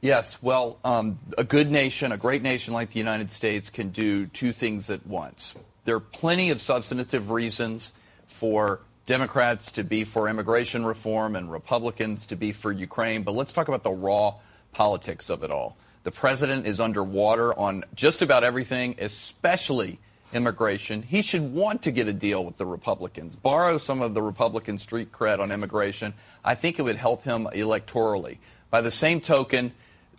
Yes, 0.00 0.42
well, 0.42 0.78
um, 0.84 1.18
a 1.38 1.44
good 1.44 1.70
nation, 1.70 2.12
a 2.12 2.16
great 2.16 2.42
nation 2.42 2.74
like 2.74 2.90
the 2.90 2.98
United 2.98 3.32
States, 3.32 3.70
can 3.70 3.90
do 3.90 4.26
two 4.26 4.52
things 4.52 4.90
at 4.90 5.06
once. 5.06 5.54
There 5.84 5.96
are 5.96 6.00
plenty 6.00 6.50
of 6.50 6.60
substantive 6.60 7.30
reasons 7.30 7.92
for 8.26 8.80
Democrats 9.06 9.72
to 9.72 9.84
be 9.84 10.04
for 10.04 10.28
immigration 10.28 10.84
reform 10.84 11.36
and 11.36 11.50
Republicans 11.50 12.26
to 12.26 12.36
be 12.36 12.52
for 12.52 12.72
Ukraine, 12.72 13.22
but 13.22 13.34
let's 13.34 13.52
talk 13.52 13.68
about 13.68 13.84
the 13.84 13.90
raw 13.90 14.34
politics 14.72 15.30
of 15.30 15.42
it 15.42 15.50
all. 15.50 15.76
The 16.02 16.10
president 16.10 16.66
is 16.66 16.78
underwater 16.78 17.58
on 17.58 17.84
just 17.94 18.20
about 18.20 18.44
everything, 18.44 18.96
especially 18.98 19.98
immigration. 20.36 21.02
He 21.02 21.22
should 21.22 21.52
want 21.52 21.82
to 21.82 21.90
get 21.90 22.06
a 22.06 22.12
deal 22.12 22.44
with 22.44 22.58
the 22.58 22.66
Republicans, 22.66 23.34
borrow 23.34 23.78
some 23.78 24.02
of 24.02 24.14
the 24.14 24.22
Republican 24.22 24.78
street 24.78 25.10
cred 25.10 25.40
on 25.40 25.50
immigration. 25.50 26.14
I 26.44 26.54
think 26.54 26.78
it 26.78 26.82
would 26.82 26.96
help 26.96 27.24
him 27.24 27.48
electorally. 27.52 28.38
By 28.70 28.82
the 28.82 28.90
same 28.90 29.20
token, 29.20 29.72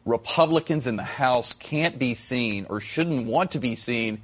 Republicans 0.04 0.88
in 0.88 0.96
the 0.96 1.04
House 1.04 1.54
can't 1.54 2.00
be 2.00 2.14
seen 2.14 2.66
or 2.70 2.80
shouldn't 2.80 3.28
want 3.28 3.52
to 3.52 3.60
be 3.60 3.76
seen 3.76 4.22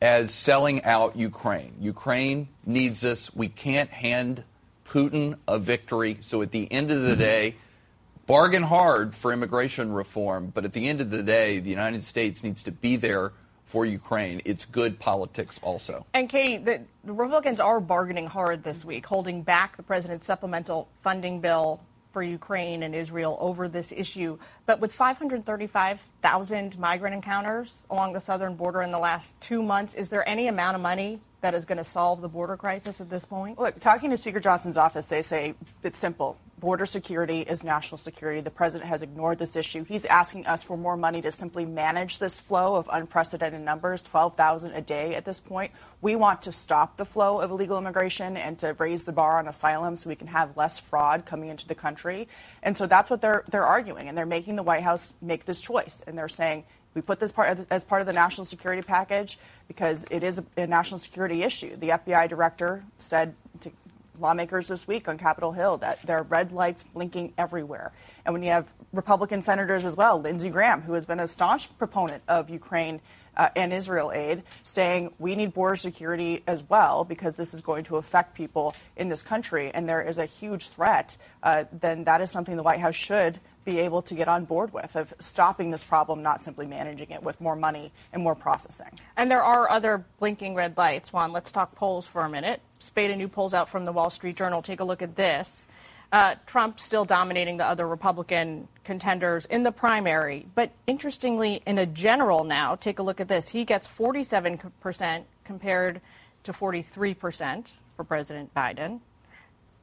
as 0.00 0.32
selling 0.32 0.82
out 0.84 1.16
Ukraine. 1.16 1.74
Ukraine 1.80 2.48
needs 2.64 3.04
us. 3.04 3.34
We 3.34 3.48
can't 3.48 3.90
hand 3.90 4.44
Putin 4.88 5.36
a 5.46 5.58
victory. 5.58 6.18
So 6.20 6.42
at 6.42 6.52
the 6.52 6.70
end 6.72 6.90
of 6.90 7.02
the 7.02 7.10
mm-hmm. 7.10 7.20
day, 7.20 7.56
bargain 8.26 8.62
hard 8.62 9.14
for 9.14 9.32
immigration 9.32 9.92
reform, 9.92 10.52
but 10.54 10.64
at 10.64 10.72
the 10.72 10.88
end 10.88 11.00
of 11.00 11.10
the 11.10 11.22
day, 11.22 11.58
the 11.58 11.70
United 11.70 12.02
States 12.02 12.42
needs 12.42 12.62
to 12.64 12.72
be 12.72 12.96
there 12.96 13.32
for 13.64 13.84
Ukraine. 13.84 14.40
It's 14.44 14.64
good 14.64 14.98
politics 14.98 15.58
also. 15.62 16.06
And 16.14 16.28
Katie, 16.28 16.58
the, 16.58 16.82
the 17.04 17.12
Republicans 17.12 17.60
are 17.60 17.80
bargaining 17.80 18.26
hard 18.26 18.62
this 18.62 18.84
week, 18.84 19.06
holding 19.06 19.42
back 19.42 19.76
the 19.76 19.82
president's 19.82 20.26
supplemental 20.26 20.88
funding 21.02 21.40
bill 21.40 21.80
for 22.12 22.22
Ukraine 22.22 22.84
and 22.84 22.94
Israel 22.94 23.36
over 23.40 23.68
this 23.68 23.92
issue. 23.92 24.38
But 24.66 24.80
with 24.80 24.92
535,000 24.92 26.78
migrant 26.78 27.14
encounters 27.14 27.84
along 27.90 28.12
the 28.12 28.20
southern 28.20 28.54
border 28.54 28.82
in 28.82 28.92
the 28.92 28.98
last 28.98 29.38
two 29.40 29.62
months, 29.62 29.94
is 29.94 30.10
there 30.10 30.26
any 30.28 30.46
amount 30.46 30.76
of 30.76 30.80
money 30.80 31.20
that 31.40 31.54
is 31.54 31.64
going 31.64 31.78
to 31.78 31.84
solve 31.84 32.20
the 32.20 32.28
border 32.28 32.56
crisis 32.56 33.00
at 33.00 33.10
this 33.10 33.24
point? 33.24 33.58
Look, 33.58 33.80
talking 33.80 34.10
to 34.10 34.16
Speaker 34.16 34.40
Johnson's 34.40 34.76
office, 34.76 35.08
they 35.08 35.22
say 35.22 35.54
it's 35.82 35.98
simple. 35.98 36.38
Border 36.64 36.86
security 36.86 37.42
is 37.42 37.62
national 37.62 37.98
security. 37.98 38.40
The 38.40 38.50
president 38.50 38.88
has 38.88 39.02
ignored 39.02 39.38
this 39.38 39.54
issue. 39.54 39.84
He's 39.84 40.06
asking 40.06 40.46
us 40.46 40.62
for 40.62 40.78
more 40.78 40.96
money 40.96 41.20
to 41.20 41.30
simply 41.30 41.66
manage 41.66 42.18
this 42.18 42.40
flow 42.40 42.76
of 42.76 42.88
unprecedented 42.90 43.60
numbers, 43.60 44.00
12,000 44.00 44.72
a 44.72 44.80
day 44.80 45.14
at 45.14 45.26
this 45.26 45.40
point. 45.40 45.72
We 46.00 46.16
want 46.16 46.40
to 46.40 46.52
stop 46.52 46.96
the 46.96 47.04
flow 47.04 47.42
of 47.42 47.50
illegal 47.50 47.76
immigration 47.76 48.38
and 48.38 48.58
to 48.60 48.72
raise 48.78 49.04
the 49.04 49.12
bar 49.12 49.38
on 49.38 49.46
asylum 49.46 49.94
so 49.96 50.08
we 50.08 50.16
can 50.16 50.28
have 50.28 50.56
less 50.56 50.78
fraud 50.78 51.26
coming 51.26 51.50
into 51.50 51.68
the 51.68 51.74
country. 51.74 52.28
And 52.62 52.74
so 52.74 52.86
that's 52.86 53.10
what 53.10 53.20
they're 53.20 53.44
they're 53.50 53.66
arguing 53.66 54.08
and 54.08 54.16
they're 54.16 54.24
making 54.24 54.56
the 54.56 54.62
White 54.62 54.84
House 54.84 55.12
make 55.20 55.44
this 55.44 55.60
choice 55.60 56.02
and 56.06 56.16
they're 56.16 56.28
saying 56.30 56.64
we 56.94 57.02
put 57.02 57.20
this 57.20 57.30
part 57.30 57.58
as 57.70 57.84
part 57.84 58.00
of 58.00 58.06
the 58.06 58.14
national 58.14 58.46
security 58.46 58.80
package 58.80 59.38
because 59.68 60.06
it 60.10 60.22
is 60.22 60.38
a, 60.38 60.44
a 60.56 60.66
national 60.66 60.96
security 60.96 61.42
issue. 61.42 61.76
The 61.76 61.90
FBI 61.90 62.26
director 62.30 62.84
said 62.96 63.34
to 63.60 63.70
lawmakers 64.18 64.68
this 64.68 64.86
week 64.86 65.08
on 65.08 65.18
Capitol 65.18 65.52
Hill 65.52 65.78
that 65.78 65.98
there 66.04 66.18
are 66.18 66.22
red 66.22 66.52
lights 66.52 66.82
blinking 66.94 67.32
everywhere. 67.38 67.92
And 68.24 68.32
when 68.32 68.42
you 68.42 68.50
have 68.50 68.72
Republican 68.92 69.42
senators 69.42 69.84
as 69.84 69.96
well, 69.96 70.20
Lindsey 70.20 70.50
Graham, 70.50 70.82
who 70.82 70.92
has 70.94 71.06
been 71.06 71.20
a 71.20 71.26
staunch 71.26 71.76
proponent 71.78 72.22
of 72.28 72.50
Ukraine 72.50 73.00
uh, 73.36 73.48
and 73.56 73.72
Israel 73.72 74.12
aid, 74.12 74.42
saying 74.62 75.12
we 75.18 75.34
need 75.34 75.52
border 75.52 75.76
security 75.76 76.42
as 76.46 76.62
well 76.68 77.04
because 77.04 77.36
this 77.36 77.54
is 77.54 77.60
going 77.60 77.84
to 77.84 77.96
affect 77.96 78.34
people 78.34 78.74
in 78.96 79.08
this 79.08 79.22
country 79.22 79.70
and 79.74 79.88
there 79.88 80.02
is 80.02 80.18
a 80.18 80.26
huge 80.26 80.68
threat, 80.68 81.16
uh, 81.42 81.64
then 81.72 82.04
that 82.04 82.20
is 82.20 82.30
something 82.30 82.56
the 82.56 82.62
White 82.62 82.80
House 82.80 82.94
should 82.94 83.40
be 83.64 83.78
able 83.80 84.02
to 84.02 84.14
get 84.14 84.28
on 84.28 84.44
board 84.44 84.72
with 84.72 84.94
of 84.96 85.12
stopping 85.18 85.70
this 85.70 85.84
problem, 85.84 86.22
not 86.22 86.40
simply 86.40 86.66
managing 86.66 87.10
it 87.10 87.22
with 87.22 87.40
more 87.40 87.56
money 87.56 87.92
and 88.12 88.22
more 88.22 88.34
processing. 88.34 88.98
And 89.16 89.30
there 89.30 89.42
are 89.42 89.70
other 89.70 90.04
blinking 90.18 90.54
red 90.54 90.76
lights. 90.76 91.12
Juan, 91.12 91.32
let's 91.32 91.50
talk 91.52 91.74
polls 91.74 92.06
for 92.06 92.22
a 92.22 92.28
minute. 92.28 92.60
Of 92.96 93.16
new 93.16 93.28
polls 93.28 93.54
out 93.54 93.70
from 93.70 93.86
the 93.86 93.92
Wall 93.92 94.10
Street 94.10 94.36
Journal. 94.36 94.60
Take 94.60 94.80
a 94.80 94.84
look 94.84 95.00
at 95.00 95.16
this. 95.16 95.66
Uh, 96.12 96.36
Trump 96.46 96.78
still 96.78 97.04
dominating 97.04 97.56
the 97.56 97.66
other 97.66 97.88
Republican 97.88 98.68
contenders 98.84 99.46
in 99.46 99.62
the 99.62 99.72
primary. 99.72 100.46
But 100.54 100.70
interestingly, 100.86 101.62
in 101.66 101.78
a 101.78 101.86
general 101.86 102.44
now, 102.44 102.76
take 102.76 102.98
a 102.98 103.02
look 103.02 103.20
at 103.20 103.28
this. 103.28 103.48
He 103.48 103.64
gets 103.64 103.88
47% 103.88 105.24
compared 105.44 106.00
to 106.44 106.52
43% 106.52 107.72
for 107.96 108.04
President 108.04 108.54
Biden. 108.54 109.00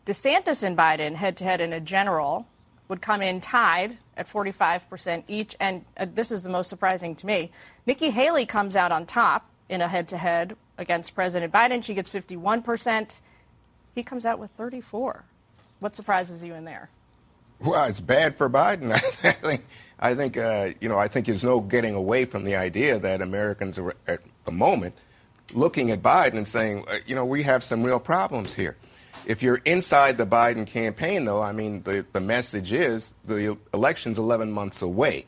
DeSantis 0.06 0.63
and 0.63 0.78
Biden 0.78 1.15
head 1.15 1.38
to 1.38 1.44
head 1.44 1.60
in 1.60 1.74
a 1.74 1.80
general 1.80 2.48
would 2.91 3.01
come 3.01 3.21
in 3.21 3.39
tied 3.39 3.97
at 4.17 4.30
45% 4.30 5.23
each. 5.30 5.56
And 5.62 5.86
uh, 5.95 6.08
this 6.13 6.30
is 6.30 6.43
the 6.43 6.49
most 6.49 6.69
surprising 6.69 7.15
to 7.15 7.25
me. 7.25 7.49
Nikki 7.88 8.10
Haley 8.10 8.45
comes 8.45 8.75
out 8.75 8.91
on 8.91 9.06
top 9.06 9.49
in 9.69 9.82
a 9.82 9.88
head 9.88 10.10
to 10.10 10.17
head 10.17 10.58
against 10.77 11.15
President 11.15 11.54
Biden. 11.54 11.82
She 11.82 11.93
gets 11.93 12.10
51%. 12.10 13.21
He 13.95 14.04
comes 14.04 14.25
out 14.25 14.39
with 14.39 14.51
34. 14.51 15.23
What 15.80 15.95
surprises 15.95 16.43
you 16.43 16.54
in 16.54 16.65
there? 16.65 16.89
Well, 17.62 17.86
it's 17.86 18.01
bad 18.01 18.36
for 18.36 18.49
Biden. 18.49 18.91
I 19.23 19.32
think, 19.32 19.65
I 19.97 20.13
think, 20.13 20.36
uh, 20.36 20.71
you 20.82 20.89
know, 20.89 20.97
I 20.97 21.08
think 21.08 21.27
there's 21.27 21.45
no 21.45 21.62
getting 21.62 21.95
away 21.95 22.25
from 22.25 22.43
the 22.43 22.58
idea 22.58 22.99
that 22.99 23.21
Americans 23.21 23.80
are 23.80 23.95
at 24.06 24.19
the 24.43 24.51
moment 24.51 24.95
looking 25.54 25.91
at 25.91 26.01
Biden 26.01 26.36
and 26.36 26.47
saying, 26.47 26.84
uh, 26.89 26.97
you 27.06 27.15
know, 27.15 27.23
we 27.23 27.43
have 27.43 27.63
some 27.63 27.84
real 27.84 28.01
problems 28.01 28.54
here. 28.54 28.75
If 29.25 29.43
you're 29.43 29.62
inside 29.65 30.17
the 30.17 30.25
Biden 30.25 30.65
campaign, 30.65 31.25
though, 31.25 31.41
I 31.41 31.51
mean, 31.51 31.84
the, 31.84 32.05
the 32.12 32.19
message 32.19 32.73
is 32.73 33.13
the 33.25 33.57
election's 33.73 34.17
11 34.17 34.51
months 34.51 34.81
away. 34.81 35.25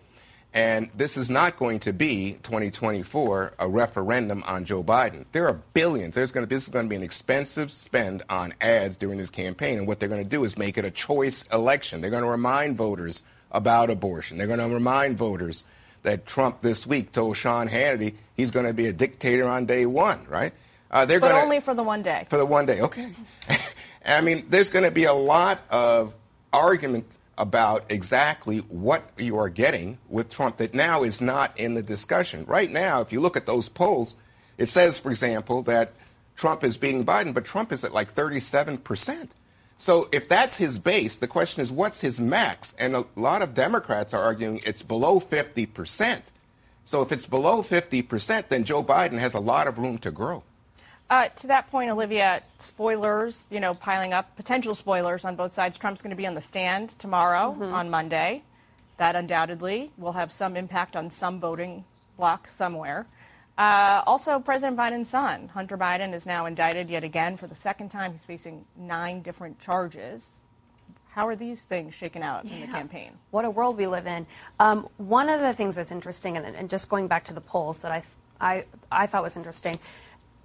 And 0.56 0.89
this 0.95 1.17
is 1.17 1.32
not 1.32 1.58
going 1.58 1.79
to 1.79 1.93
be 1.93 2.34
2024 2.43 3.53
a 3.58 3.67
referendum 3.67 4.43
on 4.45 4.65
Joe 4.65 4.84
Biden. 4.84 5.25
There 5.32 5.47
are 5.47 5.53
billions. 5.73 6.13
There's 6.13 6.32
going 6.32 6.45
to 6.45 6.49
this 6.53 6.63
is 6.63 6.69
going 6.69 6.86
to 6.86 6.89
be 6.89 6.95
an 6.95 7.01
expensive 7.01 7.71
spend 7.71 8.21
on 8.29 8.53
ads 8.62 8.95
during 8.95 9.17
this 9.17 9.32
campaign, 9.32 9.79
and 9.79 9.88
what 9.88 9.99
they're 9.99 10.10
going 10.10 10.23
to 10.23 10.29
do 10.29 10.43
is 10.43 10.56
make 10.56 10.77
it 10.77 10.86
a 10.86 10.91
choice 10.91 11.43
election. 11.51 12.01
They're 12.01 12.12
going 12.12 12.23
to 12.23 12.29
remind 12.29 12.77
voters 12.77 13.23
about 13.51 13.89
abortion. 13.89 14.38
They're 14.38 14.45
going 14.45 14.60
to 14.60 14.69
remind 14.69 15.17
voters 15.17 15.63
that 16.03 16.27
Trump 16.27 16.62
this 16.62 16.86
week 16.86 17.12
told 17.13 17.36
Sean 17.36 17.67
Hannity 17.67 18.15
he's 18.38 18.51
going 18.51 18.67
to 18.67 18.73
be 18.73 18.86
a 18.86 18.93
dictator 18.93 19.47
on 19.47 19.65
day 19.65 19.88
one, 19.88 20.27
right? 20.29 20.53
Uh, 20.91 21.06
they're 21.06 21.19
but 21.19 21.29
gonna, 21.29 21.43
only 21.43 21.60
for 21.60 21.73
the 21.73 21.82
one 21.82 22.03
day. 22.03 22.27
For 22.29 22.38
the 22.38 22.45
one 22.45 22.67
day, 22.67 22.82
okay. 22.82 23.12
I 24.06 24.22
mean, 24.22 24.46
there's 24.50 24.70
going 24.70 24.86
to 24.86 24.92
be 24.92 25.06
a 25.06 25.13
lot 25.13 25.62
of 25.70 26.13
argument 26.52 27.06
about 27.38 27.86
exactly 27.89 28.60
what 28.60 29.10
you 29.18 29.38
are 29.38 29.50
getting 29.50 29.98
with 30.08 30.30
Trump 30.30 30.58
that 30.58 30.74
now 30.74 31.04
is 31.04 31.20
not 31.22 31.58
in 31.58 31.74
the 31.74 31.82
discussion. 31.82 32.46
Right 32.46 32.70
now, 32.70 33.02
if 33.02 33.12
you 33.12 33.22
look 33.22 33.36
at 33.36 33.46
those 33.46 33.70
polls, 33.70 34.16
it 34.58 34.70
says, 34.70 34.98
for 34.98 35.10
example, 35.10 35.63
that 35.63 35.94
Trump 36.36 36.63
is 36.63 36.78
beating 36.78 37.06
Biden, 37.06 37.34
but 37.34 37.46
Trump 37.46 37.72
is 37.72 37.84
at 37.84 37.94
like 37.94 38.13
37%. 38.13 39.30
So 39.78 40.10
if 40.12 40.30
that's 40.30 40.58
his 40.58 40.78
base, 40.78 41.18
the 41.18 41.28
question 41.28 41.62
is, 41.62 41.72
what's 41.72 42.02
his 42.02 42.20
max? 42.20 42.76
And 42.78 42.96
a 42.96 43.06
lot 43.16 43.42
of 43.42 43.54
Democrats 43.54 44.13
are 44.13 44.22
arguing 44.22 44.62
it's 44.66 44.84
below 44.84 45.20
50%. 45.20 46.22
So 46.86 47.02
if 47.02 47.12
it's 47.12 47.26
below 47.26 47.63
50%, 47.63 48.50
then 48.50 48.63
Joe 48.63 48.84
Biden 48.84 49.18
has 49.18 49.34
a 49.34 49.39
lot 49.39 49.68
of 49.68 49.78
room 49.78 49.98
to 50.00 50.12
grow. 50.12 50.44
Uh, 51.13 51.30
to 51.36 51.45
that 51.45 51.69
point, 51.69 51.91
Olivia, 51.91 52.41
spoilers, 52.58 53.45
you 53.52 53.60
know, 53.60 53.76
piling 53.76 54.13
up, 54.13 54.36
potential 54.36 54.73
spoilers 54.73 55.23
on 55.26 55.36
both 55.36 55.54
sides. 55.54 55.78
Trump's 55.78 56.02
going 56.02 56.10
to 56.10 56.15
be 56.15 56.26
on 56.26 56.34
the 56.34 56.41
stand 56.41 56.89
tomorrow 56.97 57.52
mm-hmm. 57.52 57.71
on 57.71 57.88
Monday. 57.88 58.41
That 58.97 59.15
undoubtedly 59.15 59.91
will 59.99 60.13
have 60.13 60.34
some 60.34 60.58
impact 60.58 60.95
on 60.95 61.12
some 61.12 61.39
voting 61.39 61.86
bloc 62.17 62.48
somewhere. 62.48 63.06
Uh, 63.60 64.02
also, 64.08 64.40
President 64.40 64.75
Biden's 64.75 65.08
son, 65.08 65.50
Hunter 65.50 65.77
Biden, 65.77 66.15
is 66.15 66.25
now 66.25 66.48
indicted 66.48 66.90
yet 66.90 67.04
again 67.04 67.38
for 67.38 67.46
the 67.46 67.54
second 67.54 67.90
time. 67.90 68.12
He's 68.12 68.25
facing 68.25 68.65
nine 68.75 69.21
different 69.21 69.60
charges. 69.60 70.27
How 71.12 71.27
are 71.27 71.35
these 71.35 71.62
things 71.62 71.94
shaken 71.94 72.23
out 72.23 72.46
in 72.46 72.60
the 72.60 72.65
campaign? 72.65 73.12
What 73.29 73.46
a 73.46 73.52
world 73.52 73.77
we 73.77 73.85
live 73.85 74.08
in. 74.08 74.25
Um, 74.60 74.90
one 74.98 75.29
of 75.29 75.42
the 75.42 75.54
things 75.54 75.75
that's 75.75 75.92
interesting, 75.92 76.38
and, 76.38 76.56
and, 76.56 76.71
just 76.71 76.90
going 76.90 77.08
back 77.08 77.25
to 77.25 77.35
the 77.35 77.42
polls 77.42 77.81
that 77.81 77.92
I, 77.92 78.02
I, 78.42 78.65
I 78.92 79.06
thought 79.06 79.21
was 79.21 79.38
interesting, 79.38 79.75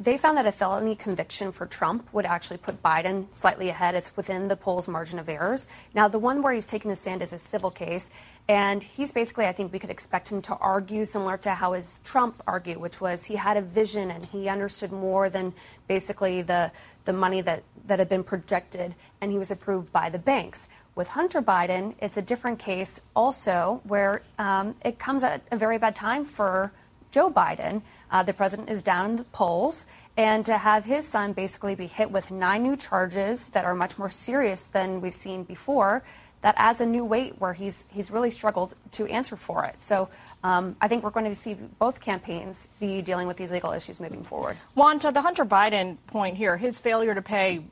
they 0.01 0.17
found 0.17 0.39
that 0.39 0.47
a 0.47 0.53
felony 0.53 0.95
conviction 0.95 1.51
for 1.51 1.67
Trump 1.67 2.09
would 2.13 2.25
actually 2.25 2.59
put 2.59 2.83
Biden 2.83 3.27
slightly 3.33 3.69
ahead. 3.69 3.97
It's 3.97 4.17
within 4.17 4.47
the 4.47 4.55
polls' 4.57 4.87
margin 4.87 5.19
of 5.19 5.29
errors. 5.29 5.67
Now, 5.93 6.07
the 6.07 6.21
one 6.21 6.41
where 6.41 6.53
he's 6.53 6.67
taking 6.67 6.89
the 6.89 6.97
stand 6.97 7.21
is 7.21 7.33
a 7.33 7.39
civil 7.39 7.71
case, 7.71 8.11
and 8.49 8.81
he's 8.81 9.13
basically, 9.13 9.47
I 9.47 9.53
think 9.53 9.73
we 9.73 9.81
could 9.81 9.91
expect 9.91 10.29
him 10.29 10.41
to 10.43 10.55
argue 10.57 11.05
similar 11.05 11.37
to 11.39 11.51
how 11.51 11.73
his 11.73 12.01
Trump 12.05 12.43
argued, 12.47 12.77
which 12.77 13.01
was 13.01 13.25
he 13.25 13.35
had 13.35 13.57
a 13.57 13.63
vision 13.63 14.11
and 14.13 14.25
he 14.25 14.49
understood 14.49 14.93
more 14.93 15.29
than 15.29 15.53
basically 15.89 16.43
the, 16.43 16.71
the 17.05 17.13
money 17.13 17.41
that, 17.41 17.65
that 17.87 17.99
had 17.99 18.09
been 18.09 18.23
projected, 18.23 18.95
and 19.21 19.33
he 19.33 19.39
was 19.39 19.51
approved 19.51 19.93
by 19.93 20.11
the 20.11 20.19
banks. 20.19 20.69
With 20.95 21.09
Hunter 21.09 21.43
Biden, 21.43 21.95
it's 22.01 22.17
a 22.17 22.23
different 22.23 22.61
case 22.61 23.01
also 23.17 23.81
where 23.85 24.23
um, 24.39 24.77
it 24.85 24.99
comes 24.99 25.25
at 25.25 25.43
a 25.51 25.57
very 25.57 25.79
bad 25.79 25.97
time 25.97 26.25
for 26.25 26.73
Joe 27.11 27.31
Biden. 27.31 27.83
Uh, 28.11 28.23
the 28.23 28.33
president 28.33 28.71
is 28.71 28.83
down 28.83 29.11
in 29.11 29.17
the 29.17 29.25
polls, 29.25 29.87
and 30.17 30.45
to 30.47 30.57
have 30.57 30.85
his 30.85 31.07
son 31.07 31.33
basically 31.33 31.75
be 31.75 31.87
hit 31.87 32.11
with 32.11 32.31
nine 32.31 32.63
new 32.63 32.77
charges 32.77 33.49
that 33.51 33.65
are 33.65 33.75
much 33.75 33.99
more 33.99 34.11
serious 34.11 34.67
than 34.67 35.01
we've 35.01 35.15
seen 35.15 35.45
before, 35.45 36.03
that 36.43 36.55
adds 36.57 36.81
a 36.81 36.87
new 36.87 37.05
weight 37.05 37.35
where 37.39 37.53
he's 37.53 37.85
he's 37.89 38.11
really 38.11 38.31
struggled 38.31 38.75
to 38.93 39.07
answer 39.07 39.37
for 39.37 39.65
it. 39.65 39.81
So 39.81 40.09
um, 40.45 40.77
I 40.81 40.89
think 40.89 41.03
we're 41.03 41.11
going 41.11 41.27
to 41.27 41.35
see 41.35 41.55
both 41.55 42.01
campaigns 42.01 42.69
be 42.79 43.03
dealing 43.03 43.27
with 43.27 43.37
these 43.37 43.51
legal 43.51 43.73
issues 43.73 43.99
moving 43.99 44.23
forward. 44.23 44.57
Juan, 44.75 44.99
to 45.01 45.11
the 45.11 45.23
Hunter 45.23 45.45
Biden 45.45 45.97
point 46.07 46.37
here, 46.37 46.57
his 46.57 46.79
failure 46.79 47.15
to 47.15 47.23
pay 47.23 47.65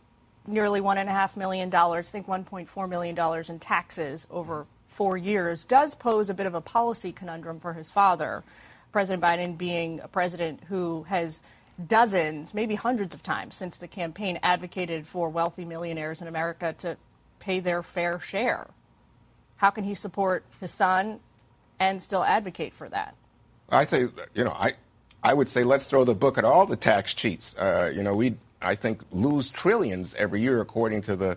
nearly 0.46 0.80
one 0.80 0.98
and 0.98 1.08
a 1.08 1.12
half 1.12 1.36
million 1.36 1.70
dollars, 1.70 2.06
I 2.08 2.10
think 2.10 2.26
1.4 2.26 2.88
million 2.88 3.14
dollars 3.14 3.50
in 3.50 3.58
taxes 3.58 4.26
over 4.30 4.66
four 4.88 5.16
years, 5.16 5.64
does 5.64 5.94
pose 5.94 6.30
a 6.30 6.34
bit 6.34 6.46
of 6.46 6.54
a 6.54 6.60
policy 6.60 7.12
conundrum 7.12 7.60
for 7.60 7.72
his 7.72 7.90
father. 7.90 8.42
President 8.96 9.22
Biden 9.22 9.58
being 9.58 10.00
a 10.00 10.08
president 10.08 10.58
who 10.70 11.02
has 11.02 11.42
dozens, 11.86 12.54
maybe 12.54 12.74
hundreds 12.74 13.14
of 13.14 13.22
times 13.22 13.54
since 13.54 13.76
the 13.76 13.86
campaign 13.86 14.38
advocated 14.42 15.06
for 15.06 15.28
wealthy 15.28 15.66
millionaires 15.66 16.22
in 16.22 16.28
America 16.28 16.74
to 16.78 16.96
pay 17.38 17.60
their 17.60 17.82
fair 17.82 18.18
share. 18.18 18.68
How 19.56 19.68
can 19.68 19.84
he 19.84 19.92
support 19.92 20.46
his 20.60 20.72
son 20.72 21.20
and 21.78 22.02
still 22.02 22.24
advocate 22.24 22.72
for 22.72 22.88
that? 22.88 23.14
I 23.68 23.84
think, 23.84 24.12
you 24.34 24.44
know, 24.44 24.52
I, 24.52 24.76
I 25.22 25.34
would 25.34 25.50
say 25.50 25.62
let's 25.62 25.90
throw 25.90 26.04
the 26.04 26.14
book 26.14 26.38
at 26.38 26.46
all 26.46 26.64
the 26.64 26.74
tax 26.74 27.12
cheats. 27.12 27.54
Uh, 27.58 27.92
you 27.94 28.02
know, 28.02 28.14
we, 28.14 28.36
I 28.62 28.76
think, 28.76 29.02
lose 29.12 29.50
trillions 29.50 30.14
every 30.14 30.40
year, 30.40 30.62
according 30.62 31.02
to 31.02 31.16
the 31.16 31.36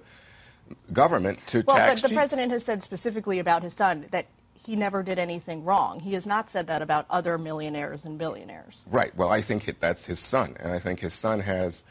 government, 0.93 1.45
to 1.47 1.66
well, 1.68 1.76
tax 1.76 1.99
but 1.99 2.03
the 2.03 2.07
cheats. 2.07 2.18
president 2.20 2.53
has 2.53 2.64
said 2.64 2.84
specifically 2.84 3.38
about 3.38 3.64
his 3.64 3.74
son 3.74 4.05
that 4.12 4.28
he 4.70 4.76
never 4.76 5.01
did 5.01 5.17
anything 5.17 5.65
wrong. 5.65 5.99
He 5.99 6.13
has 6.13 6.28
not 6.28 6.47
said 6.47 6.67
that 6.67 6.84
about 6.84 7.07
other 7.09 7.39
millionaires 7.39 8.05
and 8.05 8.20
billionaires. 8.20 8.76
Right. 8.86 9.15
Well, 9.17 9.30
I 9.30 9.41
think 9.41 9.80
that's 9.80 10.05
his 10.05 10.20
son, 10.20 10.57
and 10.59 10.72
I 10.72 10.78
think 10.78 10.99
his 10.99 11.15
son 11.15 11.39
has 11.39 11.84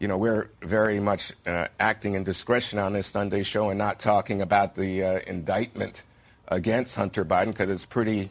you 0.00 0.08
know, 0.08 0.18
we're 0.18 0.50
very 0.60 0.98
much 1.00 1.32
uh, 1.46 1.68
acting 1.80 2.14
in 2.14 2.24
discretion 2.24 2.78
on 2.78 2.92
this 2.92 3.06
Sunday 3.06 3.42
show 3.44 3.70
and 3.70 3.78
not 3.78 3.98
talking 3.98 4.42
about 4.42 4.74
the 4.74 5.02
uh, 5.02 5.20
indictment 5.26 6.02
against 6.48 6.96
Hunter 6.96 7.24
Biden 7.24 7.46
because 7.46 7.70
it's 7.70 7.86
pretty, 7.86 8.28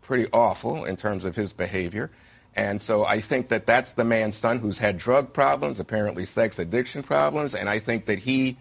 pretty 0.00 0.26
awful 0.32 0.86
in 0.86 0.96
terms 0.96 1.26
of 1.26 1.36
his 1.36 1.52
behavior. 1.52 2.10
And 2.54 2.80
so 2.80 3.04
I 3.04 3.20
think 3.20 3.48
that 3.48 3.66
that's 3.66 3.92
the 3.92 4.04
man's 4.04 4.36
son 4.36 4.58
who's 4.58 4.78
had 4.78 4.96
drug 4.96 5.34
problems, 5.34 5.80
apparently 5.80 6.24
sex 6.24 6.58
addiction 6.58 7.02
problems, 7.02 7.54
and 7.54 7.68
I 7.68 7.78
think 7.80 8.06
that 8.06 8.20
he 8.20 8.56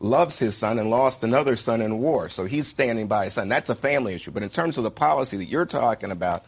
loves 0.00 0.38
his 0.38 0.56
son 0.56 0.78
and 0.78 0.90
lost 0.90 1.22
another 1.22 1.54
son 1.56 1.82
in 1.82 1.98
war. 1.98 2.28
So 2.30 2.46
he's 2.46 2.66
standing 2.66 3.06
by 3.06 3.24
his 3.24 3.34
son. 3.34 3.48
That's 3.48 3.68
a 3.68 3.74
family 3.74 4.14
issue. 4.14 4.30
But 4.30 4.42
in 4.42 4.48
terms 4.48 4.78
of 4.78 4.84
the 4.84 4.90
policy 4.90 5.36
that 5.36 5.44
you're 5.44 5.66
talking 5.66 6.10
about, 6.10 6.44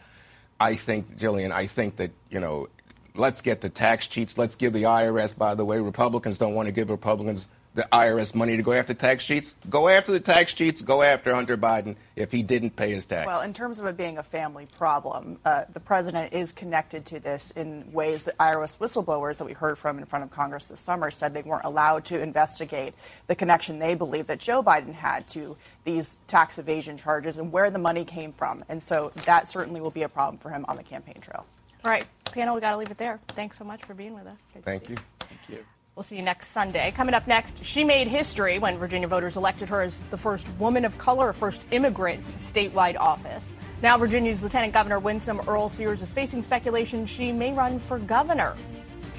I 0.59 0.75
think, 0.75 1.17
Gillian, 1.17 1.51
I 1.51 1.67
think 1.67 1.97
that, 1.97 2.11
you 2.29 2.39
know, 2.39 2.67
let's 3.15 3.41
get 3.41 3.61
the 3.61 3.69
tax 3.69 4.07
cheats. 4.07 4.37
Let's 4.37 4.55
give 4.55 4.73
the 4.73 4.83
IRS, 4.83 5.37
by 5.37 5.53
the 5.53 5.65
way, 5.65 5.79
Republicans 5.79 6.39
don't 6.39 6.55
want 6.55 6.65
to 6.67 6.71
give 6.71 6.89
Republicans 6.89 7.47
the 7.75 7.87
IRS 7.91 8.35
money 8.35 8.55
to 8.55 8.63
go 8.63 8.71
after 8.71 8.93
tax 8.93 9.23
cheats. 9.23 9.55
Go 9.69 9.89
after 9.89 10.11
the 10.11 10.19
tax 10.19 10.53
cheats. 10.53 10.81
Go 10.81 11.01
after 11.01 11.33
Hunter 11.33 11.57
Biden 11.57 11.95
if 12.15 12.31
he 12.31 12.43
didn't 12.43 12.75
pay 12.75 12.93
his 12.93 13.05
taxes. 13.05 13.27
Well, 13.27 13.41
in 13.41 13.53
terms 13.53 13.79
of 13.79 13.85
it 13.85 13.97
being 13.97 14.19
a 14.19 14.23
family 14.23 14.67
problem, 14.77 15.39
uh, 15.43 15.63
the 15.73 15.79
president 15.79 16.33
is 16.33 16.51
connected 16.51 17.05
to 17.05 17.19
this 17.19 17.51
in 17.51 17.91
ways 17.91 18.23
that 18.25 18.37
IRS 18.37 18.77
whistleblowers 18.77 19.37
that 19.37 19.45
we 19.45 19.53
heard 19.53 19.77
from 19.77 19.97
in 19.97 20.05
front 20.05 20.23
of 20.23 20.29
Congress 20.29 20.65
this 20.65 20.79
summer 20.79 21.09
said 21.09 21.33
they 21.33 21.41
weren't 21.41 21.65
allowed 21.65 22.05
to 22.05 22.21
investigate 22.21 22.93
the 23.27 23.35
connection 23.35 23.79
they 23.79 23.95
believe 23.95 24.27
that 24.27 24.39
Joe 24.39 24.61
Biden 24.61 24.93
had 24.93 25.27
to 25.29 25.57
these 25.83 26.19
tax 26.27 26.59
evasion 26.59 26.97
charges 26.97 27.39
and 27.39 27.51
where 27.51 27.71
the 27.71 27.79
money 27.79 28.05
came 28.05 28.33
from. 28.33 28.63
And 28.69 28.81
so 28.81 29.11
that 29.25 29.49
certainly 29.49 29.81
will 29.81 29.91
be 29.91 30.03
a 30.03 30.09
problem 30.09 30.37
for 30.37 30.49
him 30.49 30.63
on 30.67 30.77
the 30.77 30.83
campaign 30.83 31.19
trail. 31.21 31.45
All 31.83 31.91
right, 31.91 32.05
panel, 32.25 32.55
we 32.55 32.61
got 32.61 32.71
to 32.71 32.77
leave 32.77 32.91
it 32.91 32.97
there. 32.97 33.19
Thanks 33.29 33.57
so 33.57 33.65
much 33.65 33.83
for 33.83 33.93
being 33.93 34.13
with 34.13 34.27
us. 34.27 34.39
Thank 34.63 34.89
you. 34.89 34.95
Thank 35.19 35.41
you. 35.49 35.65
We'll 35.95 36.01
see 36.01 36.15
you 36.15 36.23
next 36.23 36.47
Sunday. 36.47 36.89
Coming 36.89 37.13
up 37.13 37.27
next, 37.27 37.63
she 37.63 37.83
made 37.83 38.07
history 38.07 38.57
when 38.57 38.79
Virginia 38.79 39.07
voters 39.07 39.37
elected 39.37 39.69
her 39.69 39.83
as 39.83 39.99
the 40.09 40.17
first 40.17 40.47
woman 40.57 40.85
of 40.85 40.97
color, 40.97 41.33
first 41.33 41.65
immigrant 41.69 42.27
to 42.29 42.37
statewide 42.37 42.97
office. 42.99 43.53
Now, 43.83 43.99
Virginia's 43.99 44.41
Lieutenant 44.41 44.73
Governor 44.73 44.97
Winsome 44.97 45.41
Earle-Sears 45.47 46.01
is 46.01 46.11
facing 46.11 46.41
speculation 46.41 47.05
she 47.05 47.31
may 47.31 47.53
run 47.53 47.79
for 47.79 47.99
governor. 47.99 48.55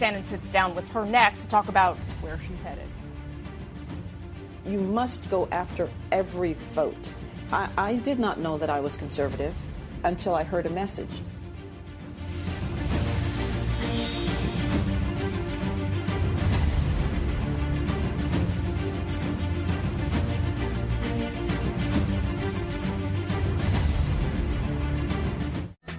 Shannon 0.00 0.24
sits 0.24 0.48
down 0.48 0.74
with 0.74 0.88
her 0.88 1.06
next 1.06 1.42
to 1.42 1.48
talk 1.48 1.68
about 1.68 1.96
where 2.22 2.40
she's 2.48 2.60
headed. 2.60 2.88
You 4.66 4.80
must 4.80 5.30
go 5.30 5.46
after 5.52 5.88
every 6.10 6.54
vote. 6.54 7.12
I, 7.52 7.68
I 7.78 7.94
did 7.96 8.18
not 8.18 8.40
know 8.40 8.58
that 8.58 8.70
I 8.70 8.80
was 8.80 8.96
conservative 8.96 9.54
until 10.02 10.34
I 10.34 10.42
heard 10.42 10.66
a 10.66 10.70
message. 10.70 11.20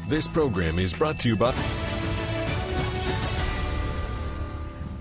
This 0.08 0.28
program 0.28 0.78
is 0.78 0.93
brought 0.93 1.18
to 1.22 1.30
you 1.30 1.36
by. 1.36 1.56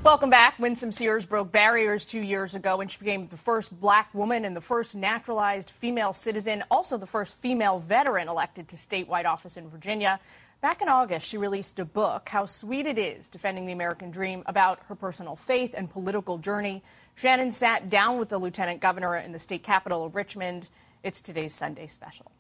Welcome 0.03 0.31
back. 0.31 0.59
Winsome 0.59 0.93
Sears 0.93 1.27
broke 1.27 1.53
barriers 1.53 2.07
two 2.07 2.21
years 2.21 2.55
ago 2.55 2.79
when 2.79 2.89
she 2.89 2.99
became 2.99 3.29
the 3.29 3.37
first 3.37 3.79
black 3.81 4.09
woman 4.15 4.47
and 4.47 4.57
the 4.57 4.63
first 4.63 4.95
naturalized 4.95 5.69
female 5.69 6.15
citizen, 6.15 6.65
also 6.71 6.97
the 6.97 7.07
first 7.07 7.35
female 7.35 7.81
veteran 7.81 8.29
elected 8.29 8.69
to 8.69 8.77
statewide 8.77 9.27
office 9.27 9.59
in 9.59 9.69
Virginia. 9.69 10.19
Back 10.63 10.81
in 10.81 10.89
August, 10.89 11.27
she 11.27 11.37
released 11.37 11.79
a 11.79 11.85
book, 11.85 12.31
How 12.31 12.47
Sweet 12.47 12.87
It 12.87 12.97
Is 12.97 13.29
Defending 13.29 13.67
the 13.67 13.73
American 13.73 14.11
Dream, 14.11 14.43
about 14.47 14.81
her 14.89 14.95
personal 14.95 15.37
faith 15.37 15.75
and 15.77 15.91
political 15.91 16.39
journey. 16.39 16.83
Shannon 17.15 17.53
sat 17.53 17.91
down 17.91 18.19
with 18.19 18.31
the 18.31 18.39
lieutenant 18.39 18.81
governor 18.81 19.19
in 19.19 19.33
the 19.33 19.39
state 19.39 19.65
capital 19.65 20.07
of 20.07 20.15
Richmond. 20.15 20.69
It's 21.03 21.21
today's 21.21 21.55
Sunday 21.55 21.89
special. 21.89 22.34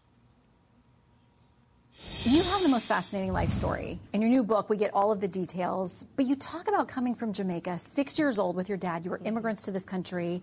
You 2.24 2.42
have 2.42 2.62
the 2.62 2.68
most 2.70 2.86
fascinating 2.86 3.34
life 3.34 3.50
story. 3.50 4.00
In 4.14 4.22
your 4.22 4.30
new 4.30 4.42
book, 4.42 4.70
we 4.70 4.78
get 4.78 4.94
all 4.94 5.12
of 5.12 5.20
the 5.20 5.28
details, 5.28 6.06
but 6.16 6.24
you 6.24 6.36
talk 6.36 6.68
about 6.68 6.88
coming 6.88 7.14
from 7.14 7.34
Jamaica, 7.34 7.76
six 7.76 8.18
years 8.18 8.38
old 8.38 8.56
with 8.56 8.66
your 8.66 8.78
dad. 8.78 9.04
You 9.04 9.10
were 9.10 9.20
immigrants 9.24 9.64
to 9.64 9.70
this 9.70 9.84
country. 9.84 10.42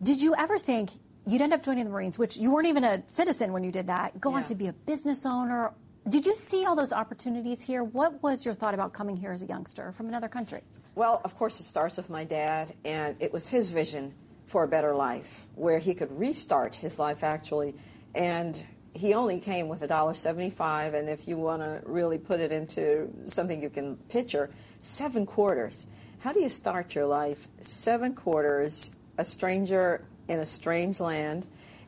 Did 0.00 0.22
you 0.22 0.36
ever 0.36 0.58
think 0.58 0.90
you'd 1.26 1.42
end 1.42 1.52
up 1.52 1.64
joining 1.64 1.86
the 1.86 1.90
Marines, 1.90 2.20
which 2.20 2.36
you 2.36 2.52
weren't 2.52 2.68
even 2.68 2.84
a 2.84 3.02
citizen 3.08 3.52
when 3.52 3.64
you 3.64 3.72
did 3.72 3.88
that, 3.88 4.20
go 4.20 4.30
yeah. 4.30 4.36
on 4.36 4.44
to 4.44 4.54
be 4.54 4.68
a 4.68 4.72
business 4.72 5.26
owner? 5.26 5.72
Did 6.08 6.24
you 6.24 6.36
see 6.36 6.64
all 6.64 6.76
those 6.76 6.92
opportunities 6.92 7.62
here? 7.62 7.82
What 7.82 8.22
was 8.22 8.44
your 8.44 8.54
thought 8.54 8.74
about 8.74 8.92
coming 8.92 9.16
here 9.16 9.32
as 9.32 9.42
a 9.42 9.46
youngster 9.46 9.90
from 9.90 10.06
another 10.06 10.28
country? 10.28 10.62
Well, 10.94 11.20
of 11.24 11.34
course, 11.34 11.58
it 11.58 11.64
starts 11.64 11.96
with 11.96 12.10
my 12.10 12.22
dad, 12.22 12.74
and 12.84 13.16
it 13.20 13.32
was 13.32 13.48
his 13.48 13.72
vision 13.72 14.14
for 14.46 14.62
a 14.62 14.68
better 14.68 14.94
life, 14.94 15.46
where 15.56 15.80
he 15.80 15.94
could 15.94 16.16
restart 16.16 16.76
his 16.76 16.98
life 17.00 17.24
actually. 17.24 17.74
And 18.14 18.64
he 18.98 19.14
only 19.14 19.38
came 19.38 19.68
with 19.68 19.82
a 19.82 19.86
dollar 19.86 20.14
seventy-five, 20.14 20.92
and 20.94 21.08
if 21.08 21.28
you 21.28 21.36
want 21.36 21.62
to 21.62 21.80
really 21.84 22.18
put 22.18 22.40
it 22.40 22.50
into 22.50 23.08
something 23.24 23.62
you 23.62 23.70
can 23.70 23.96
picture, 24.08 24.50
seven 24.80 25.24
quarters. 25.24 25.86
How 26.18 26.32
do 26.32 26.40
you 26.40 26.48
start 26.48 26.96
your 26.96 27.06
life? 27.06 27.46
Seven 27.60 28.12
quarters, 28.12 28.90
a 29.18 29.24
stranger 29.24 30.04
in 30.26 30.40
a 30.40 30.46
strange 30.46 30.98
land, 30.98 31.46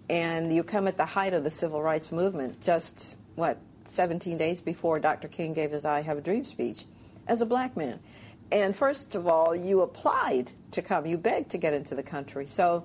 and 0.08 0.52
you 0.52 0.62
come 0.62 0.86
at 0.86 0.96
the 0.96 1.04
height 1.04 1.34
of 1.34 1.42
the 1.42 1.50
civil 1.50 1.82
rights 1.82 2.12
movement. 2.12 2.60
Just 2.60 3.16
what 3.34 3.58
17 3.84 4.38
days 4.38 4.62
before 4.62 5.00
Dr. 5.00 5.26
King 5.26 5.52
gave 5.52 5.72
his 5.72 5.84
"I 5.84 6.02
Have 6.02 6.18
a 6.18 6.20
Dream" 6.20 6.44
speech, 6.44 6.84
as 7.26 7.42
a 7.42 7.46
black 7.46 7.76
man. 7.76 7.98
And 8.52 8.74
first 8.74 9.14
of 9.14 9.26
all, 9.26 9.54
you 9.54 9.80
applied 9.82 10.52
to 10.72 10.82
come. 10.82 11.06
You 11.06 11.18
begged 11.18 11.50
to 11.50 11.58
get 11.58 11.72
into 11.72 11.94
the 11.94 12.02
country. 12.02 12.46
So 12.46 12.84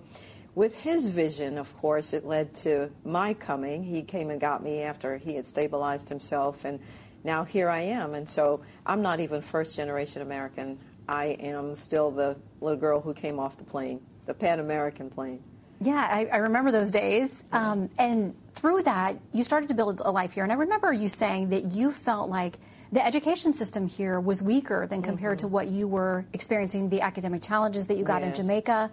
with 0.56 0.76
his 0.80 1.10
vision, 1.10 1.58
of 1.58 1.76
course, 1.78 2.14
it 2.14 2.26
led 2.26 2.54
to 2.56 2.90
my 3.04 3.34
coming. 3.34 3.84
He 3.84 4.02
came 4.02 4.30
and 4.30 4.40
got 4.40 4.64
me 4.64 4.82
after 4.82 5.18
he 5.18 5.36
had 5.36 5.46
stabilized 5.46 6.10
himself, 6.10 6.66
and 6.66 6.80
now 7.24 7.44
here 7.44 7.70
I 7.70 7.82
am. 7.82 8.14
And 8.14 8.28
so 8.28 8.62
I'm 8.86 9.02
not 9.02 9.20
even 9.20 9.42
first 9.42 9.76
generation 9.76 10.22
American. 10.22 10.80
I 11.08 11.38
am 11.40 11.76
still 11.76 12.10
the 12.10 12.38
little 12.62 12.80
girl 12.80 13.02
who 13.02 13.14
came 13.14 13.40
off 13.40 13.58
the 13.58 13.64
plane, 13.64 14.00
the 14.26 14.34
Pan 14.34 14.60
American 14.60 15.10
plane. 15.10 15.44
Yeah, 15.82 16.08
I, 16.10 16.26
I 16.32 16.38
remember 16.38 16.72
those 16.72 16.90
days. 16.90 17.44
Um, 17.52 17.90
and 18.00 18.34
through 18.54 18.84
that, 18.84 19.18
you 19.34 19.44
started 19.44 19.68
to 19.68 19.76
build 19.76 20.02
a 20.06 20.10
life 20.10 20.32
here. 20.32 20.44
And 20.44 20.52
I 20.52 20.56
remember 20.56 20.94
you 20.94 21.10
saying 21.10 21.50
that 21.50 21.74
you 21.74 21.92
felt 21.92 22.30
like 22.30 22.58
the 22.94 23.06
education 23.06 23.52
system 23.52 23.86
here 23.86 24.20
was 24.22 24.42
weaker 24.42 24.88
than 24.88 25.02
compared 25.02 25.40
Mm-hmm. 25.40 25.48
to 25.48 25.52
what 25.52 25.68
you 25.68 25.88
were 25.88 26.26
experiencing, 26.32 26.88
the 26.90 27.02
academic 27.02 27.42
challenges 27.42 27.88
that 27.88 27.98
you 27.98 28.06
got 28.06 28.22
Yes. 28.22 28.38
in 28.40 28.44
Jamaica. 28.46 28.90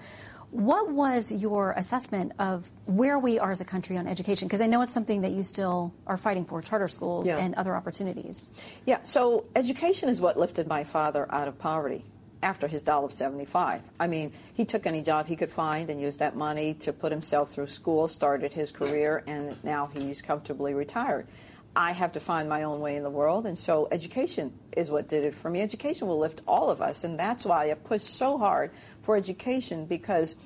What 0.52 0.90
was 0.92 1.32
your 1.32 1.72
assessment 1.78 2.32
of 2.38 2.70
where 2.84 3.18
we 3.18 3.38
are 3.38 3.50
as 3.50 3.62
a 3.62 3.64
country 3.64 3.96
on 3.96 4.06
education? 4.06 4.46
Because 4.48 4.60
I 4.60 4.66
know 4.66 4.82
it's 4.82 4.92
something 4.92 5.22
that 5.22 5.32
you 5.32 5.42
still 5.42 5.94
are 6.06 6.18
fighting 6.18 6.44
for 6.44 6.60
charter 6.60 6.88
schools 6.88 7.26
Yeah. 7.26 7.38
and 7.38 7.54
other 7.54 7.74
opportunities. 7.74 8.52
Yeah, 8.84 8.98
so 9.02 9.46
education 9.56 10.10
is 10.10 10.20
what 10.20 10.38
lifted 10.38 10.68
my 10.68 10.84
father 10.84 11.26
out 11.30 11.48
of 11.48 11.56
poverty 11.58 12.04
after 12.42 12.66
his 12.66 12.82
dollar 12.82 13.06
of 13.06 13.12
75. 13.12 13.80
I 13.98 14.06
mean, 14.08 14.30
he 14.52 14.66
took 14.66 14.86
any 14.86 15.00
job 15.00 15.26
he 15.26 15.36
could 15.36 15.50
find 15.50 15.88
and 15.88 15.98
used 15.98 16.18
that 16.18 16.36
money 16.36 16.74
to 16.80 16.92
put 16.92 17.12
himself 17.12 17.50
through 17.50 17.68
school, 17.68 18.06
started 18.06 18.52
his 18.52 18.70
career, 18.70 19.24
and 19.26 19.56
now 19.64 19.88
he's 19.94 20.20
comfortably 20.20 20.74
retired. 20.74 21.26
I 21.74 21.92
have 21.92 22.12
to 22.12 22.20
find 22.20 22.48
my 22.48 22.64
own 22.64 22.80
way 22.80 22.96
in 22.96 23.02
the 23.02 23.10
world, 23.10 23.46
and 23.46 23.56
so 23.56 23.88
education 23.90 24.52
is 24.76 24.90
what 24.90 25.08
did 25.08 25.24
it 25.24 25.34
for 25.34 25.48
me. 25.50 25.62
Education 25.62 26.06
will 26.06 26.18
lift 26.18 26.42
all 26.46 26.68
of 26.68 26.82
us, 26.82 27.04
and 27.04 27.18
that's 27.18 27.46
why 27.46 27.70
I 27.70 27.74
push 27.74 28.02
so 28.02 28.36
hard 28.36 28.72
for 29.00 29.16
education 29.16 29.86
because 29.86 30.36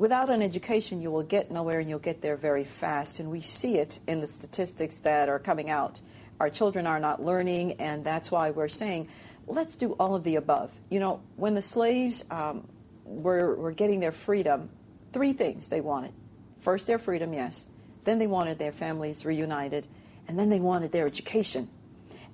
without 0.00 0.30
an 0.30 0.42
education, 0.42 1.00
you 1.00 1.10
will 1.10 1.22
get 1.22 1.50
nowhere 1.50 1.80
and 1.80 1.88
you'll 1.88 1.98
get 1.98 2.22
there 2.22 2.36
very 2.36 2.64
fast. 2.64 3.20
And 3.20 3.30
we 3.30 3.40
see 3.40 3.78
it 3.78 3.98
in 4.06 4.20
the 4.20 4.26
statistics 4.26 5.00
that 5.00 5.28
are 5.28 5.38
coming 5.38 5.70
out. 5.70 6.00
Our 6.40 6.48
children 6.48 6.86
are 6.86 6.98
not 6.98 7.22
learning, 7.22 7.74
and 7.74 8.02
that's 8.02 8.30
why 8.30 8.50
we're 8.50 8.68
saying, 8.68 9.08
let's 9.46 9.76
do 9.76 9.92
all 9.92 10.14
of 10.14 10.24
the 10.24 10.36
above. 10.36 10.72
You 10.88 11.00
know, 11.00 11.20
when 11.36 11.54
the 11.54 11.62
slaves 11.62 12.24
um, 12.30 12.66
were, 13.04 13.56
were 13.56 13.72
getting 13.72 14.00
their 14.00 14.12
freedom, 14.12 14.70
three 15.12 15.32
things 15.32 15.68
they 15.68 15.80
wanted. 15.80 16.14
First, 16.60 16.86
their 16.86 16.98
freedom, 16.98 17.34
yes. 17.34 17.66
Then 18.04 18.18
they 18.18 18.26
wanted 18.26 18.58
their 18.58 18.72
families 18.72 19.26
reunited, 19.26 19.86
and 20.30 20.38
then 20.38 20.48
they 20.48 20.60
wanted 20.60 20.92
their 20.92 21.08
education. 21.08 21.68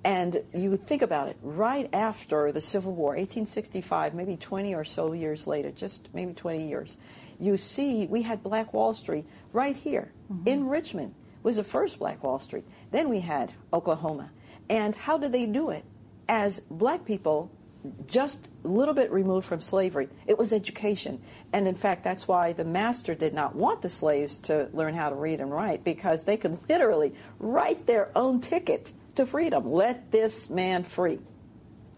And 0.04 0.42
you 0.54 0.76
think 0.76 1.00
about 1.00 1.28
it, 1.28 1.38
right 1.40 1.88
after 1.94 2.52
the 2.52 2.60
Civil 2.60 2.94
War, 2.94 3.12
1865, 3.12 4.12
maybe 4.12 4.36
20 4.36 4.74
or 4.74 4.84
so 4.84 5.14
years 5.14 5.46
later, 5.46 5.70
just 5.70 6.10
maybe 6.12 6.34
20 6.34 6.68
years, 6.68 6.98
you 7.40 7.56
see 7.56 8.06
we 8.06 8.20
had 8.20 8.42
Black 8.42 8.74
Wall 8.74 8.92
Street 8.92 9.24
right 9.54 9.74
here 9.74 10.12
mm-hmm. 10.30 10.46
in 10.46 10.68
Richmond 10.68 11.14
was 11.42 11.56
the 11.56 11.64
first 11.64 11.98
Black 11.98 12.22
Wall 12.22 12.38
Street. 12.38 12.64
Then 12.90 13.08
we 13.08 13.20
had 13.20 13.54
Oklahoma. 13.72 14.30
And 14.68 14.94
how 14.94 15.16
did 15.16 15.32
they 15.32 15.46
do 15.46 15.70
it? 15.70 15.84
As 16.28 16.60
black 16.60 17.06
people 17.06 17.50
just 18.06 18.48
a 18.64 18.68
little 18.68 18.94
bit 18.94 19.10
removed 19.10 19.46
from 19.46 19.60
slavery. 19.60 20.08
It 20.26 20.38
was 20.38 20.52
education. 20.52 21.20
And 21.52 21.66
in 21.66 21.74
fact, 21.74 22.04
that's 22.04 22.26
why 22.28 22.52
the 22.52 22.64
master 22.64 23.14
did 23.14 23.34
not 23.34 23.54
want 23.54 23.82
the 23.82 23.88
slaves 23.88 24.38
to 24.38 24.68
learn 24.72 24.94
how 24.94 25.08
to 25.08 25.14
read 25.14 25.40
and 25.40 25.50
write 25.50 25.84
because 25.84 26.24
they 26.24 26.36
could 26.36 26.58
literally 26.68 27.14
write 27.38 27.86
their 27.86 28.10
own 28.16 28.40
ticket 28.40 28.92
to 29.16 29.26
freedom. 29.26 29.70
Let 29.70 30.10
this 30.10 30.48
man 30.50 30.84
free. 30.84 31.18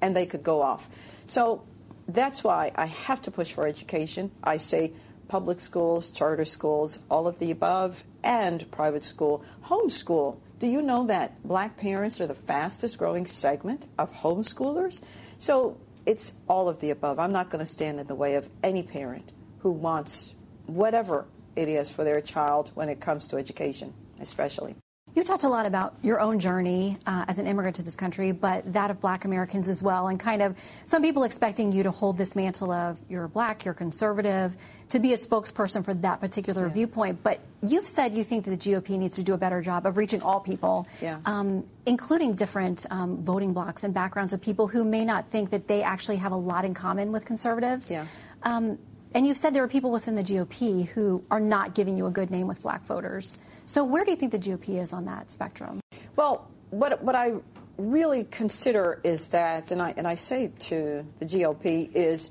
And 0.00 0.16
they 0.16 0.26
could 0.26 0.42
go 0.42 0.62
off. 0.62 0.88
So 1.26 1.64
that's 2.06 2.42
why 2.42 2.72
I 2.74 2.86
have 2.86 3.20
to 3.22 3.30
push 3.30 3.52
for 3.52 3.66
education. 3.66 4.30
I 4.42 4.56
say 4.56 4.92
public 5.28 5.60
schools, 5.60 6.10
charter 6.10 6.44
schools, 6.44 6.98
all 7.10 7.28
of 7.28 7.38
the 7.38 7.50
above, 7.50 8.02
and 8.24 8.68
private 8.70 9.04
school. 9.04 9.44
Homeschool. 9.66 10.38
Do 10.58 10.66
you 10.66 10.82
know 10.82 11.06
that 11.06 11.40
black 11.44 11.76
parents 11.76 12.20
are 12.20 12.26
the 12.26 12.34
fastest 12.34 12.98
growing 12.98 13.26
segment 13.26 13.86
of 13.98 14.12
homeschoolers? 14.12 15.02
So 15.38 15.78
it's 16.04 16.34
all 16.48 16.68
of 16.68 16.80
the 16.80 16.90
above. 16.90 17.18
I'm 17.18 17.32
not 17.32 17.50
going 17.50 17.60
to 17.60 17.66
stand 17.66 18.00
in 18.00 18.06
the 18.06 18.14
way 18.14 18.34
of 18.34 18.48
any 18.62 18.82
parent 18.82 19.32
who 19.60 19.70
wants 19.70 20.34
whatever 20.66 21.26
it 21.56 21.68
is 21.68 21.90
for 21.90 22.04
their 22.04 22.20
child 22.20 22.70
when 22.74 22.88
it 22.88 23.00
comes 23.00 23.28
to 23.28 23.36
education, 23.36 23.94
especially. 24.20 24.76
You 25.14 25.24
talked 25.24 25.42
a 25.42 25.48
lot 25.48 25.66
about 25.66 25.94
your 26.02 26.20
own 26.20 26.38
journey 26.38 26.96
uh, 27.04 27.24
as 27.26 27.38
an 27.40 27.46
immigrant 27.48 27.76
to 27.76 27.82
this 27.82 27.96
country, 27.96 28.30
but 28.30 28.72
that 28.72 28.90
of 28.90 29.00
black 29.00 29.24
Americans 29.24 29.68
as 29.68 29.82
well, 29.82 30.06
and 30.06 30.20
kind 30.20 30.42
of 30.42 30.56
some 30.86 31.02
people 31.02 31.24
expecting 31.24 31.72
you 31.72 31.82
to 31.82 31.90
hold 31.90 32.16
this 32.16 32.36
mantle 32.36 32.70
of 32.70 33.00
you're 33.08 33.26
black, 33.26 33.64
you're 33.64 33.74
conservative, 33.74 34.56
to 34.90 35.00
be 35.00 35.12
a 35.14 35.16
spokesperson 35.16 35.84
for 35.84 35.92
that 35.94 36.20
particular 36.20 36.68
viewpoint. 36.68 37.22
But 37.24 37.40
you've 37.66 37.88
said 37.88 38.14
you 38.14 38.22
think 38.22 38.44
that 38.44 38.50
the 38.50 38.56
GOP 38.72 38.96
needs 38.96 39.16
to 39.16 39.24
do 39.24 39.34
a 39.34 39.38
better 39.38 39.60
job 39.60 39.86
of 39.86 39.96
reaching 39.96 40.22
all 40.22 40.38
people, 40.40 40.86
Yeah. 41.00 41.18
um, 41.26 41.64
including 41.84 42.34
different 42.34 42.86
um, 42.90 43.24
voting 43.24 43.52
blocks 43.54 43.82
and 43.82 43.92
backgrounds 43.92 44.32
of 44.32 44.40
people 44.40 44.68
who 44.68 44.84
may 44.84 45.04
not 45.04 45.26
think 45.26 45.50
that 45.50 45.66
they 45.66 45.82
actually 45.82 46.16
have 46.18 46.30
a 46.32 46.36
lot 46.36 46.64
in 46.64 46.74
common 46.74 47.10
with 47.10 47.24
conservatives. 47.24 47.90
Yeah. 47.90 48.06
Um, 48.44 48.78
and 49.14 49.26
you've 49.26 49.38
said 49.38 49.54
there 49.54 49.64
are 49.64 49.68
people 49.68 49.90
within 49.90 50.14
the 50.14 50.22
GOP 50.22 50.86
who 50.88 51.24
are 51.30 51.40
not 51.40 51.74
giving 51.74 51.96
you 51.96 52.06
a 52.06 52.10
good 52.10 52.30
name 52.30 52.46
with 52.46 52.62
black 52.62 52.84
voters. 52.84 53.38
So 53.66 53.84
where 53.84 54.04
do 54.04 54.10
you 54.10 54.16
think 54.16 54.32
the 54.32 54.38
GOP 54.38 54.80
is 54.80 54.92
on 54.92 55.04
that 55.06 55.30
spectrum? 55.30 55.80
Well, 56.16 56.48
what 56.70 57.02
what 57.02 57.14
I 57.14 57.34
really 57.78 58.24
consider 58.24 59.00
is 59.04 59.28
that, 59.28 59.70
and 59.70 59.80
I 59.80 59.94
and 59.96 60.06
I 60.06 60.14
say 60.14 60.52
to 60.60 61.06
the 61.18 61.24
GOP 61.24 61.90
is, 61.94 62.30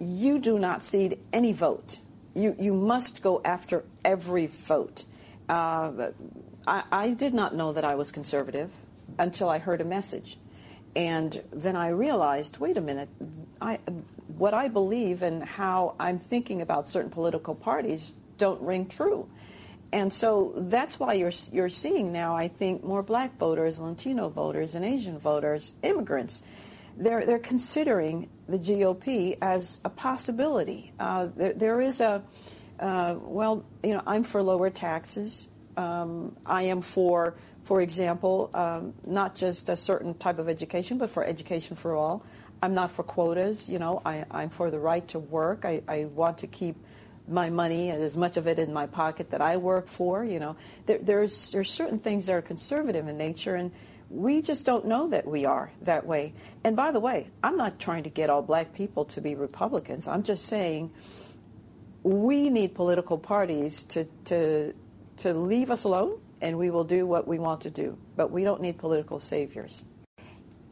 you 0.00 0.38
do 0.38 0.58
not 0.58 0.82
cede 0.82 1.18
any 1.32 1.52
vote. 1.52 1.98
You 2.34 2.56
you 2.58 2.74
must 2.74 3.22
go 3.22 3.40
after 3.44 3.84
every 4.04 4.46
vote. 4.46 5.04
Uh, 5.48 6.10
I, 6.66 6.84
I 6.90 7.10
did 7.10 7.34
not 7.34 7.54
know 7.54 7.72
that 7.72 7.84
I 7.84 7.94
was 7.94 8.12
conservative 8.12 8.72
until 9.18 9.48
I 9.48 9.58
heard 9.58 9.80
a 9.80 9.84
message, 9.84 10.38
and 10.94 11.42
then 11.52 11.76
I 11.76 11.88
realized, 11.88 12.58
wait 12.58 12.76
a 12.76 12.80
minute, 12.80 13.08
I 13.60 13.78
what 14.38 14.54
I 14.54 14.68
believe 14.68 15.22
and 15.22 15.42
how 15.42 15.94
I'm 15.98 16.18
thinking 16.18 16.62
about 16.62 16.88
certain 16.88 17.10
political 17.10 17.54
parties 17.54 18.12
don't 18.38 18.60
ring 18.62 18.86
true. 18.86 19.28
And 19.92 20.12
so 20.12 20.52
that's 20.56 21.00
why 21.00 21.14
you're 21.14 21.32
you're 21.50 21.70
seeing 21.70 22.12
now, 22.12 22.36
I 22.36 22.48
think, 22.48 22.84
more 22.84 23.02
black 23.02 23.38
voters, 23.38 23.78
Latino 23.78 24.28
voters, 24.28 24.74
and 24.74 24.84
Asian 24.84 25.18
voters, 25.18 25.72
immigrants. 25.82 26.42
They're 26.96 27.24
they're 27.24 27.38
considering 27.38 28.28
the 28.48 28.58
GOP 28.58 29.38
as 29.40 29.80
a 29.84 29.90
possibility. 29.90 30.92
Uh, 30.98 31.28
there, 31.34 31.54
there 31.54 31.80
is 31.80 32.00
a 32.00 32.22
uh, 32.80 33.16
well, 33.22 33.64
you 33.82 33.94
know, 33.94 34.02
I'm 34.06 34.22
for 34.22 34.42
lower 34.42 34.70
taxes. 34.70 35.48
Um, 35.76 36.36
I 36.44 36.62
am 36.62 36.80
for, 36.80 37.36
for 37.64 37.80
example, 37.80 38.50
um, 38.52 38.94
not 39.06 39.34
just 39.34 39.68
a 39.68 39.76
certain 39.76 40.14
type 40.14 40.38
of 40.38 40.48
education, 40.48 40.98
but 40.98 41.08
for 41.08 41.24
education 41.24 41.76
for 41.76 41.94
all. 41.94 42.24
I'm 42.62 42.74
not 42.74 42.90
for 42.90 43.02
quotas. 43.02 43.68
You 43.68 43.78
know, 43.78 44.02
I, 44.04 44.24
I'm 44.30 44.50
for 44.50 44.70
the 44.70 44.78
right 44.78 45.06
to 45.08 45.18
work. 45.18 45.64
I, 45.64 45.82
I 45.88 46.06
want 46.06 46.38
to 46.38 46.46
keep 46.46 46.76
my 47.28 47.50
money 47.50 47.90
as 47.90 48.16
much 48.16 48.36
of 48.36 48.46
it 48.48 48.58
in 48.58 48.72
my 48.72 48.86
pocket 48.86 49.30
that 49.30 49.40
I 49.40 49.56
work 49.56 49.86
for. 49.86 50.24
You 50.24 50.40
know, 50.40 50.56
there, 50.86 50.98
there's 50.98 51.52
there's 51.52 51.70
certain 51.70 51.98
things 51.98 52.26
that 52.26 52.34
are 52.34 52.42
conservative 52.42 53.06
in 53.06 53.16
nature, 53.16 53.54
and 53.54 53.70
we 54.10 54.40
just 54.40 54.64
don't 54.64 54.86
know 54.86 55.08
that 55.08 55.26
we 55.26 55.44
are 55.44 55.70
that 55.82 56.06
way. 56.06 56.32
And 56.64 56.74
by 56.74 56.90
the 56.90 57.00
way, 57.00 57.28
I'm 57.42 57.56
not 57.56 57.78
trying 57.78 58.04
to 58.04 58.10
get 58.10 58.30
all 58.30 58.42
black 58.42 58.72
people 58.72 59.04
to 59.06 59.20
be 59.20 59.34
Republicans. 59.34 60.08
I'm 60.08 60.22
just 60.22 60.46
saying 60.46 60.90
we 62.02 62.48
need 62.48 62.74
political 62.74 63.18
parties 63.18 63.84
to 63.84 64.04
to 64.26 64.74
to 65.18 65.34
leave 65.34 65.70
us 65.70 65.84
alone, 65.84 66.18
and 66.40 66.58
we 66.58 66.70
will 66.70 66.84
do 66.84 67.06
what 67.06 67.28
we 67.28 67.38
want 67.38 67.60
to 67.62 67.70
do. 67.70 67.98
But 68.16 68.30
we 68.30 68.44
don't 68.44 68.62
need 68.62 68.78
political 68.78 69.20
saviors. 69.20 69.84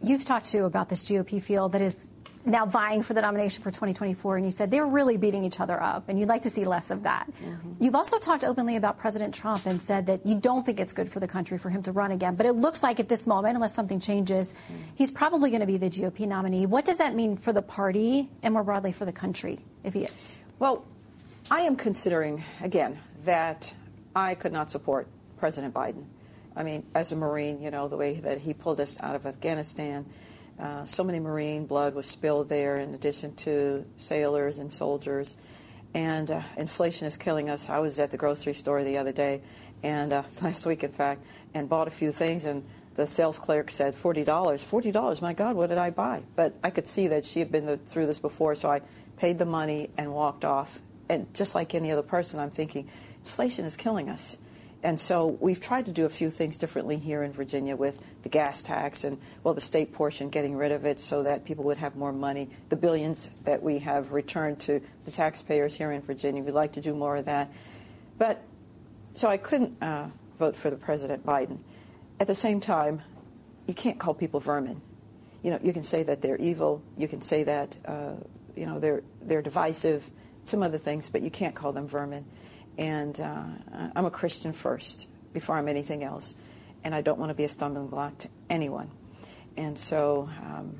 You've 0.02 0.24
talked 0.24 0.46
to 0.46 0.64
about 0.64 0.88
this 0.88 1.04
GOP 1.04 1.42
field 1.42 1.72
that 1.72 1.82
is 1.82 2.10
now 2.46 2.64
vying 2.64 3.02
for 3.02 3.12
the 3.12 3.20
nomination 3.20 3.62
for 3.62 3.70
2024, 3.70 4.36
and 4.36 4.46
you 4.46 4.52
said 4.52 4.70
they're 4.70 4.86
really 4.86 5.16
beating 5.16 5.44
each 5.44 5.58
other 5.58 5.82
up, 5.82 6.08
and 6.08 6.18
you'd 6.18 6.28
like 6.28 6.42
to 6.42 6.50
see 6.50 6.64
less 6.64 6.90
of 6.90 7.02
that. 7.02 7.26
Mm-hmm. 7.42 7.82
You've 7.82 7.96
also 7.96 8.18
talked 8.18 8.44
openly 8.44 8.76
about 8.76 8.98
President 8.98 9.34
Trump 9.34 9.66
and 9.66 9.82
said 9.82 10.06
that 10.06 10.24
you 10.24 10.36
don't 10.36 10.64
think 10.64 10.78
it's 10.78 10.92
good 10.92 11.08
for 11.08 11.18
the 11.18 11.26
country 11.26 11.58
for 11.58 11.70
him 11.70 11.82
to 11.82 11.92
run 11.92 12.12
again. 12.12 12.36
But 12.36 12.46
it 12.46 12.52
looks 12.52 12.82
like 12.82 13.00
at 13.00 13.08
this 13.08 13.26
moment, 13.26 13.56
unless 13.56 13.74
something 13.74 13.98
changes, 13.98 14.52
mm-hmm. 14.52 14.82
he's 14.94 15.10
probably 15.10 15.50
going 15.50 15.60
to 15.60 15.66
be 15.66 15.76
the 15.76 15.90
GOP 15.90 16.26
nominee. 16.26 16.66
What 16.66 16.84
does 16.84 16.98
that 16.98 17.14
mean 17.14 17.36
for 17.36 17.52
the 17.52 17.62
party 17.62 18.30
and 18.42 18.54
more 18.54 18.62
broadly 18.62 18.92
for 18.92 19.04
the 19.04 19.12
country 19.12 19.58
if 19.82 19.94
he 19.94 20.04
is? 20.04 20.40
Well, 20.60 20.84
I 21.50 21.60
am 21.62 21.76
considering 21.76 22.44
again 22.60 22.98
that 23.24 23.74
I 24.14 24.34
could 24.34 24.52
not 24.52 24.70
support 24.70 25.08
President 25.36 25.74
Biden. 25.74 26.04
I 26.56 26.62
mean, 26.62 26.86
as 26.94 27.12
a 27.12 27.16
Marine, 27.16 27.60
you 27.60 27.70
know, 27.70 27.88
the 27.88 27.96
way 27.96 28.14
that 28.14 28.38
he 28.38 28.54
pulled 28.54 28.80
us 28.80 28.98
out 29.00 29.14
of 29.14 29.26
Afghanistan, 29.26 30.06
uh, 30.58 30.84
so 30.86 31.04
many 31.04 31.20
Marine 31.20 31.66
blood 31.66 31.94
was 31.94 32.06
spilled 32.06 32.48
there, 32.48 32.78
in 32.78 32.94
addition 32.94 33.34
to 33.36 33.84
sailors 33.96 34.58
and 34.58 34.72
soldiers. 34.72 35.36
And 35.94 36.30
uh, 36.30 36.40
inflation 36.56 37.06
is 37.06 37.16
killing 37.16 37.50
us. 37.50 37.68
I 37.68 37.78
was 37.78 37.98
at 37.98 38.10
the 38.10 38.16
grocery 38.16 38.54
store 38.54 38.82
the 38.82 38.98
other 38.98 39.12
day, 39.12 39.42
and 39.82 40.12
uh, 40.12 40.22
last 40.42 40.66
week, 40.66 40.82
in 40.82 40.92
fact, 40.92 41.22
and 41.54 41.68
bought 41.68 41.88
a 41.88 41.92
few 41.92 42.10
things, 42.10 42.46
and 42.46 42.64
the 42.94 43.06
sales 43.06 43.38
clerk 43.38 43.70
said 43.70 43.94
$40. 43.94 44.24
$40, 44.24 45.22
my 45.22 45.34
God, 45.34 45.56
what 45.56 45.68
did 45.68 45.78
I 45.78 45.90
buy? 45.90 46.22
But 46.34 46.54
I 46.64 46.70
could 46.70 46.86
see 46.86 47.08
that 47.08 47.26
she 47.26 47.38
had 47.38 47.52
been 47.52 47.66
the, 47.66 47.76
through 47.76 48.06
this 48.06 48.18
before, 48.18 48.54
so 48.54 48.70
I 48.70 48.80
paid 49.18 49.38
the 49.38 49.46
money 49.46 49.90
and 49.98 50.12
walked 50.14 50.44
off 50.44 50.80
and 51.08 51.32
just 51.34 51.54
like 51.54 51.74
any 51.74 51.90
other 51.90 52.02
person, 52.02 52.40
I'm 52.40 52.50
thinking, 52.50 52.88
inflation 53.22 53.64
is 53.64 53.76
killing 53.76 54.08
us. 54.08 54.36
And 54.86 55.00
so 55.00 55.36
we've 55.40 55.60
tried 55.60 55.86
to 55.86 55.92
do 55.92 56.04
a 56.04 56.08
few 56.08 56.30
things 56.30 56.58
differently 56.58 56.96
here 56.96 57.24
in 57.24 57.32
Virginia 57.32 57.74
with 57.74 58.00
the 58.22 58.28
gas 58.28 58.62
tax 58.62 59.02
and, 59.02 59.18
well, 59.42 59.52
the 59.52 59.60
state 59.60 59.92
portion, 59.92 60.28
getting 60.30 60.54
rid 60.54 60.70
of 60.70 60.86
it 60.86 61.00
so 61.00 61.24
that 61.24 61.44
people 61.44 61.64
would 61.64 61.78
have 61.78 61.96
more 61.96 62.12
money. 62.12 62.48
The 62.68 62.76
billions 62.76 63.28
that 63.42 63.64
we 63.64 63.80
have 63.80 64.12
returned 64.12 64.60
to 64.60 64.80
the 65.04 65.10
taxpayers 65.10 65.74
here 65.74 65.90
in 65.90 66.02
Virginia, 66.02 66.40
we'd 66.40 66.52
like 66.52 66.74
to 66.74 66.80
do 66.80 66.94
more 66.94 67.16
of 67.16 67.24
that. 67.24 67.50
But 68.16 68.40
so 69.12 69.26
I 69.26 69.38
couldn't 69.38 69.82
uh, 69.82 70.10
vote 70.38 70.54
for 70.54 70.70
the 70.70 70.76
President 70.76 71.26
Biden. 71.26 71.58
At 72.20 72.28
the 72.28 72.36
same 72.36 72.60
time, 72.60 73.02
you 73.66 73.74
can't 73.74 73.98
call 73.98 74.14
people 74.14 74.38
vermin. 74.38 74.80
You 75.42 75.50
know, 75.50 75.58
you 75.64 75.72
can 75.72 75.82
say 75.82 76.04
that 76.04 76.22
they're 76.22 76.36
evil. 76.36 76.80
You 76.96 77.08
can 77.08 77.22
say 77.22 77.42
that, 77.42 77.76
uh, 77.86 78.12
you 78.54 78.66
know, 78.66 78.78
they're, 78.78 79.02
they're 79.20 79.42
divisive, 79.42 80.08
some 80.44 80.62
other 80.62 80.78
things, 80.78 81.10
but 81.10 81.22
you 81.22 81.30
can't 81.32 81.56
call 81.56 81.72
them 81.72 81.88
vermin. 81.88 82.24
And 82.78 83.18
uh, 83.20 83.44
I'm 83.94 84.04
a 84.04 84.10
Christian 84.10 84.52
first 84.52 85.08
before 85.32 85.56
I'm 85.56 85.68
anything 85.68 86.04
else. 86.04 86.34
And 86.84 86.94
I 86.94 87.00
don't 87.00 87.18
want 87.18 87.30
to 87.30 87.34
be 87.34 87.44
a 87.44 87.48
stumbling 87.48 87.88
block 87.88 88.18
to 88.18 88.28
anyone. 88.48 88.90
And 89.56 89.78
so 89.78 90.28
um, 90.42 90.76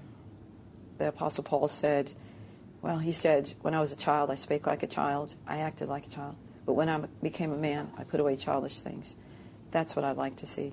the 0.98 1.08
Apostle 1.08 1.44
Paul 1.44 1.68
said, 1.68 2.12
well, 2.82 2.98
he 2.98 3.12
said, 3.12 3.52
when 3.62 3.74
I 3.74 3.80
was 3.80 3.92
a 3.92 3.96
child, 3.96 4.30
I 4.30 4.34
spake 4.34 4.66
like 4.66 4.82
a 4.82 4.86
child, 4.86 5.34
I 5.46 5.58
acted 5.58 5.88
like 5.88 6.06
a 6.06 6.10
child. 6.10 6.36
But 6.66 6.74
when 6.74 6.88
I 6.88 6.98
became 7.22 7.52
a 7.52 7.56
man, 7.56 7.90
I 7.96 8.04
put 8.04 8.20
away 8.20 8.36
childish 8.36 8.80
things. 8.80 9.16
That's 9.70 9.96
what 9.96 10.04
I'd 10.04 10.16
like 10.16 10.36
to 10.36 10.46
see. 10.46 10.72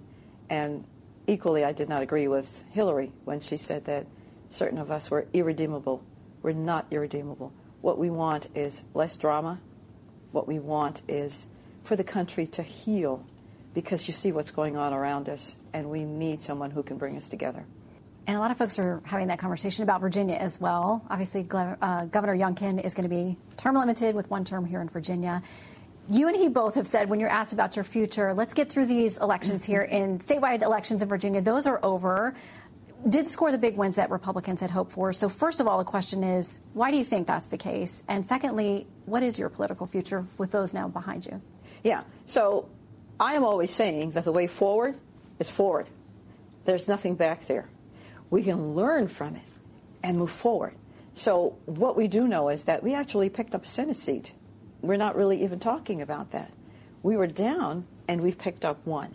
And 0.50 0.84
equally, 1.28 1.64
I 1.64 1.72
did 1.72 1.90
not 1.90 2.04
agree 2.04 2.28
with 2.28 2.64
Hillary 2.72 3.12
when 3.26 3.40
she 3.40 3.58
said 3.58 3.86
that 3.86 4.06
certain 4.50 4.78
of 4.78 4.92
us 4.92 5.10
were 5.10 5.28
irredeemable. 5.34 6.04
We're 6.42 6.54
not 6.54 6.88
irredeemable. 6.92 7.54
What 7.82 7.98
we 7.98 8.10
want 8.10 8.48
is 8.56 8.84
less 8.94 9.18
drama, 9.18 9.60
what 10.34 10.48
we 10.48 10.60
want 10.60 11.02
is 11.08 11.48
for 11.84 11.96
the 11.96 12.04
country 12.04 12.46
to 12.48 12.64
heal 12.64 13.26
because 13.74 14.08
you 14.08 14.14
see 14.14 14.32
what's 14.32 14.52
going 14.52 14.78
on 14.78 14.94
around 14.94 15.30
us, 15.30 15.58
and 15.74 15.90
we 15.90 16.04
need 16.04 16.42
someone 16.42 16.70
who 16.70 16.84
can 16.84 16.98
bring 16.98 17.18
us 17.18 17.30
together. 17.30 17.66
And 18.28 18.38
a 18.38 18.40
lot 18.40 18.52
of 18.52 18.58
folks 18.58 18.80
are 18.80 19.02
having 19.04 19.28
that 19.28 19.40
conversation 19.40 19.84
about 19.84 20.00
Virginia 20.00 20.36
as 20.36 20.62
well. 20.62 21.04
Obviously, 21.10 21.46
uh, 21.52 22.06
Governor 22.06 22.38
Youngkin 22.38 22.84
is 22.84 22.94
going 22.94 23.10
to 23.10 23.14
be 23.14 23.36
term 23.58 23.76
limited 23.76 24.16
with 24.16 24.30
one 24.30 24.46
term 24.46 24.66
here 24.66 24.82
in 24.82 24.90
Virginia. 24.90 25.42
You 26.10 26.28
and 26.28 26.36
he 26.36 26.50
both 26.50 26.76
have 26.76 26.86
said 26.86 27.10
when 27.10 27.20
you're 27.20 27.30
asked 27.30 27.54
about 27.54 27.76
your 27.76 27.84
future, 27.84 28.34
let's 28.34 28.54
get 28.54 28.70
through 28.70 28.88
these 28.88 29.18
elections 29.20 29.64
here 29.64 29.82
in 29.82 30.20
statewide 30.20 30.62
elections 30.62 31.02
in 31.02 31.08
Virginia. 31.08 31.42
Those 31.42 31.66
are 31.66 31.80
over 31.84 32.34
did 33.08 33.30
score 33.30 33.52
the 33.52 33.58
big 33.58 33.76
wins 33.76 33.98
that 33.98 34.10
Republicans 34.10 34.62
had 34.62 34.72
hoped 34.72 34.92
for. 34.92 35.12
So, 35.14 35.30
first 35.30 35.60
of 35.60 35.68
all, 35.68 35.78
the 35.78 35.84
question 35.84 36.24
is, 36.24 36.60
why 36.74 36.92
do 36.92 36.98
you 36.98 37.04
think 37.04 37.28
that's 37.28 37.48
the 37.48 37.58
case? 37.58 38.04
And 38.08 38.26
secondly, 38.26 38.88
what 39.06 39.24
is 39.24 39.38
your 39.38 39.50
political 39.50 39.86
future 39.88 40.26
with 40.38 40.52
those 40.52 40.74
now 40.74 40.88
behind 40.88 41.26
you? 41.26 41.42
Yeah. 41.84 42.04
So, 42.26 42.70
I 43.20 43.34
am 43.34 43.44
always 43.44 43.72
saying 43.72 44.12
that 44.12 44.24
the 44.24 44.32
way 44.32 44.48
forward 44.48 44.96
is 45.40 45.50
forward. 45.50 45.88
There's 46.66 46.88
nothing 46.88 47.16
back 47.16 47.46
there. 47.46 47.70
We 48.30 48.44
can 48.44 48.74
learn 48.74 49.08
from 49.08 49.36
it 49.36 49.44
and 50.02 50.18
move 50.18 50.32
forward. 50.32 50.76
So, 51.14 51.58
what 51.66 51.96
we 51.96 52.08
do 52.08 52.28
know 52.28 52.50
is 52.50 52.66
that 52.66 52.84
we 52.84 52.96
actually 52.96 53.30
picked 53.30 53.54
up 53.54 53.66
a 53.66 53.68
Senate 53.68 53.98
seat. 53.98 54.34
We're 54.82 54.98
not 54.98 55.16
really 55.16 55.44
even 55.44 55.60
talking 55.60 56.02
about 56.02 56.32
that. 56.32 56.52
We 57.04 57.18
were 57.18 57.28
down 57.28 57.86
and 58.08 58.22
we've 58.22 58.38
picked 58.38 58.66
up 58.66 58.86
one. 58.86 59.14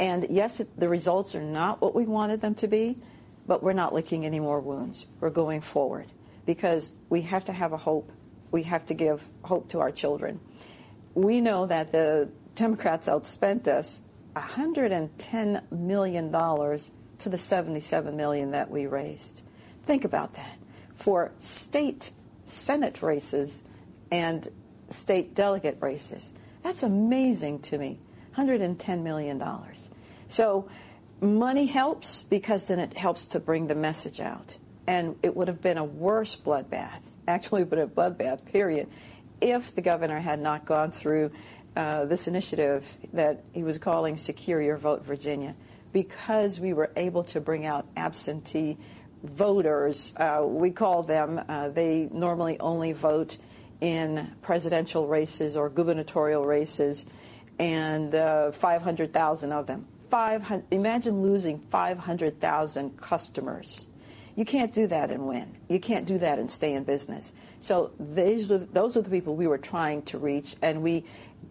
And 0.00 0.26
yes, 0.30 0.60
the 0.76 0.88
results 0.88 1.34
are 1.34 1.42
not 1.42 1.80
what 1.80 1.94
we 1.94 2.04
wanted 2.04 2.40
them 2.40 2.54
to 2.56 2.68
be, 2.68 2.96
but 3.48 3.62
we're 3.62 3.72
not 3.72 3.92
licking 3.92 4.24
any 4.24 4.38
more 4.38 4.60
wounds. 4.60 5.06
We're 5.18 5.30
going 5.30 5.62
forward 5.62 6.06
because 6.46 6.94
we 7.08 7.22
have 7.22 7.46
to 7.46 7.52
have 7.52 7.72
a 7.72 7.76
hope. 7.76 8.12
We 8.52 8.62
have 8.64 8.86
to 8.86 8.94
give 8.94 9.26
hope 9.42 9.70
to 9.70 9.80
our 9.80 9.90
children. 9.90 10.38
We 11.14 11.40
know 11.40 11.66
that 11.66 11.90
the 11.90 12.28
Democrats 12.54 13.08
outspent 13.08 13.66
us 13.66 14.02
$110 14.36 15.72
million 15.72 16.30
to 16.30 17.28
the 17.28 17.38
77 17.38 18.16
million 18.16 18.52
that 18.52 18.70
we 18.70 18.86
raised. 18.86 19.42
Think 19.82 20.04
about 20.04 20.34
that. 20.34 20.58
For 20.92 21.32
state 21.38 22.12
Senate 22.44 23.02
races 23.02 23.62
and 24.10 24.46
state 24.90 25.34
delegate 25.34 25.78
races. 25.80 26.32
That's 26.62 26.82
amazing 26.82 27.60
to 27.60 27.78
me. 27.78 27.98
$110 28.36 29.02
million. 29.02 29.42
So 30.28 30.68
Money 31.20 31.66
helps 31.66 32.22
because 32.22 32.68
then 32.68 32.78
it 32.78 32.96
helps 32.96 33.26
to 33.26 33.40
bring 33.40 33.66
the 33.66 33.74
message 33.74 34.20
out. 34.20 34.56
And 34.86 35.16
it 35.22 35.36
would 35.36 35.48
have 35.48 35.60
been 35.60 35.76
a 35.76 35.84
worse 35.84 36.36
bloodbath, 36.36 37.02
actually, 37.26 37.64
but 37.64 37.78
a 37.78 37.86
bloodbath, 37.86 38.44
period, 38.46 38.88
if 39.40 39.74
the 39.74 39.82
governor 39.82 40.20
had 40.20 40.40
not 40.40 40.64
gone 40.64 40.90
through 40.90 41.32
uh, 41.76 42.04
this 42.06 42.28
initiative 42.28 42.96
that 43.12 43.44
he 43.52 43.62
was 43.62 43.78
calling 43.78 44.16
Secure 44.16 44.62
Your 44.62 44.76
Vote 44.76 45.04
Virginia, 45.04 45.54
because 45.92 46.60
we 46.60 46.72
were 46.72 46.90
able 46.96 47.24
to 47.24 47.40
bring 47.40 47.66
out 47.66 47.86
absentee 47.96 48.78
voters. 49.22 50.12
Uh, 50.16 50.42
we 50.44 50.70
call 50.70 51.02
them, 51.02 51.40
uh, 51.48 51.68
they 51.68 52.08
normally 52.12 52.58
only 52.60 52.92
vote 52.92 53.36
in 53.80 54.34
presidential 54.42 55.06
races 55.06 55.56
or 55.56 55.68
gubernatorial 55.68 56.44
races, 56.44 57.04
and 57.58 58.14
uh, 58.14 58.50
500,000 58.50 59.52
of 59.52 59.66
them. 59.66 59.86
500, 60.10 60.64
imagine 60.70 61.22
losing 61.22 61.58
500,000 61.58 62.96
customers. 62.96 63.86
You 64.36 64.44
can't 64.44 64.72
do 64.72 64.86
that 64.86 65.10
and 65.10 65.26
win. 65.26 65.58
You 65.68 65.80
can't 65.80 66.06
do 66.06 66.18
that 66.18 66.38
and 66.38 66.50
stay 66.50 66.74
in 66.74 66.84
business. 66.84 67.32
So 67.60 67.90
these 67.98 68.48
were, 68.48 68.58
those 68.58 68.96
are 68.96 69.02
the 69.02 69.10
people 69.10 69.34
we 69.34 69.48
were 69.48 69.58
trying 69.58 70.02
to 70.02 70.18
reach, 70.18 70.54
and 70.62 70.82
we 70.82 71.04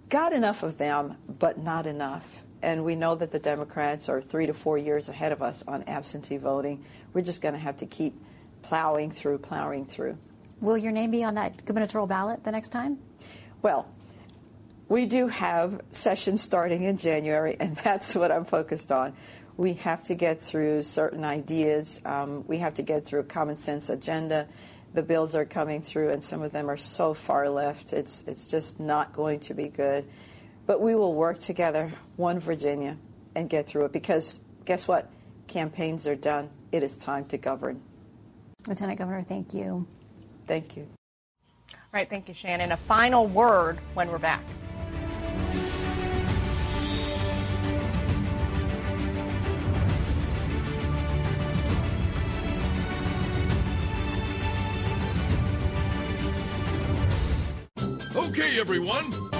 got 0.10 0.32
enough 0.32 0.64
of 0.64 0.78
them, 0.78 1.18
but 1.40 1.58
not 1.58 1.86
enough. 1.86 2.44
And 2.62 2.86
we 2.86 2.96
know 2.96 3.14
that 3.16 3.32
the 3.32 3.40
Democrats 3.40 4.08
are 4.10 4.22
three 4.22 4.46
to 4.48 4.54
four 4.54 4.78
years 4.78 5.10
ahead 5.10 5.32
of 5.32 5.42
us 5.42 5.64
on 5.68 5.84
absentee 5.84 6.38
voting. 6.38 6.84
We're 7.14 7.22
just 7.22 7.42
going 7.42 7.54
to 7.54 7.60
have 7.60 7.78
to 7.78 7.86
keep 7.86 8.20
plowing 8.62 9.12
through, 9.12 9.40
plowing 9.40 9.86
through. 9.86 10.18
Will 10.62 10.78
your 10.78 10.92
name 10.92 11.12
be 11.12 11.24
on 11.24 11.36
that 11.36 11.66
gubernatorial 11.66 12.08
ballot 12.08 12.44
the 12.44 12.52
next 12.52 12.70
time? 12.70 12.98
Well, 13.62 13.88
we 14.90 15.06
do 15.06 15.28
have 15.28 15.82
sessions 15.90 16.42
starting 16.42 16.84
in 16.84 16.98
January, 16.98 17.58
and 17.60 17.76
that's 17.84 18.16
what 18.16 18.32
I'm 18.32 18.46
focused 18.46 18.92
on. 18.92 19.14
We 19.58 19.74
have 19.74 20.04
to 20.04 20.16
get 20.16 20.42
through 20.42 20.84
certain 20.84 21.26
ideas. 21.26 22.00
Um, 22.06 22.46
we 22.48 22.60
have 22.60 22.76
to 22.76 22.84
get 22.84 23.06
through 23.06 23.22
a 23.22 23.26
common 23.26 23.56
sense 23.56 23.90
agenda. 23.90 24.48
The 24.94 25.04
bills 25.04 25.36
are 25.36 25.46
coming 25.46 25.82
through, 25.82 26.12
and 26.12 26.24
some 26.24 26.42
of 26.42 26.52
them 26.52 26.70
are 26.70 26.78
so 26.78 27.14
far 27.14 27.50
left. 27.50 27.92
It's 27.92 28.24
it's 28.28 28.50
just 28.50 28.80
not 28.80 29.14
going 29.14 29.40
to 29.42 29.54
be 29.54 29.68
good. 29.68 30.06
But 30.66 30.82
we 30.82 30.96
will 30.96 31.14
work 31.14 31.40
together, 31.40 31.92
one 32.18 32.40
Virginia, 32.40 32.98
and 33.36 33.50
get 33.50 33.68
through 33.68 33.86
it. 33.86 33.94
Because 33.94 34.40
guess 34.66 34.88
what? 34.88 35.10
Campaigns 35.48 36.08
are 36.08 36.16
done. 36.16 36.50
It 36.72 36.84
is 36.84 36.98
time 36.98 37.26
to 37.26 37.38
govern. 37.38 37.82
Lieutenant 38.68 39.00
Governor, 39.00 39.24
thank 39.24 39.54
you. 39.54 39.88
Thank 40.46 40.76
you. 40.76 40.88
All 41.74 41.78
right, 41.94 42.10
thank 42.10 42.28
you, 42.28 42.34
Shannon. 42.34 42.74
A 42.74 42.78
final 42.78 43.28
word 43.28 43.80
when 43.94 44.12
we're 44.12 44.18
back. 44.18 44.44
Okay, 58.28 58.60
everyone. 58.60 59.32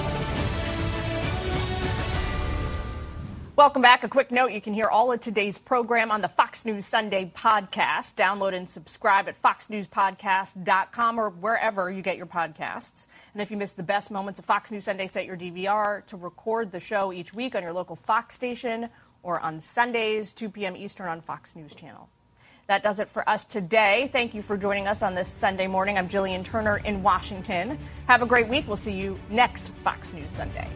Welcome 3.58 3.82
back. 3.82 4.06
A 4.06 4.08
quick 4.08 4.32
note 4.32 4.54
you 4.54 4.62
can 4.62 4.74
hear 4.74 4.88
all 4.88 5.12
of 5.12 5.20
today's 5.20 5.58
program 5.58 6.10
on 6.10 6.22
the 6.22 6.30
Fox 6.30 6.64
News 6.64 6.86
Sunday 6.86 7.30
podcast. 7.36 8.16
Download 8.16 8.54
and 8.54 8.70
subscribe 8.70 9.28
at 9.28 9.42
foxnewspodcast.com 9.42 11.20
or 11.20 11.32
wherever 11.32 11.92
you 11.92 12.02
get 12.02 12.16
your 12.16 12.28
podcasts. 12.28 13.08
And 13.34 13.42
if 13.42 13.52
you 13.52 13.58
missed 13.58 13.76
the 13.76 13.84
best 13.84 14.10
moments 14.10 14.40
of 14.40 14.46
Fox 14.46 14.72
News 14.72 14.86
Sunday, 14.86 15.08
set 15.08 15.26
your 15.26 15.36
DVR 15.36 16.06
to 16.06 16.16
record 16.16 16.72
the 16.72 16.80
show 16.80 17.12
each 17.12 17.34
week 17.34 17.56
on 17.56 17.64
your 17.64 17.74
local 17.74 17.98
Fox 17.98 18.36
station 18.36 18.88
or 19.22 19.42
on 19.42 19.60
Sundays, 19.60 20.34
2 20.34 20.50
p.m. 20.50 20.78
Eastern 20.78 21.10
on 21.10 21.20
Fox 21.20 21.58
News 21.58 21.76
Channel. 21.76 22.08
That 22.68 22.84
does 22.84 23.00
it 23.00 23.08
for 23.10 23.28
us 23.30 23.46
today. 23.46 24.10
Thank 24.12 24.34
you 24.34 24.42
for 24.42 24.58
joining 24.58 24.88
us 24.88 25.02
on 25.02 25.16
this 25.16 25.30
Sunday 25.30 25.68
morning. 25.68 25.98
I'm 25.98 26.10
Gillian 26.10 26.44
Turner 26.44 26.78
in 26.84 27.02
Washington. 27.02 27.80
Have 28.08 28.22
a 28.22 28.26
great 28.26 28.50
week. 28.50 28.68
We'll 28.68 28.76
see 28.76 28.92
you 28.92 29.18
next 29.30 29.72
Fox 29.86 30.12
News 30.12 30.34
Sunday. 30.34 30.68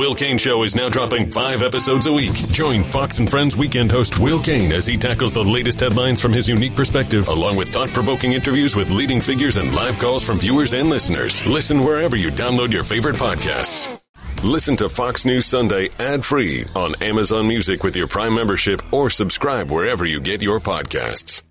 Will 0.00 0.14
Cain 0.14 0.38
Show 0.38 0.62
is 0.62 0.74
now 0.74 0.88
dropping 0.88 1.30
five 1.30 1.60
episodes 1.60 2.06
a 2.06 2.12
week. 2.12 2.32
Join 2.32 2.84
Fox 2.84 3.18
and 3.18 3.30
Friends 3.30 3.54
weekend 3.54 3.92
host 3.92 4.18
Will 4.18 4.40
Cain 4.40 4.72
as 4.72 4.86
he 4.86 4.96
tackles 4.96 5.34
the 5.34 5.44
latest 5.44 5.80
headlines 5.80 6.22
from 6.22 6.32
his 6.32 6.48
unique 6.48 6.74
perspective, 6.74 7.28
along 7.28 7.56
with 7.56 7.68
thought 7.68 7.90
provoking 7.90 8.32
interviews 8.32 8.74
with 8.74 8.90
leading 8.90 9.20
figures 9.20 9.58
and 9.58 9.74
live 9.74 9.98
calls 9.98 10.24
from 10.24 10.38
viewers 10.38 10.72
and 10.72 10.88
listeners. 10.88 11.44
Listen 11.44 11.84
wherever 11.84 12.16
you 12.16 12.30
download 12.30 12.72
your 12.72 12.82
favorite 12.82 13.16
podcasts. 13.16 13.94
Listen 14.42 14.74
to 14.78 14.88
Fox 14.88 15.26
News 15.26 15.44
Sunday 15.44 15.90
ad 15.98 16.24
free 16.24 16.64
on 16.74 16.94
Amazon 17.02 17.46
Music 17.46 17.84
with 17.84 17.94
your 17.94 18.08
Prime 18.08 18.34
membership 18.34 18.80
or 18.94 19.10
subscribe 19.10 19.70
wherever 19.70 20.06
you 20.06 20.18
get 20.18 20.40
your 20.40 20.60
podcasts. 20.60 21.42